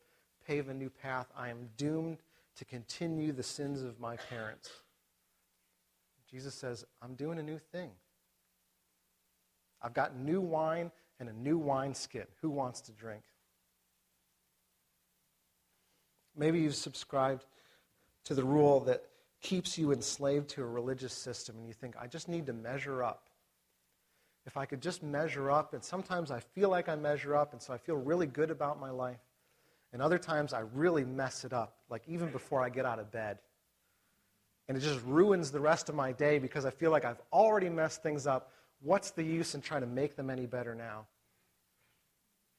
pave 0.47 0.69
a 0.69 0.75
new 0.75 0.91
path. 0.91 1.27
I 1.37 1.49
am 1.49 1.69
doomed 1.77 2.19
to 2.57 2.65
continue 2.65 3.33
the 3.33 3.43
sins 3.43 3.83
of 3.83 4.01
my 4.01 4.17
parents. 4.17 4.71
Jesus 6.31 6.55
says, 6.55 6.85
I'm 7.03 7.15
doing 7.15 7.39
a 7.39 7.43
new 7.43 7.59
thing. 7.59 7.91
I've 9.83 9.95
got 9.95 10.17
new 10.17 10.41
wine 10.41 10.91
and 11.19 11.29
a 11.29 11.33
new 11.33 11.59
wineskin. 11.59 12.27
Who 12.43 12.51
wants 12.51 12.81
to 12.83 12.93
drink? 12.93 13.23
Maybe 16.37 16.61
you've 16.61 16.77
subscribed 16.77 17.45
to 18.25 18.35
the 18.35 18.45
rule 18.45 18.81
that 18.81 19.05
keeps 19.41 19.79
you 19.79 19.93
enslaved 19.93 20.51
to 20.51 20.63
a 20.63 20.67
religious 20.67 21.15
system 21.15 21.57
and 21.57 21.67
you 21.67 21.73
think, 21.73 21.97
I 21.99 22.07
just 22.07 22.29
need 22.29 22.47
to 22.47 22.53
measure 22.53 23.03
up. 23.03 23.30
If 24.51 24.57
I 24.57 24.67
could 24.67 24.83
just 24.83 25.05
measure 25.05 25.49
up, 25.49 25.75
and 25.75 25.85
sometimes 25.85 26.33
I 26.33 26.41
feel 26.41 26.71
like 26.71 26.89
I 26.89 26.97
measure 26.97 27.37
up, 27.37 27.53
and 27.53 27.63
so 27.63 27.73
I 27.73 27.79
feel 27.79 27.95
really 27.95 28.27
good 28.27 28.51
about 28.51 28.81
my 28.81 28.91
life. 28.91 29.21
And 29.93 30.03
other 30.03 30.19
times 30.19 30.53
I 30.53 30.65
really 30.75 31.05
mess 31.05 31.45
it 31.45 31.53
up, 31.53 31.77
like 31.89 32.03
even 32.09 32.33
before 32.33 32.61
I 32.61 32.69
get 32.69 32.85
out 32.85 32.99
of 32.99 33.13
bed. 33.13 33.39
And 34.67 34.77
it 34.77 34.81
just 34.81 35.05
ruins 35.05 35.53
the 35.53 35.61
rest 35.61 35.89
of 35.89 35.95
my 35.95 36.11
day 36.11 36.41
because 36.41 36.65
I 36.65 36.71
feel 36.71 36.91
like 36.91 37.05
I've 37.05 37.21
already 37.33 37.69
messed 37.69 38.03
things 38.03 38.27
up. 38.27 38.51
What's 38.81 39.13
the 39.13 39.23
use 39.23 39.55
in 39.55 39.61
trying 39.61 39.83
to 39.83 39.87
make 39.87 40.17
them 40.17 40.31
any 40.31 40.47
better 40.47 40.75
now? 40.75 41.07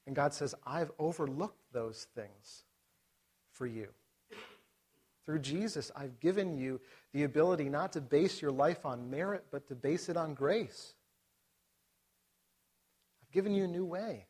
And 0.06 0.16
God 0.16 0.32
says, 0.32 0.54
I've 0.66 0.92
overlooked 0.98 1.60
those 1.74 2.06
things 2.14 2.64
for 3.50 3.66
you. 3.66 3.88
Through 5.26 5.40
Jesus, 5.40 5.92
I've 5.94 6.20
given 6.20 6.56
you 6.56 6.80
the 7.12 7.24
ability 7.24 7.68
not 7.68 7.92
to 7.92 8.00
base 8.00 8.40
your 8.40 8.50
life 8.50 8.86
on 8.86 9.10
merit, 9.10 9.44
but 9.50 9.68
to 9.68 9.74
base 9.74 10.08
it 10.08 10.16
on 10.16 10.32
grace. 10.32 10.94
I've 13.32 13.34
given 13.34 13.54
you 13.54 13.64
a 13.64 13.68
new 13.68 13.86
way. 13.86 14.26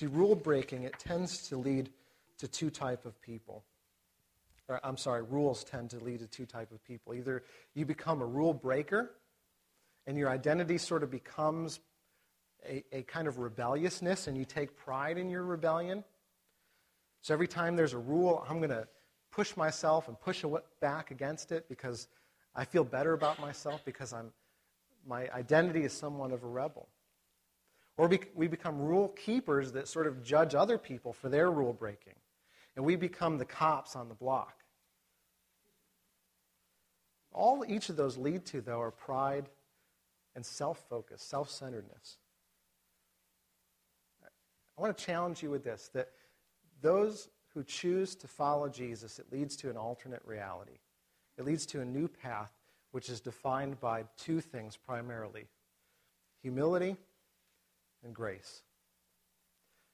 See, 0.00 0.06
rule 0.06 0.34
breaking, 0.34 0.82
it 0.82 0.98
tends 0.98 1.46
to 1.48 1.56
lead 1.56 1.90
to 2.38 2.48
two 2.48 2.70
type 2.70 3.06
of 3.06 3.22
people. 3.22 3.62
Or, 4.66 4.80
I'm 4.82 4.96
sorry, 4.96 5.22
rules 5.22 5.62
tend 5.62 5.90
to 5.90 6.00
lead 6.00 6.18
to 6.20 6.26
two 6.26 6.44
type 6.44 6.72
of 6.72 6.82
people. 6.82 7.14
Either 7.14 7.44
you 7.74 7.86
become 7.86 8.20
a 8.20 8.26
rule 8.26 8.52
breaker, 8.52 9.12
and 10.08 10.18
your 10.18 10.28
identity 10.28 10.76
sort 10.76 11.04
of 11.04 11.10
becomes 11.12 11.78
a, 12.68 12.82
a 12.90 13.02
kind 13.02 13.28
of 13.28 13.38
rebelliousness, 13.38 14.26
and 14.26 14.36
you 14.36 14.44
take 14.44 14.76
pride 14.76 15.18
in 15.18 15.30
your 15.30 15.44
rebellion. 15.44 16.02
So 17.20 17.32
every 17.32 17.46
time 17.46 17.76
there's 17.76 17.92
a 17.92 17.98
rule, 17.98 18.44
I'm 18.48 18.56
going 18.56 18.70
to 18.70 18.88
push 19.30 19.56
myself 19.56 20.08
and 20.08 20.18
push 20.18 20.44
back 20.80 21.12
against 21.12 21.52
it 21.52 21.68
because 21.68 22.08
I 22.56 22.64
feel 22.64 22.82
better 22.82 23.12
about 23.12 23.38
myself 23.38 23.84
because 23.84 24.12
I'm, 24.12 24.32
my 25.06 25.28
identity 25.30 25.84
is 25.84 25.92
somewhat 25.92 26.32
of 26.32 26.42
a 26.42 26.46
rebel. 26.46 26.88
Or 27.96 28.10
we 28.34 28.48
become 28.48 28.80
rule 28.80 29.08
keepers 29.08 29.72
that 29.72 29.86
sort 29.88 30.06
of 30.06 30.22
judge 30.22 30.54
other 30.54 30.78
people 30.78 31.12
for 31.12 31.28
their 31.28 31.50
rule 31.50 31.72
breaking. 31.72 32.14
And 32.74 32.84
we 32.84 32.96
become 32.96 33.36
the 33.36 33.44
cops 33.44 33.94
on 33.94 34.08
the 34.08 34.14
block. 34.14 34.60
All 37.32 37.64
each 37.68 37.88
of 37.88 37.96
those 37.96 38.16
lead 38.16 38.46
to, 38.46 38.60
though, 38.60 38.80
are 38.80 38.90
pride 38.90 39.48
and 40.34 40.44
self 40.44 40.82
focus, 40.88 41.22
self 41.22 41.50
centeredness. 41.50 42.16
I 44.78 44.80
want 44.80 44.96
to 44.96 45.04
challenge 45.04 45.42
you 45.42 45.50
with 45.50 45.62
this 45.62 45.90
that 45.92 46.08
those 46.80 47.28
who 47.52 47.62
choose 47.62 48.14
to 48.16 48.28
follow 48.28 48.68
Jesus, 48.68 49.18
it 49.18 49.26
leads 49.30 49.56
to 49.56 49.70
an 49.70 49.76
alternate 49.76 50.22
reality. 50.24 50.78
It 51.36 51.44
leads 51.44 51.66
to 51.66 51.80
a 51.80 51.84
new 51.84 52.08
path, 52.08 52.50
which 52.92 53.08
is 53.08 53.20
defined 53.20 53.80
by 53.80 54.04
two 54.16 54.40
things 54.40 54.76
primarily 54.76 55.46
humility 56.42 56.96
and 58.02 58.14
grace. 58.14 58.62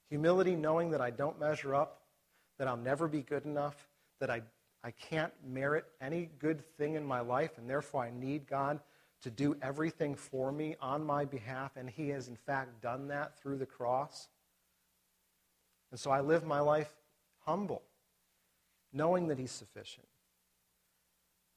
Humility, 0.08 0.54
knowing 0.54 0.90
that 0.90 1.00
I 1.00 1.10
don't 1.10 1.40
measure 1.40 1.74
up, 1.74 2.02
that 2.58 2.68
I'll 2.68 2.76
never 2.76 3.08
be 3.08 3.22
good 3.22 3.44
enough, 3.44 3.88
that 4.20 4.30
I, 4.30 4.42
I 4.84 4.92
can't 4.92 5.32
merit 5.44 5.86
any 6.00 6.30
good 6.38 6.64
thing 6.76 6.94
in 6.94 7.04
my 7.04 7.20
life, 7.20 7.58
and 7.58 7.68
therefore 7.68 8.04
I 8.04 8.10
need 8.10 8.46
God 8.46 8.78
to 9.22 9.30
do 9.30 9.56
everything 9.60 10.14
for 10.14 10.52
me 10.52 10.76
on 10.80 11.04
my 11.04 11.24
behalf, 11.24 11.72
and 11.76 11.90
He 11.90 12.10
has 12.10 12.28
in 12.28 12.36
fact 12.36 12.80
done 12.80 13.08
that 13.08 13.38
through 13.38 13.58
the 13.58 13.66
cross. 13.66 14.28
And 15.90 15.98
so 15.98 16.10
I 16.10 16.20
live 16.20 16.44
my 16.44 16.60
life 16.60 16.94
humble, 17.44 17.82
knowing 18.92 19.28
that 19.28 19.38
He's 19.38 19.50
sufficient. 19.50 20.06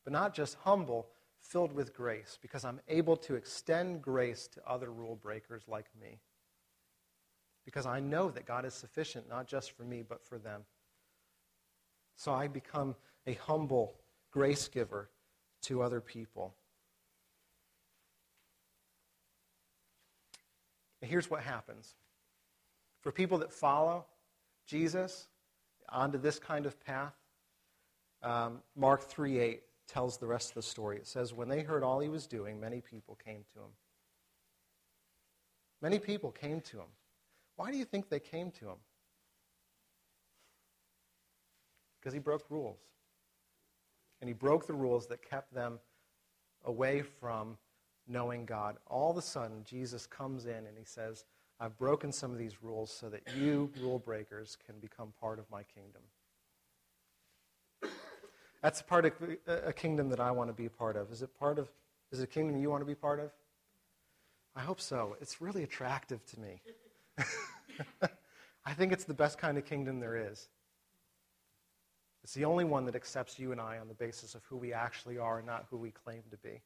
But 0.03 0.13
not 0.13 0.33
just 0.33 0.57
humble, 0.63 1.07
filled 1.41 1.73
with 1.73 1.93
grace, 1.93 2.37
because 2.41 2.65
I'm 2.65 2.79
able 2.87 3.17
to 3.17 3.35
extend 3.35 4.01
grace 4.01 4.47
to 4.53 4.61
other 4.67 4.91
rule 4.91 5.15
breakers 5.15 5.63
like 5.67 5.87
me. 5.99 6.19
Because 7.65 7.85
I 7.85 7.99
know 7.99 8.29
that 8.31 8.45
God 8.45 8.65
is 8.65 8.73
sufficient, 8.73 9.29
not 9.29 9.47
just 9.47 9.71
for 9.71 9.83
me, 9.83 10.03
but 10.07 10.23
for 10.23 10.37
them. 10.37 10.61
So 12.15 12.33
I 12.33 12.47
become 12.47 12.95
a 13.27 13.33
humble 13.33 13.95
grace 14.31 14.67
giver 14.67 15.09
to 15.63 15.81
other 15.81 16.01
people. 16.01 16.55
And 21.01 21.09
here's 21.09 21.29
what 21.29 21.41
happens 21.41 21.95
for 23.01 23.11
people 23.11 23.37
that 23.37 23.53
follow, 23.53 24.05
Jesus 24.67 25.27
onto 25.91 26.17
this 26.17 26.39
kind 26.39 26.65
of 26.65 26.79
path, 26.83 27.15
um, 28.21 28.61
Mark 28.75 29.01
3 29.03 29.39
8 29.39 29.63
tells 29.89 30.17
the 30.17 30.27
rest 30.27 30.49
of 30.49 30.55
the 30.55 30.61
story. 30.61 30.97
It 30.97 31.07
says, 31.07 31.33
When 31.33 31.49
they 31.49 31.61
heard 31.61 31.83
all 31.83 31.99
he 31.99 32.09
was 32.09 32.27
doing, 32.27 32.59
many 32.59 32.81
people 32.81 33.17
came 33.23 33.43
to 33.53 33.59
him. 33.59 33.71
Many 35.81 35.99
people 35.99 36.31
came 36.31 36.61
to 36.61 36.77
him. 36.77 36.87
Why 37.55 37.71
do 37.71 37.77
you 37.77 37.85
think 37.85 38.09
they 38.09 38.19
came 38.19 38.51
to 38.51 38.69
him? 38.69 38.77
Because 41.99 42.13
he 42.13 42.19
broke 42.19 42.45
rules. 42.49 42.79
And 44.21 44.27
he 44.27 44.33
broke 44.33 44.67
the 44.67 44.73
rules 44.73 45.07
that 45.07 45.21
kept 45.21 45.53
them 45.53 45.79
away 46.65 47.01
from 47.01 47.57
knowing 48.07 48.45
God. 48.45 48.77
All 48.87 49.11
of 49.11 49.17
a 49.17 49.21
sudden, 49.21 49.63
Jesus 49.63 50.05
comes 50.05 50.45
in 50.45 50.67
and 50.67 50.77
he 50.77 50.83
says, 50.83 51.25
I've 51.59 51.77
broken 51.77 52.11
some 52.11 52.31
of 52.31 52.37
these 52.37 52.61
rules 52.63 52.91
so 52.91 53.09
that 53.09 53.21
you, 53.35 53.69
rule 53.81 53.99
breakers, 53.99 54.57
can 54.65 54.79
become 54.79 55.13
part 55.19 55.39
of 55.39 55.49
my 55.49 55.63
kingdom. 55.63 56.01
That's 58.61 58.81
part 58.81 59.05
of 59.05 59.13
a 59.47 59.73
kingdom 59.73 60.09
that 60.09 60.19
I 60.19 60.31
want 60.31 60.49
to 60.49 60.53
be 60.53 60.65
a 60.65 60.69
part 60.69 60.97
of. 60.97 61.11
Is 61.11 61.21
it 61.21 61.37
part 61.39 61.59
of? 61.59 61.69
Is 62.11 62.19
it 62.19 62.23
a 62.23 62.27
kingdom 62.27 62.57
you 62.57 62.69
want 62.69 62.81
to 62.81 62.85
be 62.85 62.95
part 62.95 63.19
of? 63.19 63.31
I 64.55 64.61
hope 64.61 64.81
so. 64.81 65.15
It's 65.21 65.41
really 65.41 65.63
attractive 65.63 66.25
to 66.25 66.39
me. 66.39 66.61
I 68.65 68.73
think 68.73 68.91
it's 68.91 69.05
the 69.05 69.13
best 69.13 69.37
kind 69.37 69.57
of 69.57 69.65
kingdom 69.65 69.99
there 69.99 70.31
is. 70.31 70.49
It's 72.23 72.33
the 72.33 72.45
only 72.45 72.65
one 72.65 72.85
that 72.85 72.95
accepts 72.95 73.39
you 73.39 73.51
and 73.51 73.61
I 73.61 73.79
on 73.79 73.87
the 73.87 73.93
basis 73.93 74.35
of 74.35 74.43
who 74.45 74.57
we 74.57 74.73
actually 74.73 75.17
are 75.17 75.37
and 75.37 75.47
not 75.47 75.67
who 75.69 75.77
we 75.77 75.91
claim 75.91 76.23
to 76.31 76.37
be. 76.37 76.61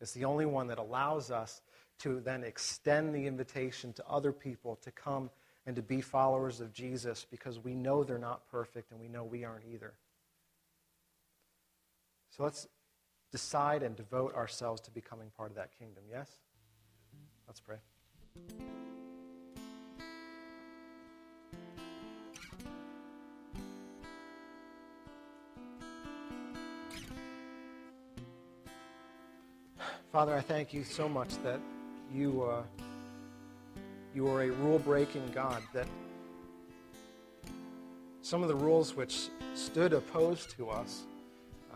It's 0.00 0.12
the 0.12 0.26
only 0.26 0.46
one 0.46 0.68
that 0.68 0.78
allows 0.78 1.30
us 1.30 1.62
to 2.00 2.20
then 2.20 2.44
extend 2.44 3.14
the 3.14 3.26
invitation 3.26 3.92
to 3.94 4.06
other 4.06 4.32
people 4.32 4.76
to 4.82 4.90
come 4.90 5.30
and 5.66 5.74
to 5.76 5.82
be 5.82 6.00
followers 6.00 6.60
of 6.60 6.72
Jesus 6.72 7.26
because 7.30 7.58
we 7.58 7.74
know 7.74 8.04
they're 8.04 8.18
not 8.18 8.48
perfect 8.50 8.92
and 8.92 9.00
we 9.00 9.08
know 9.08 9.24
we 9.24 9.44
aren't 9.44 9.64
either. 9.72 9.94
So 12.30 12.42
let's 12.44 12.66
decide 13.32 13.82
and 13.82 13.96
devote 13.96 14.34
ourselves 14.34 14.80
to 14.82 14.90
becoming 14.90 15.30
part 15.36 15.50
of 15.50 15.56
that 15.56 15.70
kingdom. 15.78 16.04
Yes? 16.10 16.30
Let's 17.46 17.60
pray. 17.60 17.78
Father, 30.12 30.34
I 30.34 30.40
thank 30.40 30.72
you 30.72 30.84
so 30.84 31.06
much 31.08 31.28
that 31.42 31.60
you, 32.12 32.42
uh, 32.42 32.62
you 34.14 34.26
are 34.26 34.42
a 34.42 34.50
rule 34.50 34.78
breaking 34.78 35.30
God, 35.34 35.62
that 35.74 35.86
some 38.22 38.42
of 38.42 38.48
the 38.48 38.54
rules 38.54 38.96
which 38.96 39.28
stood 39.54 39.92
opposed 39.92 40.50
to 40.56 40.70
us 40.70 41.04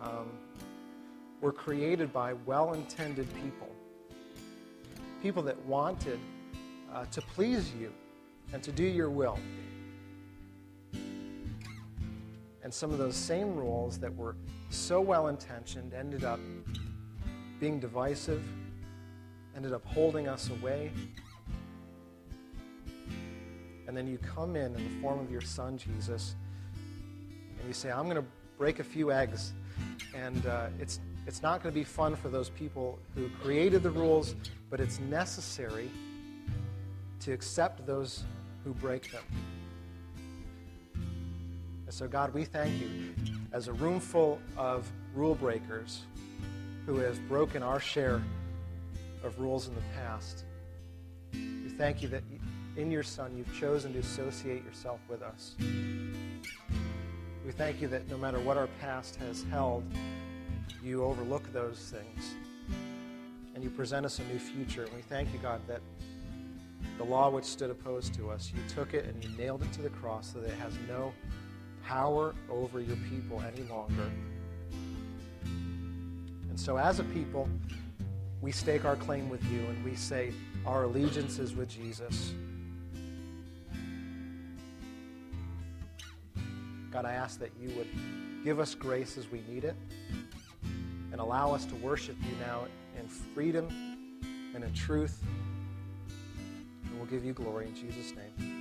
um, 0.03 0.29
were 1.41 1.53
created 1.53 2.13
by 2.13 2.33
well 2.33 2.75
intended 2.75 3.29
people. 3.43 3.69
People 5.23 5.43
that 5.43 5.59
wanted 5.65 6.19
uh, 6.93 7.05
to 7.07 7.23
please 7.23 7.73
you 7.81 7.93
and 8.53 8.63
to 8.63 8.73
do 8.73 8.85
your 8.85 9.11
will. 9.11 9.39
And 12.63 12.73
some 12.73 12.93
of 12.93 12.99
those 12.99 13.17
same 13.17 13.57
rules 13.57 13.99
that 13.99 14.15
were 14.15 14.37
so 14.71 15.01
well 15.01 15.29
intentioned 15.29 15.95
ended 15.95 16.25
up 16.25 16.41
being 17.61 17.81
divisive, 17.81 18.43
ended 19.57 19.73
up 19.73 19.85
holding 19.85 20.29
us 20.29 20.51
away. 20.51 20.93
And 23.87 23.97
then 23.97 24.07
you 24.07 24.19
come 24.19 24.57
in 24.57 24.75
in 24.75 24.85
the 24.85 25.01
form 25.01 25.19
of 25.19 25.31
your 25.31 25.41
son, 25.41 25.77
Jesus, 25.77 26.37
and 27.59 27.67
you 27.67 27.75
say, 27.75 27.91
I'm 27.91 28.05
going 28.05 28.17
to 28.17 28.25
break 28.59 28.79
a 28.79 28.85
few 28.85 29.13
eggs. 29.13 29.53
And 30.15 30.47
uh, 30.47 30.67
it's, 30.79 31.01
it's 31.27 31.43
not 31.43 31.63
going 31.63 31.73
to 31.73 31.79
be 31.79 31.85
fun 31.85 32.17
for 32.17 32.29
those 32.29 32.51
people 32.51 32.99
who 33.15 33.29
created 33.43 33.83
the 33.83 33.91
rules, 33.91 34.35
but 34.71 34.81
it's 34.81 35.01
necessary 35.01 35.91
to 37.21 37.33
accept 37.33 37.87
those 37.87 38.25
who 38.65 38.75
break 38.75 39.11
them. 39.13 39.23
And 40.95 41.95
so, 41.95 42.09
God, 42.09 42.33
we 42.35 42.45
thank 42.45 42.81
you 42.81 43.15
as 43.53 43.69
a 43.69 43.73
room 43.73 44.01
full 44.01 44.41
of 44.57 44.91
rule 45.15 45.35
breakers 45.35 46.03
who 46.87 46.97
have 46.97 47.21
broken 47.29 47.63
our 47.63 47.79
share 47.79 48.23
of 49.23 49.39
rules 49.39 49.69
in 49.69 49.75
the 49.75 49.83
past. 49.95 50.45
We 51.33 51.69
thank 51.77 52.03
you 52.03 52.09
that 52.09 52.23
in 52.77 52.91
your 52.91 53.03
Son 53.03 53.37
you've 53.37 53.55
chosen 53.59 53.93
to 53.93 53.99
associate 54.01 54.65
yourself 54.65 55.01
with 55.09 55.23
us. 55.23 55.55
We 57.45 57.51
thank 57.51 57.81
you 57.81 57.89
that 57.89 58.09
no 58.09 58.17
matter 58.17 58.39
what 58.39 58.57
our 58.57 58.69
past 58.81 59.17
has 59.17 59.45
held, 59.51 59.83
you 60.83 61.03
overlook 61.03 61.53
those 61.53 61.79
things 61.79 62.35
and 63.55 63.65
you 63.65 63.71
present 63.71 64.07
us 64.07 64.21
a 64.21 64.25
new 64.25 64.39
future. 64.39 64.85
And 64.85 64.95
we 64.95 65.03
thank 65.03 65.33
you, 65.33 65.41
God, 65.41 65.61
that 65.67 65.81
the 66.99 67.05
law 67.05 67.31
which 67.31 67.45
stood 67.45 67.71
opposed 67.71 68.15
to 68.15 68.31
us, 68.31 68.53
you 68.55 68.63
took 68.69 68.95
it 68.95 69.07
and 69.07 69.25
you 69.25 69.31
nailed 69.37 69.63
it 69.63 69.73
to 69.73 69.83
the 69.83 69.91
cross 69.91 70.33
so 70.33 70.41
that 70.41 70.51
it 70.51 70.59
has 70.59 70.73
no 70.89 71.13
power 71.85 72.33
over 72.49 72.81
your 72.81 72.97
people 73.11 73.43
any 73.43 73.67
longer. 73.69 74.11
And 75.43 76.59
so, 76.59 76.77
as 76.77 77.01
a 77.01 77.05
people, 77.05 77.49
we 78.41 78.53
stake 78.53 78.85
our 78.85 78.97
claim 78.97 79.29
with 79.29 79.45
you 79.51 79.61
and 79.67 79.85
we 79.85 79.97
say 79.97 80.33
our 80.65 80.85
allegiance 80.85 81.39
is 81.39 81.55
with 81.55 81.69
Jesus. 81.69 82.35
God, 86.93 87.07
I 87.07 87.13
ask 87.13 87.41
that 87.41 87.51
you 87.59 87.71
would 87.77 87.89
give 88.45 88.61
us 88.61 88.75
grace 88.75 89.17
as 89.17 89.31
we 89.31 89.41
need 89.49 89.65
it 89.65 89.75
and 91.11 91.21
allow 91.21 91.55
us 91.55 91.65
to 91.67 91.75
worship 91.77 92.17
you 92.21 92.37
now 92.47 92.67
in 93.01 93.09
freedom 93.09 93.67
and 94.55 94.63
in 94.63 94.75
truth. 94.75 95.23
And 96.85 96.97
we'll 96.99 97.07
give 97.07 97.25
you 97.25 97.33
glory 97.33 97.69
in 97.69 97.75
Jesus' 97.75 98.13
name. 98.15 98.52